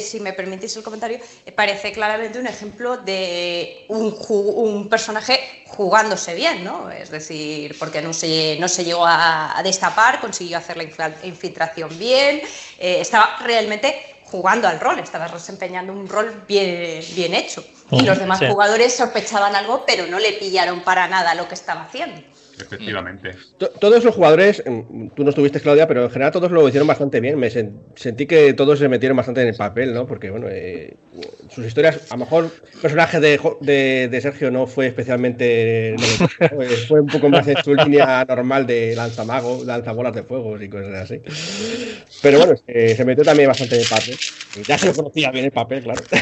Si 0.00 0.20
me 0.20 0.32
permitís 0.32 0.76
el 0.76 0.82
comentario, 0.82 1.18
parece 1.54 1.92
claramente 1.92 2.38
un 2.38 2.46
ejemplo 2.46 2.96
de 2.96 3.86
un, 3.88 4.16
un, 4.28 4.88
personaje 4.88 5.64
jugándose 5.66 6.34
bien, 6.34 6.64
¿no? 6.64 6.90
Es 6.90 7.10
decir, 7.10 7.76
porque 7.78 8.02
no 8.02 8.12
se, 8.12 8.56
no 8.60 8.68
se 8.68 8.84
llegó 8.84 9.04
a, 9.06 9.60
destapar, 9.62 10.20
consiguió 10.20 10.58
hacer 10.58 10.76
la 10.76 10.84
infiltración 11.24 11.98
bien, 11.98 12.42
estaba 12.78 13.38
realmente 13.40 14.14
jugando 14.34 14.66
al 14.66 14.80
rol, 14.80 14.98
estabas 14.98 15.32
desempeñando 15.32 15.92
un 15.92 16.08
rol 16.08 16.44
bien, 16.48 17.04
bien 17.14 17.34
hecho. 17.34 17.64
Y 17.90 18.02
los 18.02 18.18
demás 18.18 18.40
jugadores 18.40 18.96
sospechaban 18.96 19.54
algo, 19.54 19.84
pero 19.86 20.06
no 20.06 20.18
le 20.18 20.32
pillaron 20.32 20.80
para 20.80 21.06
nada 21.06 21.34
lo 21.34 21.46
que 21.46 21.54
estaba 21.54 21.82
haciendo. 21.82 22.20
Efectivamente. 22.60 23.32
Todos 23.80 24.04
los 24.04 24.14
jugadores, 24.14 24.62
mm, 24.64 25.08
tú 25.08 25.24
no 25.24 25.30
estuviste, 25.30 25.60
Claudia, 25.60 25.88
pero 25.88 26.04
en 26.04 26.10
general 26.10 26.32
todos 26.32 26.50
lo 26.50 26.66
hicieron 26.68 26.86
bastante 26.86 27.20
bien. 27.20 27.38
Me 27.38 27.50
sentí 27.50 28.26
que 28.26 28.54
todos 28.54 28.78
se 28.78 28.88
metieron 28.88 29.16
bastante 29.16 29.42
en 29.42 29.48
el 29.48 29.56
papel, 29.56 29.92
¿no? 29.92 30.06
Porque, 30.06 30.30
bueno, 30.30 30.46
eh, 30.48 30.94
sus 31.48 31.66
historias, 31.66 32.10
a 32.10 32.14
lo 32.14 32.20
mejor 32.20 32.50
el 32.74 32.80
personaje 32.80 33.20
de, 33.20 34.18
Sergio 34.22 34.50
no 34.50 34.66
fue 34.66 34.86
especialmente. 34.86 35.96
fue 36.88 37.00
un 37.00 37.08
poco 37.08 37.28
más 37.28 37.46
en 37.48 37.56
su 37.62 37.74
línea 37.74 38.24
normal 38.24 38.66
de 38.66 38.94
lanzamago, 38.94 39.64
lanzabolas 39.64 40.14
de 40.14 40.22
fuego 40.22 40.60
y 40.60 40.68
cosas 40.68 40.94
así. 40.94 41.20
Pero 42.22 42.38
bueno, 42.38 42.54
se 42.66 43.04
metió 43.04 43.24
también 43.24 43.48
bastante 43.48 43.74
en 43.74 43.82
el 43.82 43.88
papel. 43.88 44.16
Ya 44.66 44.78
se 44.78 44.86
lo 44.86 44.94
conocía 44.94 45.30
bien 45.30 45.46
el 45.46 45.52
papel, 45.52 45.82
claro. 45.82 46.02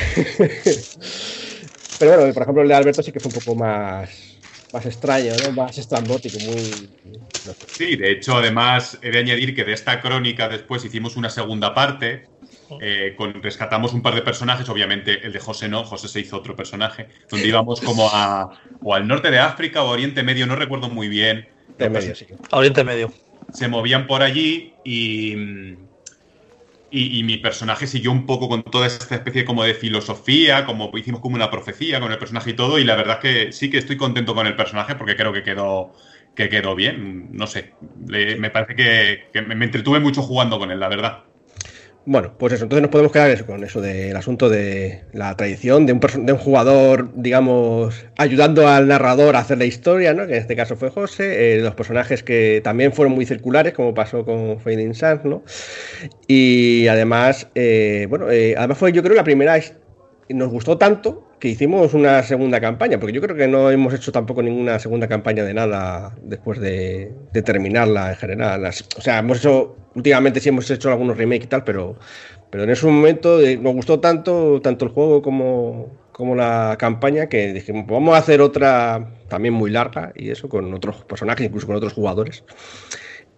Pero 1.99 2.17
bueno, 2.17 2.33
por 2.35 2.43
ejemplo, 2.43 2.63
el 2.63 2.69
de 2.69 2.75
Alberto 2.75 3.03
sí 3.03 3.13
que 3.13 3.21
fue 3.21 3.29
un 3.29 3.39
poco 3.39 3.55
más 3.55 4.32
más 4.73 4.87
extraño, 4.87 5.33
¿no? 5.45 5.53
más 5.53 5.77
estrambótico, 5.77 6.39
muy... 6.41 6.91
Sí, 7.69 7.97
de 7.97 8.13
hecho, 8.13 8.37
además, 8.37 8.99
he 9.03 9.11
de 9.11 9.19
añadir 9.19 9.55
que 9.55 9.65
de 9.65 9.73
esta 9.73 10.01
crónica 10.01 10.49
después 10.49 10.85
hicimos 10.85 11.17
una 11.17 11.29
segunda 11.29 11.75
parte, 11.75 12.27
eh, 12.81 13.15
con, 13.17 13.43
rescatamos 13.43 13.93
un 13.93 14.03
par 14.03 14.15
de 14.15 14.23
personajes, 14.23 14.69
obviamente 14.69 15.27
el 15.27 15.33
de 15.33 15.39
José 15.39 15.69
no, 15.69 15.85
José 15.85 16.09
se 16.09 16.21
hizo 16.21 16.39
otro 16.39 16.57
personaje, 16.57 17.09
donde 17.31 17.49
íbamos 17.49 17.81
como 17.81 18.09
a, 18.11 18.59
o 18.83 18.95
al 18.95 19.07
norte 19.07 19.31
de 19.31 19.39
África 19.39 19.83
o 19.83 19.91
Oriente 19.91 20.23
Medio, 20.23 20.47
no 20.47 20.57
recuerdo 20.57 20.89
muy 20.89 21.09
bien. 21.09 21.49
De 21.79 21.91
medio, 21.91 22.15
sí. 22.15 22.27
Oriente 22.51 22.85
Medio. 22.85 23.13
Se 23.53 23.69
movían 23.69 24.07
por 24.07 24.23
allí 24.23 24.75
y 24.85 25.35
y, 26.93 27.23
mi 27.25 27.39
personaje 27.39 27.87
siguió 27.87 28.13
un 28.13 28.27
poco 28.27 28.49
con 28.49 28.63
toda 28.63 28.87
esta 28.87 29.15
especie 29.15 29.45
como 29.45 29.65
de 29.65 29.75
filosofía, 29.75 30.67
como 30.67 30.91
hicimos 30.97 31.21
como 31.21 31.37
una 31.37 31.51
profecía 31.51 32.01
con 32.01 32.13
el 32.13 32.19
personaje 32.19 32.51
y 32.51 32.55
todo, 32.55 32.79
y 32.79 32.85
la 32.85 32.97
verdad 32.97 33.19
es 33.23 33.47
que 33.47 33.53
sí 33.53 33.71
que 33.71 33.79
estoy 33.79 33.97
contento 33.97 34.35
con 34.35 34.47
el 34.47 34.57
personaje 34.57 34.95
porque 34.95 35.17
creo 35.17 35.33
que 35.33 35.43
quedó, 35.43 35.93
que 36.35 36.49
quedó 36.49 36.75
bien, 36.75 37.29
no 37.33 37.47
sé, 37.47 37.75
me 38.07 38.51
parece 38.51 38.75
que 39.33 39.43
me 39.43 39.65
entretuve 39.65 40.01
mucho 40.01 40.23
jugando 40.23 40.59
con 40.59 40.71
él, 40.71 40.81
la 40.81 40.89
verdad. 40.89 41.32
Bueno, 42.05 42.35
pues 42.37 42.53
eso, 42.55 42.65
entonces 42.65 42.83
nos 42.83 42.91
podemos 42.91 43.13
quedar 43.13 43.47
con 43.47 43.63
eso 43.63 43.81
del 43.81 44.17
asunto 44.17 44.49
de 44.49 45.05
la 45.13 45.37
tradición, 45.37 45.87
de 45.87 45.93
un, 45.93 46.01
de 46.01 46.33
un 46.33 46.39
jugador, 46.39 47.11
digamos, 47.15 48.05
ayudando 48.17 48.67
al 48.67 48.89
narrador 48.89 49.37
a 49.37 49.39
hacer 49.39 49.59
la 49.59 49.67
historia, 49.67 50.13
¿no? 50.13 50.27
que 50.27 50.33
en 50.33 50.41
este 50.41 50.57
caso 50.57 50.75
fue 50.75 50.91
José, 50.91 51.55
eh, 51.55 51.61
los 51.61 51.77
personajes 51.77 52.25
que 52.25 52.61
también 52.65 52.93
fueron 52.93 53.15
muy 53.15 53.25
circulares, 53.25 53.73
como 53.73 53.95
pasó 53.95 54.25
con 54.25 54.59
Fading 54.59 54.95
Sands, 54.95 55.25
¿no? 55.25 55.45
Y 56.27 56.89
además, 56.89 57.47
eh, 57.55 58.09
bueno, 58.11 58.33
eh, 58.33 58.57
además 58.59 58.79
fue 58.79 58.93
yo 58.93 59.05
creo 59.05 59.15
la 59.15 59.23
primera, 59.23 59.57
nos 60.29 60.51
gustó 60.51 60.79
tanto 60.79 61.29
que 61.39 61.49
hicimos 61.49 61.93
una 61.95 62.23
segunda 62.23 62.61
campaña, 62.61 63.01
porque 63.01 63.13
yo 63.13 63.21
creo 63.21 63.37
que 63.37 63.49
no 63.49 63.71
hemos 63.71 63.93
hecho 63.95 64.13
tampoco 64.13 64.43
ninguna 64.43 64.79
segunda 64.79 65.09
campaña 65.09 65.43
de 65.43 65.55
nada 65.55 66.15
después 66.23 66.61
de, 66.61 67.13
terminarla 67.45 68.11
en 68.11 68.17
general. 68.17 68.65
O 68.65 69.01
sea, 69.01 69.19
hemos 69.19 69.39
hecho, 69.39 69.77
últimamente 69.95 70.39
sí 70.39 70.51
hemos 70.51 70.71
hecho 70.71 70.91
algunos 70.91 71.17
remakes 71.17 71.47
y 71.47 71.49
tal, 71.49 71.65
pero, 71.65 71.97
pero 72.51 72.63
en 72.63 72.71
ese 72.71 72.87
momento 72.87 73.41
eh, 73.41 73.57
nos 73.57 73.75
gustó 73.75 73.99
tanto, 73.99 74.61
tanto 74.63 74.85
el 74.85 74.93
juego 74.93 75.21
como, 75.21 75.91
como 76.13 76.37
la 76.37 76.77
campaña, 76.79 77.27
que 77.29 77.53
dijimos, 77.53 77.87
vamos 77.89 78.15
a 78.15 78.19
hacer 78.19 78.41
otra 78.41 79.11
también 79.29 79.55
muy 79.55 79.71
larga 79.71 80.13
y 80.15 80.31
eso, 80.31 80.49
con 80.49 80.73
otros 80.73 81.05
personajes, 81.05 81.45
incluso 81.45 81.67
con 81.67 81.75
otros 81.75 81.93
jugadores. 81.93 82.45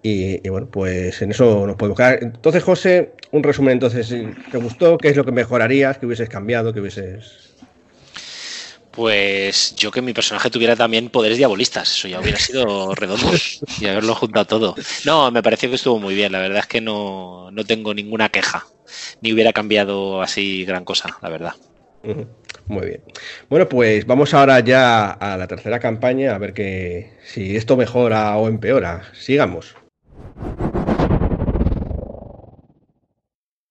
Y, 0.06 0.46
bueno, 0.50 0.68
pues 0.70 1.22
en 1.22 1.30
eso 1.30 1.66
nos 1.66 1.76
podemos 1.76 1.96
quedar. 1.96 2.18
Entonces, 2.22 2.62
José, 2.62 3.12
un 3.30 3.42
resumen 3.42 3.72
entonces, 3.72 4.14
¿te 4.52 4.58
gustó? 4.58 4.98
¿Qué 4.98 5.08
es 5.08 5.16
lo 5.16 5.24
que 5.24 5.32
mejorarías? 5.32 5.96
¿Qué 5.96 6.04
hubieses 6.04 6.28
cambiado? 6.28 6.74
¿Qué 6.74 6.80
hubieses 6.80 7.54
pues 8.90 9.74
yo 9.74 9.90
que 9.90 10.02
mi 10.02 10.12
personaje 10.12 10.50
tuviera 10.50 10.76
también 10.76 11.08
poderes 11.08 11.36
diabolistas, 11.36 11.90
eso 11.90 12.06
ya 12.06 12.20
hubiera 12.20 12.38
sido 12.38 12.94
redondo 12.94 13.26
y 13.80 13.86
haberlo 13.86 14.14
juntado 14.14 14.44
todo. 14.44 14.74
No, 15.04 15.32
me 15.32 15.42
pareció 15.42 15.68
que 15.68 15.74
estuvo 15.74 15.98
muy 15.98 16.14
bien, 16.14 16.30
la 16.30 16.38
verdad 16.38 16.58
es 16.58 16.66
que 16.66 16.80
no, 16.80 17.50
tengo 17.66 17.92
ninguna 17.92 18.28
queja, 18.28 18.66
ni 19.20 19.32
hubiera 19.32 19.52
cambiado 19.52 20.22
así 20.22 20.64
gran 20.64 20.84
cosa, 20.84 21.16
la 21.22 21.28
verdad. 21.28 21.54
Muy 22.66 22.86
bien. 22.86 23.02
Bueno, 23.48 23.68
pues 23.68 24.06
vamos 24.06 24.32
ahora 24.32 24.60
ya 24.60 25.10
a 25.10 25.36
la 25.36 25.48
tercera 25.48 25.80
campaña, 25.80 26.34
a 26.34 26.38
ver 26.38 26.54
que 26.54 27.14
si 27.24 27.56
esto 27.56 27.76
mejora 27.76 28.36
o 28.36 28.46
empeora. 28.46 29.10
Sigamos. 29.14 29.74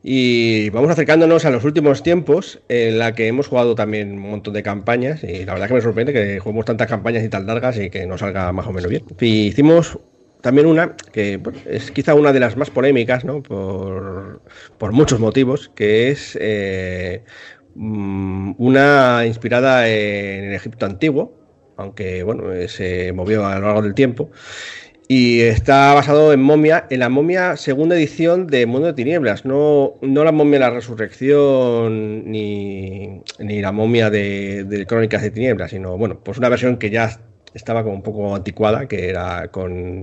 Y 0.06 0.70
vamos 0.72 0.92
acercándonos 0.92 1.46
a 1.46 1.50
los 1.50 1.64
últimos 1.64 2.04
tiempos 2.04 2.60
en 2.68 3.00
la 3.00 3.16
que 3.16 3.28
hemos 3.28 3.48
jugado 3.48 3.74
también 3.74 4.12
un 4.12 4.32
montón 4.32 4.54
de 4.54 4.62
campañas 4.62 5.24
y 5.24 5.46
la 5.46 5.54
verdad 5.54 5.70
que 5.70 5.74
me 5.76 5.82
sorprende 5.82 6.12
que 6.12 6.40
juguemos 6.40 6.66
tantas 6.66 6.90
campañas 6.90 7.24
y 7.24 7.30
tan 7.30 7.48
largas 7.48 7.80
y 7.80 7.90
que 7.90 8.06
nos 8.06 8.20
salga 8.20 8.52
más 8.52 8.68
o 8.68 8.74
menos 8.74 8.90
bien. 8.90 9.06
Y 9.22 9.48
hicimos 9.48 9.98
también 10.42 10.68
una 10.68 10.98
que 11.14 11.42
es 11.66 11.90
quizá 11.92 12.16
una 12.16 12.34
de 12.34 12.42
las 12.42 12.58
más 12.58 12.70
polémicas, 12.70 13.24
¿no? 13.24 13.42
Por, 13.42 14.42
muchos 14.92 15.22
motivos, 15.22 15.72
que 15.74 16.10
es 16.10 16.38
eh, 16.42 17.24
mm, 17.76 18.56
una 18.58 19.26
inspirada 19.26 19.88
en 19.88 20.44
el 20.50 20.54
Egipto 20.54 20.86
antiguo, 20.86 21.34
aunque 21.78 22.24
bueno, 22.24 22.44
se 22.68 23.14
movió 23.14 23.46
a 23.46 23.58
lo 23.58 23.68
largo 23.68 23.82
del 23.84 23.94
tiempo. 23.94 24.32
Y 25.16 25.42
está 25.42 25.94
basado 25.94 26.34
en 26.34 26.42
Momia, 26.42 26.88
en 26.90 26.98
la 26.98 27.08
Momia 27.08 27.56
segunda 27.56 27.96
edición 27.96 28.48
de 28.48 28.66
Mundo 28.66 28.88
de 28.88 28.94
Tinieblas, 28.94 29.46
no, 29.46 29.94
no 30.02 30.24
la 30.24 30.32
Momia 30.32 30.54
de 30.54 30.60
la 30.62 30.70
Resurrección 30.72 32.32
ni, 32.32 33.22
la 33.38 33.72
Momia 33.72 34.10
de, 34.10 34.86
Crónicas 34.88 35.22
de 35.22 35.30
Tinieblas, 35.30 35.70
sino, 35.70 36.00
bueno, 36.00 36.20
pues 36.24 36.40
una 36.40 36.50
versión 36.50 36.78
que 36.78 36.90
ya 36.90 37.20
estaba 37.54 37.84
como 37.84 37.94
un 37.94 38.02
poco 38.02 38.36
anticuada, 38.36 38.88
que 38.88 39.08
era 39.08 39.50
con, 39.50 40.02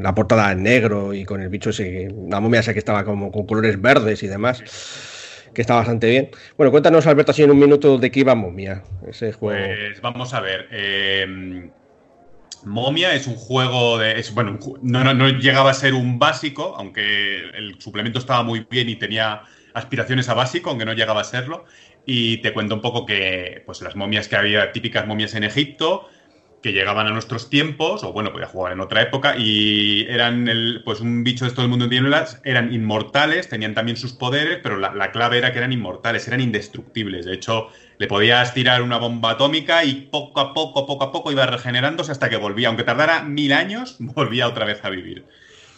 la 0.00 0.14
portada 0.14 0.52
en 0.52 0.62
negro 0.62 1.12
y 1.14 1.24
con 1.24 1.42
el 1.42 1.48
bicho 1.48 1.70
ese, 1.70 2.14
la 2.28 2.38
momia 2.38 2.60
esa 2.60 2.72
que 2.72 2.78
estaba 2.78 3.04
como 3.04 3.32
con 3.32 3.46
colores 3.46 3.82
verdes 3.82 4.22
y 4.22 4.28
demás, 4.28 4.62
que 5.52 5.62
está 5.62 5.74
bastante 5.74 6.08
bien. 6.08 6.30
Bueno, 6.56 6.70
cuéntanos, 6.70 7.08
Alberto, 7.08 7.32
así 7.32 7.42
en 7.42 7.50
un 7.50 7.58
minuto 7.58 7.98
de 7.98 8.08
qué 8.08 8.20
iba 8.20 8.36
Momia, 8.36 8.84
ese 9.08 9.32
juego. 9.32 9.66
Pues 9.66 10.00
vamos 10.00 10.32
a 10.32 10.40
ver. 10.40 10.68
Eh 10.70 11.72
Momia 12.64 13.14
es 13.14 13.26
un 13.26 13.36
juego 13.36 13.98
de. 13.98 14.24
bueno, 14.32 14.58
no, 14.82 15.28
llegaba 15.28 15.70
a 15.70 15.74
ser 15.74 15.94
un 15.94 16.18
básico, 16.18 16.74
aunque 16.76 17.50
el 17.54 17.80
suplemento 17.80 18.18
estaba 18.18 18.42
muy 18.42 18.66
bien 18.68 18.88
y 18.88 18.96
tenía 18.96 19.42
aspiraciones 19.74 20.28
a 20.28 20.34
básico, 20.34 20.70
aunque 20.70 20.84
no 20.84 20.92
llegaba 20.92 21.20
a 21.20 21.24
serlo. 21.24 21.64
Y 22.06 22.38
te 22.38 22.52
cuento 22.52 22.74
un 22.74 22.80
poco 22.80 23.06
que 23.06 23.62
pues 23.66 23.80
las 23.80 23.96
momias 23.96 24.28
que 24.28 24.36
había, 24.36 24.72
típicas 24.72 25.06
momias 25.06 25.34
en 25.34 25.44
Egipto, 25.44 26.08
que 26.64 26.72
llegaban 26.72 27.06
a 27.06 27.10
nuestros 27.10 27.50
tiempos, 27.50 28.04
o 28.04 28.14
bueno, 28.14 28.32
podía 28.32 28.46
jugar 28.46 28.72
en 28.72 28.80
otra 28.80 29.02
época, 29.02 29.36
y 29.36 30.06
eran 30.08 30.48
el, 30.48 30.80
pues 30.82 31.00
un 31.00 31.22
bicho 31.22 31.44
de 31.44 31.50
todo 31.50 31.60
el 31.60 31.68
mundo 31.68 31.84
en 31.84 32.14
eran 32.44 32.72
inmortales, 32.72 33.50
tenían 33.50 33.74
también 33.74 33.98
sus 33.98 34.14
poderes, 34.14 34.60
pero 34.62 34.78
la, 34.78 35.12
clave 35.12 35.36
era 35.36 35.52
que 35.52 35.58
eran 35.58 35.74
inmortales, 35.74 36.26
eran 36.26 36.40
indestructibles. 36.40 37.26
De 37.26 37.34
hecho, 37.34 37.68
le 37.98 38.06
podías 38.06 38.54
tirar 38.54 38.82
una 38.82 38.98
bomba 38.98 39.30
atómica 39.30 39.84
y 39.84 40.08
poco 40.10 40.40
a 40.40 40.54
poco, 40.54 40.86
poco 40.86 41.04
a 41.04 41.12
poco 41.12 41.32
iba 41.32 41.46
regenerándose 41.46 42.12
hasta 42.12 42.28
que 42.28 42.36
volvía, 42.36 42.68
aunque 42.68 42.84
tardara 42.84 43.22
mil 43.22 43.52
años, 43.52 43.96
volvía 44.00 44.48
otra 44.48 44.64
vez 44.64 44.84
a 44.84 44.90
vivir. 44.90 45.24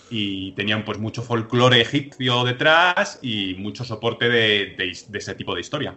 Y 0.08 0.52
tenían 0.52 0.84
pues 0.84 0.98
mucho 0.98 1.22
folclore 1.22 1.80
egipcio 1.80 2.44
detrás 2.44 3.18
y 3.22 3.54
mucho 3.54 3.84
soporte 3.84 4.28
de, 4.28 4.76
ese 5.12 5.34
tipo 5.34 5.54
de 5.54 5.60
historia. 5.60 5.96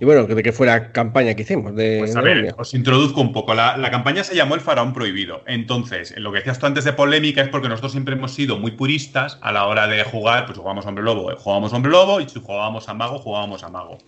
Y 0.00 0.04
bueno, 0.04 0.24
de 0.24 0.42
que 0.42 0.52
fuera 0.52 0.90
campaña 0.92 1.34
que 1.34 1.42
hicimos. 1.42 1.76
De, 1.76 1.98
pues 2.00 2.16
a 2.16 2.22
ver, 2.22 2.54
os 2.58 2.74
introduzco 2.74 3.20
un 3.20 3.32
poco. 3.32 3.54
La, 3.54 3.90
campaña 3.90 4.24
se 4.24 4.34
llamó 4.34 4.56
El 4.56 4.62
Faraón 4.62 4.92
Prohibido. 4.92 5.44
Entonces, 5.46 6.12
lo 6.16 6.32
que 6.32 6.38
decías 6.38 6.58
tú 6.58 6.66
antes 6.66 6.84
de 6.84 6.92
polémica 6.92 7.42
es 7.42 7.48
porque 7.48 7.68
nosotros 7.68 7.92
siempre 7.92 8.14
hemos 8.14 8.32
sido 8.32 8.58
muy 8.58 8.72
puristas 8.72 9.38
a 9.42 9.52
la 9.52 9.66
hora 9.66 9.86
de 9.86 10.02
jugar. 10.02 10.46
Pues 10.46 10.58
jugábamos 10.58 10.86
Hombre 10.86 11.04
Lobo, 11.04 11.30
jugábamos 11.36 11.72
Hombre 11.72 11.92
Lobo, 11.92 12.20
y 12.20 12.28
si 12.28 12.40
jugábamos 12.40 12.88
a 12.88 12.94
Mago, 12.94 13.18
jugábamos 13.18 13.62
a 13.62 13.68
Mago. 13.68 13.98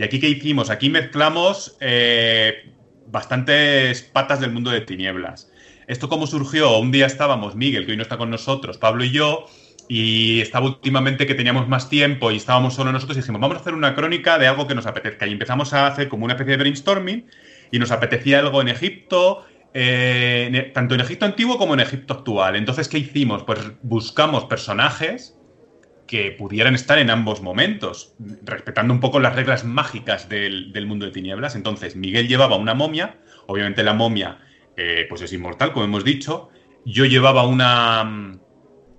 Y 0.00 0.02
aquí, 0.02 0.18
¿qué 0.18 0.30
hicimos? 0.30 0.70
Aquí 0.70 0.88
mezclamos. 0.88 1.76
Eh, 1.78 2.72
bastantes 3.08 4.00
patas 4.00 4.40
del 4.40 4.50
mundo 4.50 4.70
de 4.70 4.80
tinieblas. 4.80 5.52
¿Esto 5.88 6.08
cómo 6.08 6.26
surgió? 6.26 6.78
Un 6.78 6.90
día 6.90 7.04
estábamos, 7.04 7.54
Miguel, 7.54 7.84
que 7.84 7.90
hoy 7.90 7.98
no 7.98 8.02
está 8.02 8.16
con 8.16 8.30
nosotros, 8.30 8.78
Pablo 8.78 9.04
y 9.04 9.10
yo, 9.10 9.44
y 9.88 10.40
estaba 10.40 10.64
últimamente 10.64 11.26
que 11.26 11.34
teníamos 11.34 11.68
más 11.68 11.90
tiempo 11.90 12.30
y 12.30 12.36
estábamos 12.36 12.72
solo 12.72 12.92
nosotros 12.92 13.18
y 13.18 13.20
dijimos, 13.20 13.42
vamos 13.42 13.58
a 13.58 13.60
hacer 13.60 13.74
una 13.74 13.94
crónica 13.94 14.38
de 14.38 14.46
algo 14.46 14.66
que 14.66 14.74
nos 14.74 14.86
apetezca. 14.86 15.26
Y 15.26 15.32
empezamos 15.32 15.74
a 15.74 15.86
hacer 15.86 16.08
como 16.08 16.24
una 16.24 16.32
especie 16.32 16.52
de 16.52 16.56
brainstorming 16.56 17.26
y 17.70 17.78
nos 17.78 17.90
apetecía 17.90 18.38
algo 18.38 18.62
en 18.62 18.68
Egipto, 18.68 19.44
eh, 19.74 20.70
tanto 20.72 20.94
en 20.94 21.02
Egipto 21.02 21.26
antiguo 21.26 21.58
como 21.58 21.74
en 21.74 21.80
Egipto 21.80 22.14
actual. 22.14 22.56
Entonces, 22.56 22.88
¿qué 22.88 22.96
hicimos? 22.96 23.42
Pues 23.42 23.60
buscamos 23.82 24.46
personajes 24.46 25.36
que 26.10 26.32
pudieran 26.32 26.74
estar 26.74 26.98
en 26.98 27.08
ambos 27.08 27.40
momentos, 27.40 28.16
respetando 28.42 28.92
un 28.92 28.98
poco 28.98 29.20
las 29.20 29.36
reglas 29.36 29.62
mágicas 29.62 30.28
del, 30.28 30.84
mundo 30.84 31.06
de 31.06 31.12
tinieblas. 31.12 31.54
Entonces, 31.54 31.94
Miguel 31.94 32.26
llevaba 32.26 32.56
una 32.56 32.74
momia, 32.74 33.20
obviamente 33.46 33.84
la 33.84 33.94
momia 33.94 34.38
eh, 34.76 35.06
pues 35.08 35.22
es 35.22 35.32
inmortal, 35.32 35.72
como 35.72 35.84
hemos 35.84 36.02
dicho. 36.02 36.48
Yo 36.84 37.04
llevaba 37.04 37.46
una, 37.46 38.40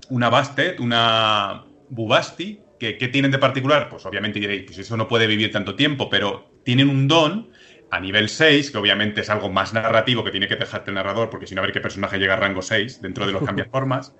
una 0.07 0.30
Bastet, 0.30 0.80
una 0.80 1.66
Bubasti, 1.89 2.62
que 2.80 2.97
¿qué 2.97 3.09
tienen 3.09 3.32
de 3.32 3.39
particular? 3.39 3.89
Pues 3.89 4.05
obviamente 4.05 4.39
diréis, 4.39 4.64
pues 4.64 4.78
eso 4.78 4.95
no 4.95 5.09
puede 5.09 5.28
vivir 5.28 5.51
tanto 5.51 5.76
tiempo, 5.76 6.09
pero 6.09 6.49
tienen 6.64 6.89
un 6.89 7.09
don 7.09 7.49
a 7.89 7.99
nivel 7.99 8.30
6, 8.30 8.72
que 8.72 8.78
obviamente 8.78 9.20
es 9.20 9.30
algo 9.30 9.49
más 9.49 9.74
narrativo 9.74 10.24
que 10.24 10.32
tiene 10.32 10.47
que 10.47 10.55
dejarte 10.55 10.91
el 10.91 10.95
narrador, 10.95 11.30
porque 11.30 11.45
si 11.45 11.55
no, 11.55 11.62
a 11.62 11.64
ver 11.64 11.74
qué 11.74 11.82
personaje 11.82 12.20
llega 12.20 12.36
a 12.36 12.38
rango 12.38 12.62
6 12.62 13.01
dentro 13.01 13.28
de 13.28 13.34
los 13.34 13.43
formas 13.70 14.16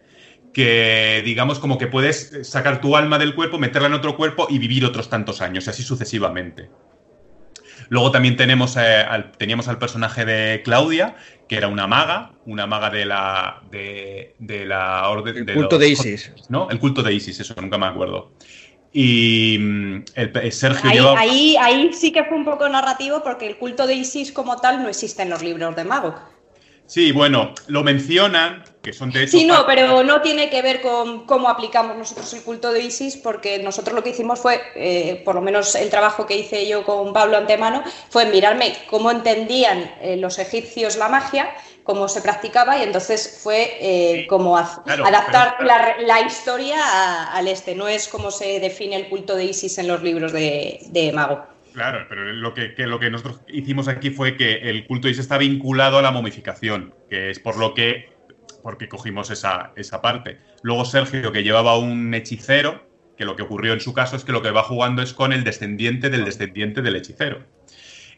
que 0.54 1.22
digamos 1.24 1.60
como 1.60 1.78
que 1.78 1.88
puedes 1.88 2.40
sacar 2.44 2.82
tu 2.82 2.96
alma 2.96 3.18
del 3.18 3.36
cuerpo, 3.36 3.58
meterla 3.58 3.88
en 3.88 3.94
otro 3.94 4.18
cuerpo 4.18 4.48
y 4.50 4.60
vivir 4.60 4.86
otros 4.86 5.10
tantos 5.10 5.42
años, 5.42 5.68
y 5.68 5.70
así 5.70 5.84
sucesivamente. 5.84 6.70
Luego 7.90 8.12
también 8.12 8.38
tenemos, 8.38 8.78
eh, 8.78 8.80
al, 8.80 9.34
teníamos 9.34 9.68
al 9.68 9.78
personaje 9.78 10.24
de 10.24 10.62
Claudia, 10.64 11.16
que 11.50 11.58
era 11.58 11.68
una 11.68 11.88
maga, 11.88 12.32
una 12.46 12.66
maga 12.66 12.90
de 12.90 13.04
la, 13.04 13.64
de, 13.70 14.66
la 14.66 15.10
orden... 15.10 15.50
El 15.50 15.56
culto 15.56 15.78
de 15.78 15.90
Isis. 15.90 16.32
¿No? 16.48 16.70
El 16.70 16.80
culto 16.80 17.04
de 17.04 17.14
Isis, 17.14 17.42
eso, 17.42 17.54
nunca 17.60 17.78
me 17.78 17.88
acuerdo. 17.88 18.32
Y 18.94 19.58
mm, 19.60 20.04
el, 20.16 20.52
Sergio 20.54 20.90
ahí, 20.90 20.98
llevaba... 20.98 21.20
ahí, 21.20 21.58
ahí 21.60 21.92
sí 21.94 22.14
que 22.14 22.24
fue 22.24 22.38
un 22.38 22.46
poco 22.46 22.70
narrativo 22.70 23.24
porque 23.24 23.48
el 23.48 23.58
culto 23.58 23.86
de 23.86 23.96
Isis 23.96 24.32
como 24.32 24.56
tal 24.56 24.82
no 24.82 24.88
existe 24.88 25.24
en 25.24 25.30
los 25.30 25.44
libros 25.44 25.76
de 25.76 25.84
mago. 25.84 26.16
Sí, 26.86 27.12
bueno, 27.12 27.54
lo 27.68 27.84
mencionan, 27.84 28.64
que 28.82 28.94
son 28.94 29.12
de 29.12 29.24
hecho. 29.24 29.38
Sí, 29.38 29.46
no, 29.46 29.66
pero 29.66 30.04
no 30.04 30.22
tiene 30.22 30.50
que 30.50 30.62
ver 30.62 30.82
con 30.82 31.26
cómo 31.26 31.50
aplicamos 31.50 31.98
nosotros 31.98 32.34
el 32.34 32.42
culto 32.42 32.72
de 32.72 32.82
Isis, 32.82 33.18
porque 33.18 33.60
nosotros 33.60 33.96
lo 33.96 34.04
que 34.04 34.10
hicimos 34.10 34.40
fue, 34.40 34.62
eh, 34.76 35.22
por 35.24 35.36
lo 35.36 35.42
menos 35.42 35.76
el 35.76 35.90
trabajo 35.90 36.26
que 36.26 36.38
hice 36.38 36.68
yo 36.68 36.84
con 36.84 37.14
Pablo 37.14 37.38
antemano, 37.38 37.84
fue 38.10 38.26
mirarme 38.26 38.74
cómo 38.90 39.12
entendían 39.12 39.92
eh, 40.02 40.18
los 40.18 40.40
egipcios 40.40 40.98
la 40.98 41.10
magia, 41.10 41.54
cómo 41.84 42.08
se 42.08 42.22
practicaba, 42.22 42.78
y 42.78 42.84
entonces 42.84 43.40
fue 43.44 43.78
eh, 43.80 44.28
como 44.28 44.58
adaptar 44.58 45.58
la, 45.62 46.22
historia 46.22 47.32
al 47.34 47.48
este. 47.48 47.76
No 47.76 47.88
es 47.88 48.08
como 48.08 48.32
se 48.32 48.60
define 48.60 48.96
el 48.96 49.10
culto 49.10 49.36
de 49.36 49.46
Isis 49.46 49.78
en 49.78 49.88
los 49.88 50.02
libros 50.02 50.32
de 50.32 51.12
Mago. 51.14 51.52
Claro, 51.74 52.06
pero 52.10 52.26
lo 52.26 52.54
que, 52.54 52.74
lo 52.78 53.00
que 53.00 53.10
nosotros 53.10 53.42
hicimos 53.48 53.88
aquí 53.88 54.10
fue 54.10 54.36
que 54.36 54.70
el 54.70 54.86
culto 54.86 55.08
Isis 55.08 55.22
está 55.22 55.38
vinculado 55.38 55.98
a 55.98 56.02
la 56.02 56.12
momificación, 56.12 56.94
que 57.10 57.30
es 57.30 57.40
por 57.40 57.58
lo 57.58 57.74
que 57.74 58.10
porque 58.62 58.90
cogimos 58.90 59.30
esa, 59.30 59.72
esa 59.76 60.02
parte. 60.02 60.40
Luego 60.62 60.86
Sergio, 60.86 61.32
que 61.32 61.44
llevaba 61.44 61.78
un 61.78 62.14
hechicero, 62.14 62.86
que 63.18 63.26
lo 63.26 63.36
que 63.36 63.44
ocurrió 63.44 63.74
en 63.74 63.80
su 63.80 63.94
caso 63.94 64.16
es 64.16 64.24
que 64.24 64.32
lo 64.32 64.42
que 64.42 64.52
va 64.52 64.64
jugando 64.64 65.02
es 65.02 65.14
con 65.14 65.34
el 65.34 65.44
descendiente 65.44 66.10
del 66.10 66.26
descendiente 66.26 66.82
del 66.82 66.96
hechicero. 66.96 67.44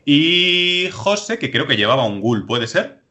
Y 0.05 0.89
José, 0.91 1.39
que 1.39 1.51
creo 1.51 1.67
que 1.67 1.77
llevaba 1.77 2.05
un 2.05 2.19
ghoul, 2.19 2.45
¿puede 2.45 2.67
ser? 2.67 3.01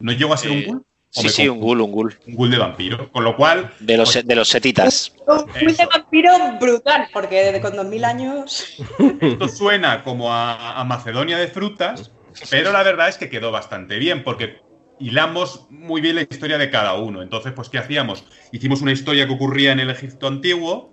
¿No 0.00 0.12
llegó 0.12 0.34
a 0.34 0.36
ser 0.36 0.50
un 0.50 0.58
eh, 0.58 0.66
ghoul? 0.66 0.84
Sí, 1.10 1.28
sí, 1.28 1.48
un 1.48 1.60
ghoul, 1.60 1.80
un 1.80 1.92
ghoul. 1.92 2.18
Un 2.26 2.34
ghoul 2.34 2.50
de 2.50 2.58
vampiro. 2.58 3.12
Con 3.12 3.22
lo 3.22 3.36
cual. 3.36 3.70
De 3.78 3.96
los, 3.96 4.12
pues, 4.12 4.26
de 4.26 4.34
los 4.34 4.48
setitas. 4.48 5.14
Un 5.26 5.46
ghoul 5.46 5.76
de 5.76 5.86
vampiro 5.86 6.32
brutal, 6.60 7.08
porque 7.12 7.36
desde 7.36 7.60
con 7.60 7.76
2000 7.76 8.04
años. 8.04 8.76
Esto 9.20 9.48
suena 9.48 10.02
como 10.02 10.32
a, 10.32 10.82
Macedonia 10.84 11.38
de 11.38 11.46
frutas, 11.46 12.10
pero 12.50 12.72
la 12.72 12.82
verdad 12.82 13.08
es 13.08 13.16
que 13.16 13.30
quedó 13.30 13.52
bastante 13.52 13.98
bien, 13.98 14.24
porque 14.24 14.60
hilamos 14.98 15.66
muy 15.70 16.00
bien 16.00 16.16
la 16.16 16.22
historia 16.22 16.58
de 16.58 16.70
cada 16.70 16.94
uno. 16.94 17.22
Entonces, 17.22 17.52
pues, 17.52 17.68
¿qué 17.68 17.78
hacíamos? 17.78 18.24
Hicimos 18.52 18.82
una 18.82 18.92
historia 18.92 19.26
que 19.26 19.34
ocurría 19.34 19.72
en 19.72 19.80
el 19.80 19.90
Egipto 19.90 20.26
antiguo, 20.26 20.92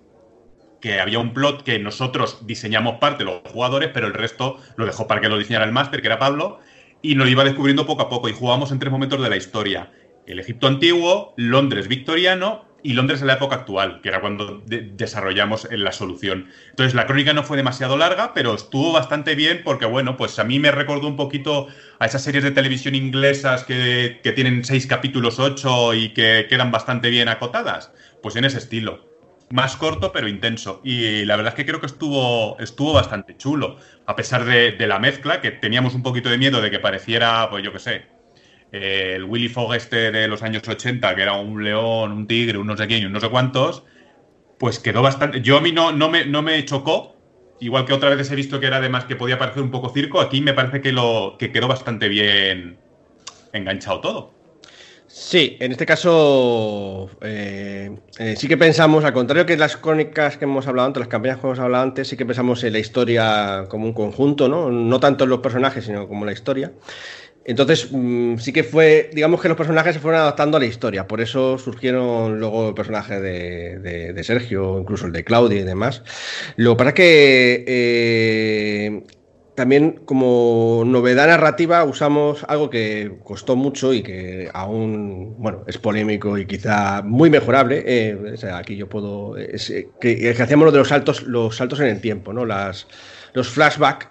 que 0.80 1.00
había 1.00 1.18
un 1.18 1.32
plot 1.32 1.62
que 1.62 1.78
nosotros 1.78 2.46
diseñamos 2.46 2.98
parte, 2.98 3.24
los 3.24 3.40
jugadores, 3.52 3.90
pero 3.94 4.06
el 4.06 4.14
resto 4.14 4.58
lo 4.76 4.86
dejó 4.86 5.06
para 5.06 5.20
que 5.20 5.28
lo 5.28 5.38
diseñara 5.38 5.64
el 5.64 5.72
máster, 5.72 6.00
que 6.00 6.08
era 6.08 6.18
Pablo, 6.18 6.58
y 7.02 7.14
nos 7.14 7.28
iba 7.28 7.44
descubriendo 7.44 7.86
poco 7.86 8.02
a 8.02 8.08
poco, 8.08 8.28
y 8.28 8.32
jugamos 8.32 8.72
en 8.72 8.78
tres 8.78 8.90
momentos 8.90 9.22
de 9.22 9.30
la 9.30 9.36
historia 9.36 9.90
el 10.26 10.38
Egipto 10.38 10.66
antiguo, 10.66 11.34
Londres 11.36 11.88
victoriano 11.88 12.64
y 12.82 12.94
Londres 12.94 13.20
en 13.20 13.28
la 13.28 13.34
época 13.34 13.56
actual, 13.56 14.00
que 14.02 14.08
era 14.08 14.20
cuando 14.20 14.62
desarrollamos 14.66 15.68
la 15.70 15.92
solución. 15.92 16.48
Entonces, 16.70 16.94
la 16.94 17.06
crónica 17.06 17.32
no 17.32 17.44
fue 17.44 17.56
demasiado 17.56 17.96
larga, 17.96 18.34
pero 18.34 18.54
estuvo 18.54 18.92
bastante 18.92 19.34
bien 19.34 19.62
porque, 19.64 19.86
bueno, 19.86 20.16
pues 20.16 20.38
a 20.38 20.44
mí 20.44 20.58
me 20.58 20.70
recordó 20.70 21.06
un 21.06 21.16
poquito 21.16 21.68
a 21.98 22.06
esas 22.06 22.22
series 22.22 22.44
de 22.44 22.50
televisión 22.50 22.94
inglesas 22.94 23.64
que, 23.64 24.20
tienen 24.34 24.64
seis 24.64 24.86
capítulos, 24.86 25.38
ocho 25.38 25.94
y 25.94 26.10
que 26.10 26.46
quedan 26.48 26.70
bastante 26.70 27.10
bien 27.10 27.28
acotadas. 27.28 27.92
Pues 28.22 28.36
en 28.36 28.44
ese 28.44 28.58
estilo. 28.58 29.10
Más 29.50 29.76
corto, 29.76 30.12
pero 30.12 30.28
intenso. 30.28 30.80
Y 30.82 31.26
la 31.26 31.36
verdad 31.36 31.52
es 31.52 31.56
que 31.56 31.66
creo 31.66 31.80
que 31.80 31.86
estuvo, 31.86 32.58
estuvo 32.58 32.94
bastante 32.94 33.36
chulo. 33.36 33.76
A 34.06 34.16
pesar 34.16 34.44
de, 34.44 34.72
de 34.72 34.86
la 34.86 34.98
mezcla, 34.98 35.42
que 35.42 35.50
teníamos 35.50 35.94
un 35.94 36.02
poquito 36.02 36.30
de 36.30 36.38
miedo 36.38 36.62
de 36.62 36.70
que 36.70 36.78
pareciera, 36.78 37.50
pues 37.50 37.62
yo 37.62 37.72
qué 37.72 37.78
sé, 37.78 38.06
el 38.72 39.24
Willy 39.24 39.48
Fogg 39.48 39.74
este 39.74 40.10
de 40.10 40.26
los 40.26 40.42
años 40.42 40.66
80, 40.66 41.14
que 41.14 41.22
era 41.22 41.34
un 41.34 41.62
león, 41.62 42.10
un 42.12 42.26
tigre, 42.26 42.58
un 42.58 42.66
no 42.66 42.76
sé 42.76 42.86
quién 42.86 43.02
y 43.02 43.04
un 43.04 43.12
no 43.12 43.20
sé 43.20 43.28
cuántos, 43.28 43.84
pues 44.58 44.78
quedó 44.78 45.02
bastante... 45.02 45.42
Yo 45.42 45.58
a 45.58 45.60
mí 45.60 45.72
no, 45.72 45.92
no, 45.92 46.08
me, 46.08 46.24
no 46.24 46.40
me 46.40 46.64
chocó, 46.64 47.14
igual 47.60 47.84
que 47.84 47.92
otra 47.92 48.14
vez 48.14 48.30
he 48.30 48.34
visto 48.34 48.58
que 48.58 48.66
era 48.66 48.78
además 48.78 49.04
que 49.04 49.14
podía 49.14 49.38
parecer 49.38 49.62
un 49.62 49.70
poco 49.70 49.90
circo, 49.90 50.20
aquí 50.20 50.40
me 50.40 50.54
parece 50.54 50.80
que, 50.80 50.90
lo, 50.90 51.36
que 51.38 51.52
quedó 51.52 51.68
bastante 51.68 52.08
bien 52.08 52.78
enganchado 53.52 54.00
todo. 54.00 54.42
Sí, 55.14 55.58
en 55.60 55.72
este 55.72 55.84
caso 55.84 57.10
eh, 57.20 57.94
eh, 58.18 58.34
sí 58.34 58.48
que 58.48 58.56
pensamos, 58.56 59.04
al 59.04 59.12
contrario 59.12 59.44
que 59.44 59.58
las 59.58 59.76
crónicas 59.76 60.38
que 60.38 60.46
hemos 60.46 60.66
hablado 60.66 60.86
antes, 60.86 61.00
las 61.00 61.08
campañas 61.08 61.36
que 61.36 61.46
hemos 61.46 61.58
hablado 61.58 61.84
antes, 61.84 62.08
sí 62.08 62.16
que 62.16 62.24
pensamos 62.24 62.64
en 62.64 62.72
la 62.72 62.78
historia 62.78 63.66
como 63.68 63.84
un 63.84 63.92
conjunto, 63.92 64.48
¿no? 64.48 64.70
No 64.70 65.00
tanto 65.00 65.24
en 65.24 65.30
los 65.30 65.40
personajes, 65.40 65.84
sino 65.84 66.08
como 66.08 66.24
la 66.24 66.32
historia. 66.32 66.72
Entonces, 67.44 67.88
mm, 67.90 68.36
sí 68.38 68.52
que 68.52 68.64
fue, 68.64 69.10
digamos 69.12 69.40
que 69.40 69.48
los 69.48 69.56
personajes 69.56 69.94
se 69.94 70.00
fueron 70.00 70.20
adaptando 70.20 70.56
a 70.56 70.60
la 70.60 70.66
historia, 70.66 71.08
por 71.08 71.20
eso 71.20 71.58
surgieron 71.58 72.38
luego 72.38 72.68
el 72.68 72.74
personaje 72.74 73.20
de, 73.20 74.22
Sergio, 74.22 74.78
incluso 74.80 75.06
el 75.06 75.12
de 75.12 75.24
Claudia 75.24 75.60
y 75.60 75.64
demás. 75.64 76.02
Lo 76.56 76.72
que 76.72 76.76
pasa 76.76 76.88
es 76.90 76.94
que 76.94 77.64
eh, 77.66 79.02
también 79.54 80.00
como 80.04 80.82
novedad 80.86 81.26
narrativa 81.26 81.84
usamos 81.84 82.44
algo 82.48 82.70
que 82.70 83.18
costó 83.24 83.56
mucho 83.56 83.92
y 83.92 84.02
que 84.02 84.48
aún, 84.54 85.34
bueno, 85.38 85.64
es 85.66 85.78
polémico 85.78 86.38
y 86.38 86.46
quizá 86.46 87.02
muy 87.02 87.28
mejorable. 87.28 87.82
Eh, 87.84 88.36
aquí 88.54 88.76
yo 88.76 88.88
puedo, 88.88 89.34
que, 90.00 90.36
hacíamos 90.40 90.66
lo 90.66 90.72
de 90.72 90.78
los 90.78 90.88
saltos, 90.88 91.24
los 91.24 91.56
saltos 91.56 91.80
en 91.80 91.88
el 91.88 92.00
tiempo, 92.00 92.32
¿no? 92.32 92.46
Las, 92.46 92.86
los 93.34 93.48
flashbacks 93.48 94.08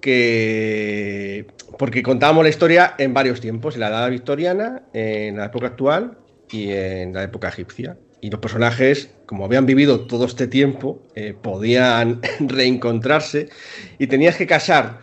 que 0.00 1.46
porque 1.78 2.02
contábamos 2.02 2.42
la 2.42 2.50
historia 2.50 2.94
en 2.98 3.14
varios 3.14 3.40
tiempos, 3.40 3.74
en 3.74 3.80
la 3.80 3.88
edad 3.88 4.10
victoriana, 4.10 4.82
en 4.92 5.36
la 5.36 5.46
época 5.46 5.68
actual 5.68 6.18
y 6.50 6.70
en 6.70 7.12
la 7.12 7.22
época 7.22 7.48
egipcia. 7.48 7.96
Y 8.20 8.30
los 8.30 8.40
personajes, 8.40 9.14
como 9.26 9.44
habían 9.44 9.64
vivido 9.64 10.06
todo 10.06 10.24
este 10.24 10.48
tiempo, 10.48 11.00
eh, 11.14 11.34
podían 11.40 12.20
reencontrarse 12.40 13.48
y 13.98 14.08
tenías 14.08 14.36
que 14.36 14.46
casar 14.46 15.00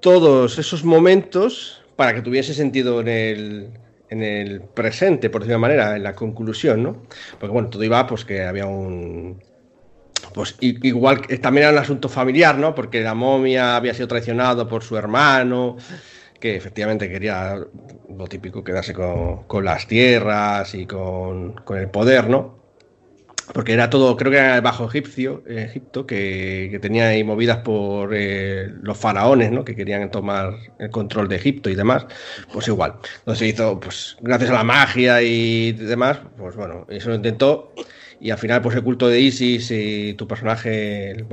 todos 0.00 0.58
esos 0.58 0.84
momentos 0.84 1.82
para 1.96 2.14
que 2.14 2.22
tuviese 2.22 2.54
sentido 2.54 3.00
en 3.00 3.08
el, 3.08 3.70
en 4.08 4.22
el 4.22 4.60
presente, 4.60 5.30
por 5.30 5.42
decirlo 5.42 5.58
de 5.58 5.62
manera, 5.62 5.96
en 5.96 6.02
la 6.02 6.14
conclusión, 6.14 6.82
¿no? 6.82 7.02
Porque 7.38 7.52
bueno, 7.52 7.70
todo 7.70 7.82
iba 7.82 8.06
pues 8.06 8.24
que 8.24 8.42
había 8.42 8.66
un, 8.66 9.42
pues 10.32 10.56
igual 10.60 11.22
también 11.40 11.66
era 11.66 11.72
un 11.72 11.82
asunto 11.82 12.08
familiar, 12.08 12.58
¿no? 12.58 12.74
Porque 12.74 13.00
la 13.00 13.14
momia 13.14 13.76
había 13.76 13.94
sido 13.94 14.08
traicionado 14.08 14.68
por 14.68 14.82
su 14.82 14.96
hermano, 14.96 15.76
que 16.40 16.56
efectivamente 16.56 17.08
quería 17.08 17.56
lo 18.16 18.26
típico, 18.26 18.64
quedarse 18.64 18.92
con, 18.92 19.64
las 19.64 19.86
tierras 19.86 20.74
y 20.74 20.86
con, 20.86 21.54
el 21.76 21.88
poder, 21.88 22.28
¿no? 22.28 22.60
Porque 23.52 23.72
era 23.72 23.90
todo, 23.90 24.16
creo 24.16 24.30
que 24.30 24.38
era 24.38 24.60
bajo 24.60 24.86
egipcio, 24.86 25.42
Egipto, 25.46 26.06
que, 26.06 26.78
tenía 26.80 27.08
ahí 27.08 27.24
movidas 27.24 27.58
por 27.58 28.10
eh, 28.14 28.68
los 28.82 28.96
faraones, 28.96 29.50
¿no? 29.50 29.64
Que 29.64 29.76
querían 29.76 30.10
tomar 30.10 30.54
el 30.78 30.90
control 30.90 31.28
de 31.28 31.36
Egipto 31.36 31.68
y 31.68 31.74
demás. 31.74 32.06
Pues 32.52 32.68
igual. 32.68 32.94
Entonces 33.18 33.48
hizo, 33.48 33.78
pues, 33.78 34.16
gracias 34.20 34.50
a 34.50 34.54
la 34.54 34.64
magia 34.64 35.22
y 35.22 35.72
demás, 35.72 36.20
pues 36.36 36.56
bueno, 36.56 36.86
eso 36.88 37.10
lo 37.10 37.16
intentó 37.16 37.72
y 38.22 38.30
al 38.30 38.38
final 38.38 38.62
pues 38.62 38.76
el 38.76 38.84
culto 38.84 39.08
de 39.08 39.20
Isis 39.20 39.72
y 39.72 40.14
tu 40.14 40.28
personaje, 40.28 41.10
el, 41.10 41.24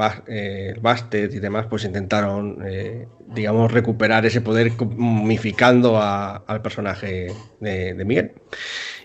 Bastet 0.82 1.32
y 1.32 1.40
demás, 1.40 1.68
pues 1.70 1.86
intentaron, 1.86 2.64
eh, 2.66 3.08
digamos, 3.28 3.72
recuperar 3.72 4.26
ese 4.26 4.42
poder 4.42 4.72
momificando 4.98 6.02
al 6.02 6.62
personaje 6.64 7.32
de, 7.60 7.94
Miguel. 8.06 8.32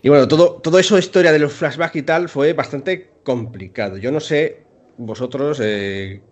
Y 0.01 0.09
bueno, 0.09 0.27
todo, 0.27 0.63
todo 0.63 0.79
eso, 0.79 0.97
historia 0.97 1.31
de 1.31 1.39
los 1.39 1.53
flashbacks 1.53 1.97
y 1.97 2.03
tal, 2.03 2.31
fue 2.31 2.55
bastante 2.55 3.11
complicado. 3.23 3.99
Yo 3.99 4.11
no 4.11 4.21
sé, 4.21 4.63
vosotros, 4.97 5.61
eh, 5.63 6.23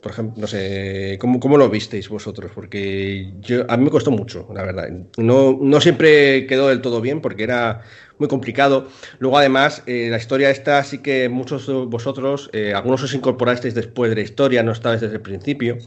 por 0.00 0.12
ejemplo, 0.12 0.40
no 0.40 0.46
sé, 0.46 1.18
¿cómo, 1.20 1.40
¿cómo, 1.40 1.58
lo 1.58 1.68
visteis 1.68 2.08
vosotros? 2.08 2.50
Porque 2.54 3.32
yo, 3.40 3.64
a 3.68 3.76
mí 3.76 3.84
me 3.84 3.90
costó 3.90 4.10
mucho, 4.10 4.48
la 4.54 4.62
verdad. 4.62 4.88
No, 5.18 5.58
no 5.60 5.80
siempre 5.80 6.46
quedó 6.46 6.68
del 6.68 6.80
todo 6.80 7.00
bien 7.00 7.20
porque 7.20 7.42
era 7.42 7.82
muy 8.18 8.28
complicado. 8.28 8.88
Luego, 9.18 9.38
además, 9.38 9.82
eh, 9.86 10.08
la 10.10 10.16
historia 10.16 10.50
esta 10.50 10.82
sí 10.84 10.98
que 10.98 11.28
muchos 11.28 11.66
de 11.66 11.72
vosotros, 11.72 12.48
eh, 12.52 12.72
algunos 12.74 13.02
os 13.02 13.14
incorporasteis 13.14 13.74
después 13.74 14.10
de 14.10 14.16
la 14.16 14.22
historia, 14.22 14.62
no 14.62 14.72
estabais 14.72 15.00
desde 15.00 15.16
el 15.16 15.22
principio. 15.22 15.78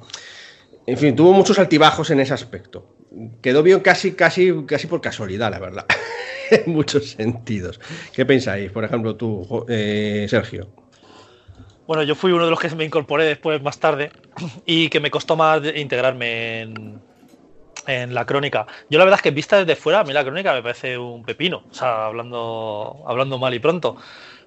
En 0.85 0.97
fin, 0.97 1.15
tuvo 1.15 1.33
muchos 1.33 1.57
altibajos 1.57 2.09
en 2.09 2.19
ese 2.19 2.33
aspecto. 2.33 2.95
Quedó 3.41 3.63
bien 3.63 3.79
casi, 3.79 4.13
casi, 4.13 4.51
casi 4.67 4.87
por 4.87 5.01
casualidad, 5.01 5.49
la 5.49 5.59
verdad, 5.59 5.85
en 6.51 6.71
muchos 6.71 7.11
sentidos. 7.11 7.79
¿Qué 8.13 8.25
pensáis? 8.25 8.71
Por 8.71 8.83
ejemplo, 8.83 9.15
tú, 9.15 9.65
eh, 9.69 10.27
Sergio. 10.29 10.82
Bueno, 11.85 12.03
yo 12.03 12.15
fui 12.15 12.31
uno 12.31 12.45
de 12.45 12.51
los 12.51 12.59
que 12.59 12.73
me 12.75 12.85
incorporé 12.85 13.25
después 13.25 13.61
más 13.61 13.79
tarde 13.79 14.15
y 14.65 14.89
que 14.89 14.99
me 14.99 15.11
costó 15.11 15.35
más 15.35 15.61
integrarme 15.75 16.61
en, 16.61 17.05
en 17.87 18.13
la 18.15 18.25
crónica. 18.25 18.67
Yo 18.89 18.99
la 18.99 19.05
verdad 19.05 19.19
es 19.19 19.23
que 19.23 19.31
vista 19.31 19.57
desde 19.57 19.75
fuera, 19.81 20.01
a 20.01 20.03
mí 20.05 20.13
la 20.13 20.23
crónica 20.23 20.53
me 20.53 20.63
parece 20.63 20.97
un 20.97 21.25
pepino, 21.25 21.67
o 21.69 21.73
sea, 21.73 22.07
hablando, 22.07 23.03
hablando 23.07 23.39
mal 23.39 23.53
y 23.53 23.59
pronto. 23.59 23.97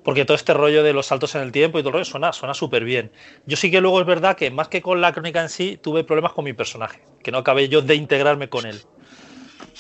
Porque 0.03 0.24
todo 0.24 0.37
este 0.37 0.55
rollo 0.55 0.82
de 0.84 0.93
los 0.95 1.07
saltos 1.07 1.34
en 1.37 1.43
el 1.43 1.53
tiempo 1.53 1.78
y 1.78 1.82
todo 1.82 1.91
el 1.91 1.95
rollo 1.95 2.05
suena 2.07 2.32
suena 2.32 2.55
súper 2.55 2.84
bien. 2.84 3.12
Yo 3.47 3.57
sí 3.57 3.70
que 3.70 3.80
luego 3.82 4.01
es 4.01 4.07
verdad 4.07 4.37
que 4.37 4.51
más 4.51 4.68
que 4.68 4.82
con 4.82 5.01
la 5.01 5.12
crónica 5.12 5.43
en 5.43 5.51
sí, 5.51 5.78
tuve 5.78 6.05
problemas 6.05 6.32
con 6.34 6.45
mi 6.45 6.55
personaje, 6.55 7.09
que 7.22 7.32
no 7.32 7.39
acabé 7.39 7.68
yo 7.68 7.82
de 7.82 7.97
integrarme 7.97 8.49
con 8.49 8.66
él. 8.66 8.84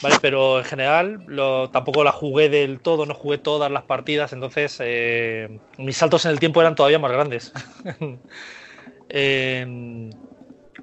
¿Vale? 0.02 0.16
Pero 0.20 0.58
en 0.58 0.64
general 0.64 1.24
lo, 1.26 1.70
tampoco 1.70 2.04
la 2.04 2.12
jugué 2.12 2.48
del 2.48 2.80
todo, 2.80 3.06
no 3.06 3.14
jugué 3.14 3.38
todas 3.38 3.70
las 3.70 3.84
partidas, 3.84 4.32
entonces 4.32 4.76
eh, 4.80 5.58
mis 5.78 5.96
saltos 5.96 6.26
en 6.26 6.32
el 6.32 6.40
tiempo 6.40 6.60
eran 6.60 6.74
todavía 6.74 6.98
más 6.98 7.12
grandes. 7.12 7.52
eh, 9.08 10.10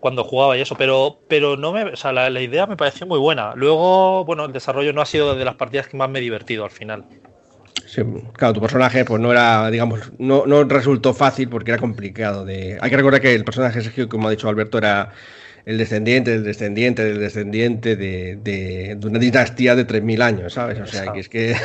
cuando 0.04 0.26
jugaba 0.26 0.58
y 0.58 0.62
eso, 0.62 0.76
pero, 0.76 1.20
pero 1.30 1.56
no 1.56 1.72
me, 1.72 1.84
o 1.86 1.96
sea, 1.96 2.12
la, 2.12 2.42
idea 2.42 2.68
me 2.68 2.76
pareció 2.76 3.08
muy 3.08 3.20
buena. 3.20 3.54
Luego, 3.56 4.26
bueno, 4.26 4.44
el 4.44 4.52
desarrollo 4.52 4.92
no 4.92 5.02
ha 5.02 5.06
sido 5.06 5.34
de 5.34 5.46
las 5.46 5.56
partidas 5.56 5.88
que 5.88 5.96
más 5.96 6.10
me 6.10 6.20
he 6.20 6.22
divertido 6.22 6.66
al 6.66 6.72
final. 6.72 7.06
Sí, 7.86 8.02
claro, 8.34 8.54
tu 8.54 8.60
personaje 8.60 9.06
pues 9.06 9.22
no 9.22 9.32
era, 9.32 9.72
digamos, 9.72 10.12
no, 10.18 10.46
no 10.46 10.66
resultó 10.66 11.14
fácil 11.14 11.48
porque 11.48 11.72
era 11.72 11.80
complicado 11.80 12.44
de... 12.44 12.78
Hay 12.82 12.90
que 12.90 12.98
recordar 12.98 13.22
que 13.22 13.34
el 13.34 13.46
personaje 13.46 13.80
Sergio, 13.80 14.10
como 14.10 14.28
ha 14.28 14.32
dicho 14.32 14.50
Alberto, 14.50 14.78
era 14.78 15.14
el 15.66 15.78
descendiente 15.78 16.32
del 16.32 16.44
descendiente 16.44 17.06
del 17.06 17.20
descendiente 17.20 17.96
de, 17.96 18.36
de, 18.36 18.98
una 19.02 19.18
dinastía 19.18 19.76
de 19.76 19.88
3.000 19.88 20.22
años, 20.22 20.54
¿sabes? 20.54 20.80
O 20.80 20.86
sea, 20.86 21.14
que 21.14 21.22
es 21.22 21.30
que, 21.30 21.56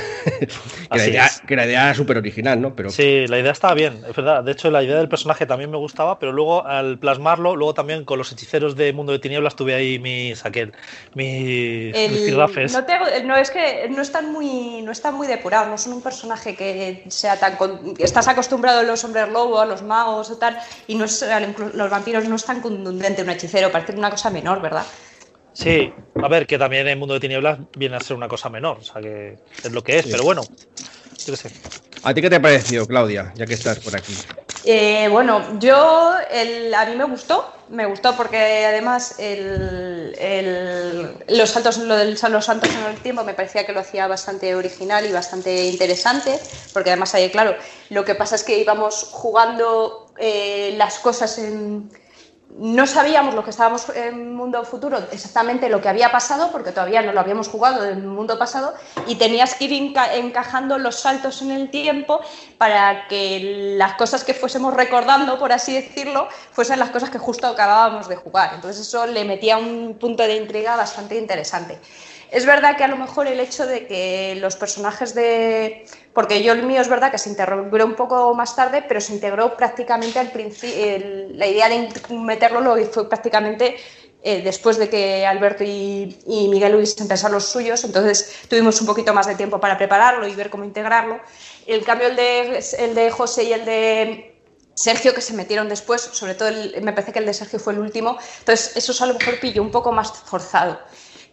la, 0.91 1.07
idea, 1.07 1.29
que 1.47 1.57
la, 1.57 1.67
idea, 1.67 1.85
era 1.87 1.95
súper 1.95 2.17
original, 2.17 2.61
¿no? 2.61 2.77
Pero... 2.77 2.91
Sí, 2.91 3.27
la 3.27 3.41
idea 3.41 3.51
estaba 3.51 3.75
bien, 3.75 4.01
es 4.09 4.15
verdad. 4.15 4.45
De 4.45 4.53
hecho, 4.53 4.71
la 4.71 4.85
idea 4.85 4.99
del 4.99 5.09
personaje 5.09 5.47
también 5.47 5.71
me 5.71 5.77
gustaba, 5.79 6.21
pero 6.21 6.33
luego 6.33 6.65
al 6.65 6.99
plasmarlo, 6.99 7.57
luego 7.57 7.75
también 7.75 8.05
con 8.05 8.19
los 8.19 8.31
hechiceros 8.31 8.77
de 8.77 8.93
Mundo 8.93 9.13
de 9.13 9.19
Tinieblas 9.19 9.57
tuve 9.57 9.75
ahí 9.75 9.99
mis, 9.99 10.45
aquel, 10.45 10.73
mis, 11.15 11.93
no, 13.25 13.37
es 13.37 13.51
que 13.51 13.89
no 13.91 14.03
están, 14.03 14.33
muy, 14.33 14.83
no 14.83 14.93
están 14.93 15.15
muy 15.15 15.27
depurados, 15.27 15.69
no 15.69 15.77
son 15.77 15.95
un 15.95 16.03
personaje 16.03 16.55
que 16.55 17.03
sea 17.09 17.37
tan... 17.37 17.59
estás 17.99 18.29
acostumbrado 18.29 18.81
a 18.81 18.83
los 18.85 19.03
hombres 19.03 19.29
lobos, 19.29 19.61
a 19.61 19.67
los 19.67 19.83
magos 19.83 20.31
o 20.31 20.37
tal, 20.37 20.57
y 20.87 20.95
no 20.95 21.05
es, 21.05 21.25
los 21.75 21.91
vampiros 21.91 22.29
no 22.29 22.37
es 22.37 22.45
tan 22.45 22.61
contundente 22.61 23.23
un 23.23 23.31
hechicero, 23.31 23.73
una 23.97 24.11
cosa 24.11 24.31
menor, 24.31 24.61
¿verdad? 24.61 24.87
Sí, 25.53 25.93
a 26.23 26.29
ver, 26.29 26.47
que 26.47 26.59
también 26.59 26.87
el 26.87 26.99
mundo 26.99 27.15
de 27.15 27.21
tinieblas 27.21 27.59
viene 27.77 27.97
a 27.97 28.01
ser 28.01 28.17
una 28.17 28.29
cosa 28.29 28.49
menor, 28.49 28.79
o 28.79 28.85
sea 28.85 29.03
que 29.03 29.39
es 29.63 29.73
lo 29.73 29.83
que 29.83 29.99
es, 29.99 30.07
pero 30.07 30.23
bueno, 30.23 30.47
yo 31.27 31.33
qué 31.33 31.37
sé. 31.37 31.51
¿A 32.03 32.15
ti 32.15 32.23
qué 32.23 32.31
te 32.31 32.39
pareció, 32.39 32.87
Claudia, 32.87 33.33
ya 33.37 33.47
que 33.47 33.55
estás 33.55 33.81
por 33.81 33.97
aquí? 33.97 34.15
Eh, 34.65 35.09
bueno, 35.11 35.59
yo, 35.59 36.13
a 36.13 36.85
mí 36.87 36.97
me 36.97 37.05
gustó, 37.05 37.53
me 37.71 37.87
gustó 37.87 38.17
porque 38.17 38.67
además 38.67 39.17
los 41.29 41.51
saltos, 41.51 41.79
lo 41.79 41.97
de 41.97 42.05
los 42.13 42.45
saltos 42.45 42.71
en 42.71 42.85
el 42.85 42.97
tiempo 42.99 43.25
me 43.25 43.35
parecía 43.35 43.65
que 43.65 43.73
lo 43.73 43.81
hacía 43.81 44.07
bastante 44.07 44.55
original 44.55 45.07
y 45.07 45.13
bastante 45.13 45.65
interesante, 45.65 46.39
porque 46.73 46.91
además 46.91 47.15
ahí, 47.15 47.31
claro, 47.31 47.57
lo 47.91 48.05
que 48.05 48.15
pasa 48.15 48.35
es 48.35 48.45
que 48.45 48.59
íbamos 48.59 49.09
jugando 49.11 50.13
eh, 50.19 50.75
las 50.77 50.99
cosas 50.99 51.39
en 51.39 51.91
no 52.57 52.87
sabíamos 52.87 53.35
lo 53.35 53.45
que 53.45 53.51
estábamos 53.51 53.89
en 53.91 54.35
mundo 54.35 54.65
futuro, 54.65 54.99
exactamente 55.13 55.69
lo 55.69 55.81
que 55.81 55.89
había 55.89 56.11
pasado, 56.11 56.51
porque 56.51 56.73
todavía 56.73 57.03
no 57.03 57.13
lo 57.13 57.21
habíamos 57.21 57.49
jugado 57.49 57.85
en 57.85 57.99
el 57.99 58.05
mundo 58.05 58.39
pasado, 58.39 58.75
y 59.07 59.17
tenías 59.17 59.55
que 59.55 59.67
ir 59.67 59.95
encajando 60.15 60.79
los 60.79 61.01
saltos 61.01 61.43
en 61.43 61.51
el 61.51 61.71
tiempo 61.71 62.21
para 62.57 63.07
que 63.07 63.75
las 63.77 63.95
cosas 63.95 64.25
que 64.25 64.35
fuésemos 64.35 64.75
recordando, 64.75 65.39
por 65.39 65.53
así 65.53 65.75
decirlo, 65.75 66.29
fuesen 66.51 66.79
las 66.79 66.91
cosas 66.91 67.11
que 67.11 67.19
justo 67.19 67.47
acabábamos 67.47 68.09
de 68.09 68.17
jugar. 68.17 68.53
Entonces 68.55 68.87
eso 68.87 69.07
le 69.07 69.25
metía 69.25 69.59
un 69.59 69.97
punto 70.01 70.23
de 70.23 70.37
intriga 70.37 70.75
bastante 70.75 71.17
interesante. 71.17 71.79
Es 72.31 72.45
verdad 72.45 72.77
que 72.77 72.85
a 72.85 72.89
lo 72.89 72.97
mejor 72.97 73.27
el 73.27 73.41
hecho 73.41 73.67
de 73.67 73.87
que 73.87 74.37
los 74.41 74.57
personajes 74.57 75.15
de... 75.15 75.87
Porque 76.13 76.43
yo 76.43 76.53
el 76.53 76.63
mío 76.63 76.81
es 76.81 76.89
verdad 76.89 77.11
que 77.11 77.19
se 77.19 77.31
integró 77.31 77.87
un 77.87 77.95
poco 77.95 78.35
más 78.35 78.55
tarde, 78.55 78.85
pero 78.87 79.01
se 79.01 79.15
integró 79.15 79.57
prácticamente 79.57 80.19
al 80.19 80.31
principio... 80.31 80.77
La 81.33 81.47
idea 81.47 81.69
de 81.69 81.89
meterlo 82.11 82.61
lo 82.61 82.77
fue 82.87 83.09
prácticamente 83.09 83.77
eh, 84.23 84.43
después 84.43 84.79
de 84.79 84.91
que 84.91 85.25
Alberto 85.25 85.65
y, 85.65 86.19
Miguel 86.51 86.73
Luis 86.73 87.01
empezaron 87.01 87.35
los 87.35 87.45
suyos, 87.45 87.85
entonces 87.85 88.35
tuvimos 88.49 88.81
un 88.81 88.87
poquito 88.87 89.15
más 89.15 89.27
de 89.27 89.37
tiempo 89.37 89.61
para 89.61 89.79
prepararlo 89.79 90.27
y 90.27 90.35
ver 90.35 90.51
cómo 90.51 90.65
integrarlo. 90.65 91.21
En 91.67 91.83
cambio, 91.85 92.09
el 92.09 92.17
de, 92.17 92.65
el 92.79 92.95
de 92.95 93.11
José 93.11 93.45
y 93.45 93.53
el 93.53 93.65
de 93.65 94.43
Sergio, 94.75 95.15
que 95.15 95.21
se 95.21 95.35
metieron 95.35 95.69
después, 95.69 96.03
sobre 96.03 96.35
todo 96.35 96.51
me 96.83 96.93
parece 96.93 97.13
que 97.13 97.21
el 97.21 97.27
de 97.27 97.35
Sergio 97.35 97.59
fue 97.59 97.73
el 97.73 97.79
último, 97.79 98.19
entonces 98.41 98.77
eso 98.77 99.05
a 99.05 99.07
lo 99.07 99.15
mejor 99.15 99.39
pilló 99.41 99.63
un 99.63 99.71
poco 99.71 99.93
más 99.93 100.13
forzado 100.13 100.79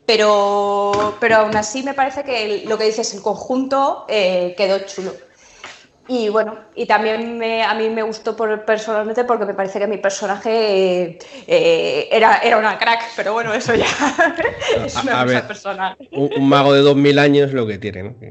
pero, 0.05 1.15
pero 1.19 1.37
aún 1.37 1.55
así 1.55 1.83
me 1.83 1.93
parece 1.93 2.23
que 2.23 2.63
lo 2.67 2.77
que 2.77 2.85
dices, 2.85 3.13
el 3.13 3.21
conjunto 3.21 4.05
eh, 4.07 4.53
quedó 4.57 4.79
chulo. 4.79 5.13
Y 6.07 6.29
bueno, 6.29 6.59
y 6.75 6.85
también 6.85 7.41
a 7.63 7.73
mí 7.73 7.89
me 7.89 8.03
gustó 8.03 8.35
personalmente 8.63 9.23
porque 9.23 9.45
me 9.45 9.55
parece 9.55 9.79
que 9.79 9.87
mi 9.87 9.97
personaje 9.97 11.17
eh, 11.47 12.07
era, 12.11 12.37
era 12.43 12.59
una 12.59 12.77
crack, 12.77 13.13
pero 13.15 13.33
bueno, 13.33 13.51
eso 13.55 13.73
ya 13.73 13.87
es 14.85 14.95
una 14.97 15.23
cosa 15.23 15.47
personal. 15.47 15.97
Un, 16.11 16.47
mago 16.47 16.73
de 16.73 16.81
2000 16.81 17.17
años 17.17 17.53
lo 17.53 17.65
que 17.65 17.79
tiene, 17.79 18.03
¿no? 18.03 18.15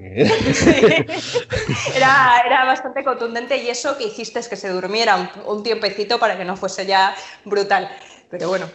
era, 1.96 2.42
era, 2.46 2.64
bastante 2.64 3.02
contundente 3.02 3.56
y 3.56 3.68
eso 3.68 3.98
que 3.98 4.04
hiciste 4.04 4.38
es 4.38 4.48
que 4.48 4.54
se 4.54 4.68
durmiera 4.68 5.16
un, 5.16 5.28
un 5.44 5.64
tiempecito 5.64 6.20
para 6.20 6.36
que 6.36 6.44
no 6.44 6.56
fuese 6.56 6.86
ya 6.86 7.16
brutal 7.44 7.90
pero 8.36 8.48
bueno. 8.48 8.66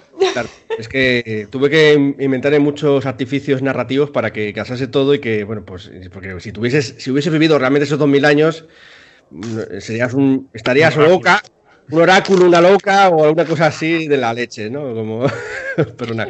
es 0.78 0.88
que 0.88 1.46
tuve 1.52 1.70
que 1.70 1.94
inventar 1.94 2.58
muchos 2.62 3.06
artificios 3.06 3.62
narrativos 3.62 4.10
para 4.10 4.32
que 4.32 4.54
casase 4.54 4.88
todo 4.88 5.14
y 5.14 5.20
que, 5.20 5.44
bueno, 5.44 5.66
pues, 5.66 5.92
porque 6.14 6.40
si 6.40 6.54
tuvieses, 6.54 6.96
si 6.98 7.12
hubiese 7.12 7.30
vivido 7.30 7.60
realmente 7.60 7.84
esos 7.84 8.00
2000 8.00 8.24
años, 8.24 8.66
mm, 9.32 9.80
serías 9.82 10.14
un, 10.14 10.50
estarías 10.54 10.96
loca, 10.96 11.44
un 11.92 12.02
oráculo, 12.02 12.46
una 12.46 12.62
loca 12.62 13.10
o 13.10 13.26
alguna 13.26 13.44
cosa 13.44 13.66
así 13.66 14.08
de 14.08 14.16
la 14.16 14.34
leche, 14.34 14.70
¿no? 14.70 14.94
Como 14.94 15.26
pero 15.98 16.14
una 16.14 16.26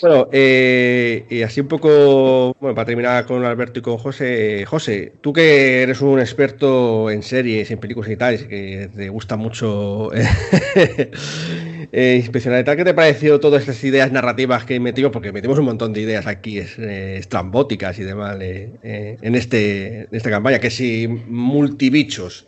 Bueno, 0.00 0.28
eh, 0.30 1.26
y 1.28 1.42
así 1.42 1.60
un 1.60 1.68
poco, 1.68 2.54
bueno, 2.60 2.76
para 2.76 2.86
terminar 2.86 3.26
con 3.26 3.44
Alberto 3.44 3.80
y 3.80 3.82
con 3.82 3.98
José. 3.98 4.64
José, 4.64 5.14
tú 5.20 5.32
que 5.32 5.82
eres 5.82 6.00
un 6.02 6.20
experto 6.20 7.10
en 7.10 7.24
series, 7.24 7.68
en 7.72 7.78
películas 7.78 8.10
y 8.10 8.16
tal, 8.16 8.46
que 8.46 8.90
te 8.94 9.08
gusta 9.08 9.36
mucho 9.36 10.10
eh, 11.92 12.62
tal, 12.64 12.76
¿qué 12.76 12.84
te 12.84 12.94
pareció 12.94 13.40
todas 13.40 13.62
estas 13.62 13.82
ideas 13.84 14.12
narrativas 14.12 14.64
que 14.64 14.80
metimos? 14.80 15.12
Porque 15.12 15.32
metimos 15.32 15.58
un 15.58 15.66
montón 15.66 15.92
de 15.92 16.00
ideas 16.00 16.26
aquí 16.26 16.58
eh, 16.58 17.16
estrambóticas 17.18 17.98
y 17.98 18.04
demás 18.04 18.36
eh, 18.40 19.18
en, 19.20 19.34
este, 19.34 20.08
esta 20.10 20.30
campaña, 20.30 20.58
que 20.58 20.70
si 20.70 21.08
multibichos 21.08 22.46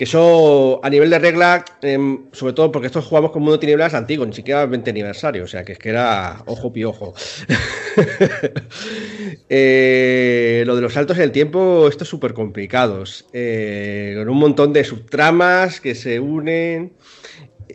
que 0.00 0.04
eso 0.04 0.80
a 0.82 0.88
nivel 0.88 1.10
de 1.10 1.18
regla, 1.18 1.62
em, 1.82 2.20
sobre 2.32 2.54
todo 2.54 2.72
porque 2.72 2.86
estos 2.86 3.04
jugamos 3.04 3.32
con 3.32 3.42
Mundo 3.42 3.58
Tinieblas 3.58 3.92
antiguo, 3.92 4.24
ni 4.24 4.32
siquiera 4.32 4.64
20 4.64 4.88
aniversario, 4.88 5.44
o 5.44 5.46
sea 5.46 5.62
que 5.62 5.72
es 5.72 5.78
que 5.78 5.90
era 5.90 6.42
ojo 6.46 6.72
piojo. 6.72 7.12
eh, 9.50 10.64
lo 10.66 10.74
de 10.74 10.80
los 10.80 10.94
saltos 10.94 11.18
en 11.18 11.24
el 11.24 11.32
tiempo, 11.32 11.86
esto 11.86 12.04
es 12.04 12.08
súper 12.08 12.32
complicados, 12.32 13.26
eh, 13.34 14.14
con 14.16 14.30
un 14.30 14.38
montón 14.38 14.72
de 14.72 14.84
subtramas 14.84 15.82
que 15.82 15.94
se 15.94 16.18
unen. 16.18 16.94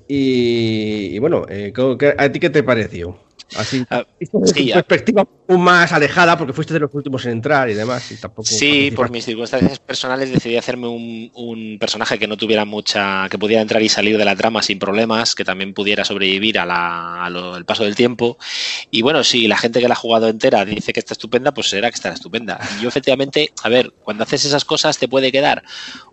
Y, 0.08 1.20
bueno, 1.20 1.46
eh, 1.50 1.74
¿a 2.18 2.32
ti 2.32 2.40
qué 2.40 2.50
te 2.50 2.64
pareció? 2.64 3.25
Así, 3.56 3.86
ah, 3.90 4.06
perspectiva 4.88 5.28
más 5.48 5.92
alejada 5.92 6.38
porque 6.38 6.54
fuiste 6.54 6.74
de 6.74 6.80
los 6.80 6.94
últimos 6.94 7.26
en 7.26 7.32
entrar 7.32 7.70
y 7.70 7.74
demás. 7.74 8.12
Y 8.12 8.18
tampoco 8.18 8.48
sí, 8.48 8.92
por 8.92 9.10
mis 9.12 9.26
circunstancias 9.26 9.80
personales 9.80 10.32
decidí 10.32 10.58
hacerme 10.58 10.88
un, 10.88 11.78
personaje 11.80 12.18
que 12.18 12.28
no 12.28 12.38
tuviera 12.38 12.66
mucha, 12.66 13.28
que 13.30 13.38
pudiera 13.38 13.62
entrar 13.62 13.82
y 13.82 13.90
salir 13.90 14.18
de 14.18 14.26
la 14.26 14.36
trama 14.36 14.62
sin 14.62 14.80
problemas, 14.80 15.36
que 15.36 15.44
también 15.44 15.74
pudiera 15.74 16.06
sobrevivir 16.06 16.58
al 16.60 17.66
paso 17.66 17.84
del 17.84 17.96
tiempo. 17.96 18.38
Y 18.92 19.02
bueno, 19.02 19.24
si 19.24 19.48
la 19.48 19.58
gente 19.58 19.80
que 19.80 19.88
la 19.88 19.94
ha 19.94 19.98
jugado 19.98 20.28
entera 20.28 20.66
dice 20.66 20.94
que 20.94 21.00
está 21.00 21.14
estupenda, 21.14 21.54
pues 21.54 21.70
será 21.70 21.90
que 21.90 21.96
estará 21.96 22.16
estupenda. 22.16 22.60
Y 22.78 22.84
yo 22.84 22.90
efectivamente, 22.90 23.52
a 23.64 23.70
ver, 23.70 23.94
cuando 24.04 24.24
haces 24.24 24.46
esas 24.46 24.66
cosas 24.66 24.98
te 24.98 25.08
puede 25.08 25.32
quedar 25.32 25.64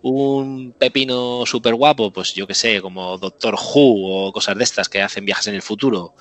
un 0.01 0.73
pepino 0.77 1.45
súper 1.45 1.75
guapo, 1.75 2.11
pues 2.11 2.33
yo 2.33 2.45
que 2.45 2.53
sé, 2.53 2.81
como 2.81 3.17
Doctor 3.17 3.55
Who 3.55 4.27
o 4.27 4.31
cosas 4.31 4.57
de 4.57 4.63
estas 4.63 4.89
que 4.89 5.01
hacen 5.01 5.25
viajes 5.25 5.47
en 5.47 5.55
el 5.55 5.61
futuro. 5.61 6.15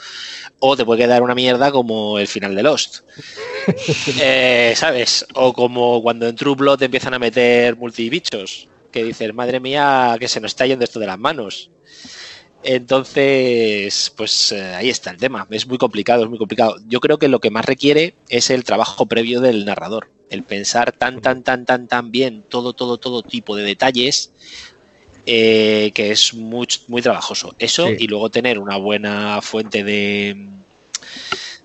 O 0.58 0.76
te 0.76 0.84
puede 0.84 1.02
quedar 1.02 1.11
una 1.20 1.34
mierda 1.34 1.70
como 1.70 2.18
el 2.18 2.28
final 2.28 2.54
de 2.54 2.62
Lost. 2.62 3.00
Eh, 4.20 4.74
¿Sabes? 4.76 5.24
O 5.34 5.52
como 5.52 6.02
cuando 6.02 6.26
en 6.26 6.34
True 6.34 6.56
Blood 6.56 6.78
te 6.78 6.86
empiezan 6.86 7.14
a 7.14 7.20
meter 7.20 7.76
multibichos, 7.76 8.68
que 8.90 9.04
dices, 9.04 9.32
madre 9.32 9.60
mía, 9.60 10.16
que 10.18 10.26
se 10.26 10.40
nos 10.40 10.50
está 10.50 10.66
yendo 10.66 10.84
esto 10.84 10.98
de 10.98 11.06
las 11.06 11.18
manos. 11.18 11.70
Entonces, 12.64 14.12
pues 14.16 14.52
eh, 14.52 14.74
ahí 14.74 14.88
está 14.88 15.10
el 15.10 15.16
tema. 15.16 15.46
Es 15.50 15.66
muy 15.66 15.78
complicado, 15.78 16.24
es 16.24 16.28
muy 16.28 16.38
complicado. 16.38 16.76
Yo 16.88 17.00
creo 17.00 17.18
que 17.18 17.28
lo 17.28 17.40
que 17.40 17.50
más 17.50 17.64
requiere 17.64 18.14
es 18.28 18.50
el 18.50 18.64
trabajo 18.64 19.06
previo 19.06 19.40
del 19.40 19.64
narrador. 19.64 20.10
El 20.30 20.42
pensar 20.42 20.92
tan, 20.92 21.20
tan, 21.20 21.42
tan, 21.42 21.64
tan, 21.64 21.86
tan 21.86 22.10
bien 22.10 22.44
todo, 22.48 22.72
todo, 22.72 22.98
todo 22.98 23.22
tipo 23.22 23.54
de 23.54 23.64
detalles 23.64 24.32
eh, 25.24 25.92
que 25.94 26.10
es 26.10 26.34
muy, 26.34 26.66
muy 26.88 27.00
trabajoso. 27.00 27.54
Eso 27.58 27.88
y 27.90 28.08
luego 28.08 28.30
tener 28.30 28.58
una 28.58 28.76
buena 28.76 29.40
fuente 29.40 29.84
de, 29.84 30.36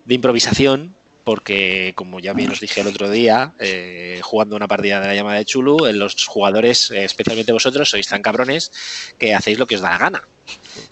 de 0.08 0.16
improvisación 0.16 0.96
porque 1.28 1.92
como 1.96 2.22
ya 2.22 2.32
bien 2.32 2.52
os 2.52 2.62
dije 2.62 2.80
el 2.80 2.88
otro 2.88 3.10
día, 3.10 3.52
eh, 3.60 4.22
jugando 4.24 4.56
una 4.56 4.70
partida 4.70 5.02
de 5.02 5.08
la 5.08 5.14
llamada 5.14 5.38
de 5.38 5.44
Chulu, 5.44 5.86
eh, 5.86 5.92
los 5.92 6.26
jugadores, 6.26 6.90
eh, 6.90 7.04
especialmente 7.04 7.52
vosotros, 7.52 7.90
sois 7.90 8.08
tan 8.08 8.22
cabrones 8.22 8.72
que 9.20 9.36
hacéis 9.36 9.60
lo 9.60 9.68
que 9.68 9.76
os 9.76 9.82
da 9.82 9.90
la 9.90 9.98
gana. 9.98 10.24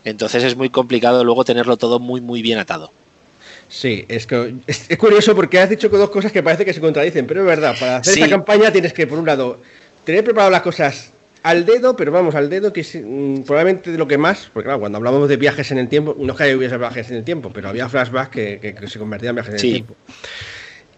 Entonces 0.03 0.43
es 0.43 0.57
muy 0.57 0.69
complicado 0.69 1.23
luego 1.23 1.45
tenerlo 1.45 1.77
todo 1.77 1.99
muy, 1.99 2.19
muy 2.19 2.41
bien 2.41 2.59
atado. 2.59 2.91
Sí, 3.69 4.03
es 4.09 4.27
que 4.27 4.55
es, 4.67 4.89
curioso 4.97 5.35
porque 5.35 5.57
has 5.57 5.69
dicho 5.69 5.87
dos 5.87 6.09
cosas 6.09 6.33
que 6.33 6.43
parece 6.43 6.65
que 6.65 6.73
se 6.73 6.81
contradicen, 6.81 7.25
pero 7.27 7.39
es 7.39 7.47
verdad, 7.47 7.73
para 7.79 7.97
hacer 7.97 8.15
esta 8.15 8.29
campaña 8.29 8.73
tienes 8.73 8.91
que, 8.91 9.07
por 9.07 9.17
un 9.17 9.25
lado, 9.25 9.61
tener 10.03 10.25
preparado 10.25 10.51
las 10.51 10.63
cosas 10.63 11.11
al 11.45 11.63
dedo, 11.63 11.95
pero 11.95 12.11
vamos, 12.11 12.33
al 12.33 12.49
dedo, 12.49 12.73
que 12.73 12.81
es 12.81 12.95
mm, 12.95 13.43
probablemente 13.43 13.91
de 13.91 13.99
lo 13.99 14.07
que 14.07 14.17
más, 14.17 14.49
porque 14.51 14.65
claro, 14.65 14.79
cuando 14.79 14.97
hablamos 14.97 15.29
de 15.29 15.37
viajes 15.37 15.71
en 15.71 15.77
el 15.77 15.87
tiempo, 15.87 16.15
no 16.17 16.33
es 16.33 16.39
que 16.39 16.55
hubiese 16.55 16.75
viajes 16.75 17.11
en 17.11 17.17
el 17.17 17.23
tiempo, 17.23 17.51
pero 17.53 17.69
había 17.69 17.87
flashbacks 17.87 18.31
que, 18.31 18.75
se 18.87 18.97
convertían 18.97 19.29
en 19.29 19.35
viajes 19.35 19.53
en 19.53 19.55
el 19.55 19.73
tiempo. 19.73 19.95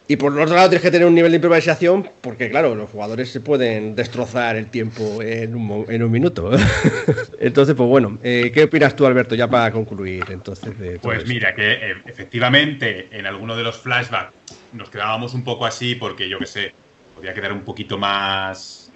Y 0.07 0.15
por 0.15 0.31
otro 0.39 0.55
lado 0.55 0.69
tienes 0.69 0.83
que 0.83 0.89
tener 0.89 1.05
un 1.05 1.13
nivel 1.13 1.31
de 1.33 1.35
improvisación 1.35 2.09
porque, 2.21 2.49
claro, 2.49 2.75
los 2.75 2.89
jugadores 2.89 3.29
se 3.29 3.41
pueden 3.41 3.93
destrozar 3.93 4.55
el 4.55 4.67
tiempo 4.67 5.21
en 5.21 5.53
un, 5.53 5.85
en 5.89 6.01
un 6.01 6.09
minuto. 6.09 6.49
entonces, 7.41 7.75
pues 7.75 7.89
bueno, 7.89 8.17
eh, 8.23 8.49
¿qué 8.53 8.63
opinas 8.63 8.95
tú, 8.95 9.05
Alberto, 9.05 9.35
ya 9.35 9.49
para 9.49 9.69
concluir? 9.73 10.23
entonces 10.29 10.73
Pues 11.01 11.27
mira, 11.27 11.53
que 11.53 11.73
eh, 11.73 11.95
efectivamente 12.05 13.09
en 13.11 13.25
alguno 13.25 13.53
de 13.57 13.63
los 13.63 13.79
flashbacks 13.79 14.31
nos 14.71 14.89
quedábamos 14.89 15.33
un 15.33 15.43
poco 15.43 15.65
así 15.65 15.95
porque, 15.95 16.29
yo 16.29 16.39
qué 16.39 16.47
sé, 16.47 16.73
podía 17.13 17.33
quedar 17.33 17.51
un 17.51 17.63
poquito 17.63 17.97
más 17.97 18.86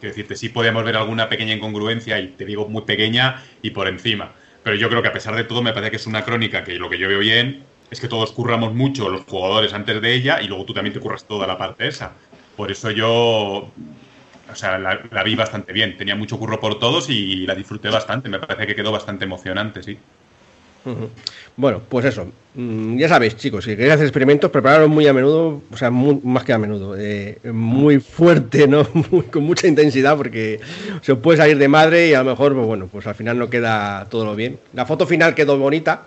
Quiero 0.00 0.14
decirte, 0.14 0.34
sí 0.36 0.48
podemos 0.48 0.82
ver 0.84 0.96
alguna 0.96 1.28
pequeña 1.28 1.54
incongruencia, 1.54 2.18
y 2.18 2.28
te 2.28 2.44
digo 2.46 2.68
muy 2.68 2.82
pequeña 2.82 3.44
y 3.62 3.70
por 3.70 3.86
encima. 3.86 4.34
Pero 4.62 4.76
yo 4.76 4.88
creo 4.88 5.02
que 5.02 5.08
a 5.08 5.12
pesar 5.12 5.36
de 5.36 5.44
todo 5.44 5.62
me 5.62 5.72
parece 5.72 5.90
que 5.90 5.96
es 5.98 6.06
una 6.06 6.24
crónica 6.24 6.64
que 6.64 6.74
lo 6.74 6.90
que 6.90 6.98
yo 6.98 7.08
veo 7.08 7.18
bien 7.20 7.66
es 7.90 8.00
que 8.00 8.08
todos 8.08 8.32
curramos 8.32 8.74
mucho 8.74 9.08
los 9.10 9.22
jugadores 9.24 9.72
antes 9.74 10.00
de 10.00 10.14
ella 10.14 10.40
y 10.40 10.48
luego 10.48 10.64
tú 10.64 10.74
también 10.74 10.94
te 10.94 11.00
curras 11.00 11.26
toda 11.26 11.46
la 11.46 11.58
parte 11.58 11.86
esa. 11.88 12.22
Por 12.56 12.70
eso 12.70 12.90
yo, 12.90 13.74
o 14.48 14.54
sea, 14.54 14.78
la, 14.78 15.00
la 15.10 15.22
vi 15.22 15.34
bastante 15.34 15.72
bien. 15.72 15.96
Tenía 15.96 16.16
mucho 16.16 16.38
curro 16.38 16.60
por 16.60 16.78
todos 16.78 17.08
y 17.10 17.46
la 17.46 17.54
disfruté 17.54 17.88
bastante. 17.90 18.28
Me 18.28 18.38
parece 18.38 18.66
que 18.66 18.74
quedó 18.76 18.92
bastante 18.92 19.24
emocionante, 19.24 19.82
sí. 19.82 19.98
Bueno, 21.56 21.82
pues 21.88 22.06
eso. 22.06 22.26
Mm, 22.54 22.98
ya 22.98 23.08
sabéis, 23.08 23.36
chicos, 23.36 23.64
si 23.64 23.70
queréis 23.70 23.92
hacer 23.92 24.06
experimentos, 24.06 24.50
prepararos 24.50 24.88
muy 24.88 25.06
a 25.06 25.12
menudo, 25.12 25.62
o 25.70 25.76
sea, 25.76 25.90
más 25.90 26.42
que 26.42 26.52
a 26.52 26.58
menudo, 26.58 26.96
eh, 26.98 27.38
muy 27.44 28.00
fuerte, 28.00 28.66
¿no? 28.66 28.86
con 29.30 29.44
mucha 29.44 29.68
intensidad, 29.68 30.16
porque 30.16 30.58
se 31.02 31.14
puede 31.14 31.38
salir 31.38 31.58
de 31.58 31.68
madre 31.68 32.08
y 32.08 32.14
a 32.14 32.22
lo 32.22 32.30
mejor, 32.30 32.54
pues 32.54 32.66
bueno, 32.66 32.88
pues 32.90 33.06
al 33.06 33.14
final 33.14 33.38
no 33.38 33.50
queda 33.50 34.06
todo 34.10 34.24
lo 34.24 34.34
bien. 34.34 34.58
La 34.72 34.84
foto 34.84 35.06
final 35.06 35.34
quedó 35.34 35.58
bonita, 35.58 36.06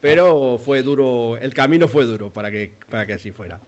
pero 0.00 0.60
fue 0.64 0.82
duro, 0.82 1.36
el 1.38 1.54
camino 1.54 1.88
fue 1.88 2.04
duro 2.04 2.30
para 2.30 2.50
que, 2.50 2.72
para 2.88 3.04
que 3.06 3.14
así 3.14 3.32
fuera. 3.32 3.60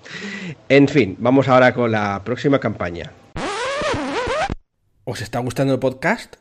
En 0.68 0.86
fin, 0.86 1.16
vamos 1.18 1.48
ahora 1.48 1.74
con 1.74 1.90
la 1.90 2.22
próxima 2.24 2.60
campaña. 2.60 3.10
¿Os 5.04 5.20
está 5.20 5.40
gustando 5.40 5.74
el 5.74 5.80
podcast? 5.80 6.36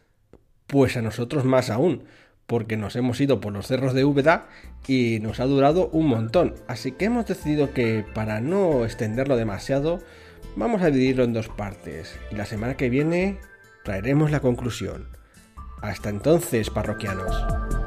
Pues 0.68 0.96
a 0.96 1.02
nosotros 1.02 1.44
más 1.44 1.72
aún 1.72 2.04
porque 2.52 2.76
nos 2.76 2.98
hemos 2.98 3.22
ido 3.22 3.40
por 3.40 3.54
los 3.54 3.68
cerros 3.68 3.94
de 3.94 4.04
Úbeda 4.04 4.50
y 4.86 5.20
nos 5.22 5.40
ha 5.40 5.46
durado 5.46 5.88
un 5.94 6.08
montón. 6.08 6.54
Así 6.68 6.92
que 6.92 7.06
hemos 7.06 7.26
decidido 7.26 7.74
que 7.74 8.04
para 8.14 8.42
no 8.42 8.84
extenderlo 8.84 9.38
demasiado, 9.38 10.00
vamos 10.58 10.82
a 10.82 10.88
dividirlo 10.88 11.24
en 11.24 11.32
dos 11.32 11.48
partes. 11.48 12.20
Y 12.30 12.36
la 12.36 12.46
semana 12.46 12.76
que 12.76 12.90
viene 12.90 13.38
traeremos 13.86 14.32
la 14.32 14.42
conclusión. 14.42 15.08
Hasta 15.82 16.10
entonces, 16.10 16.70
parroquianos. 16.70 17.81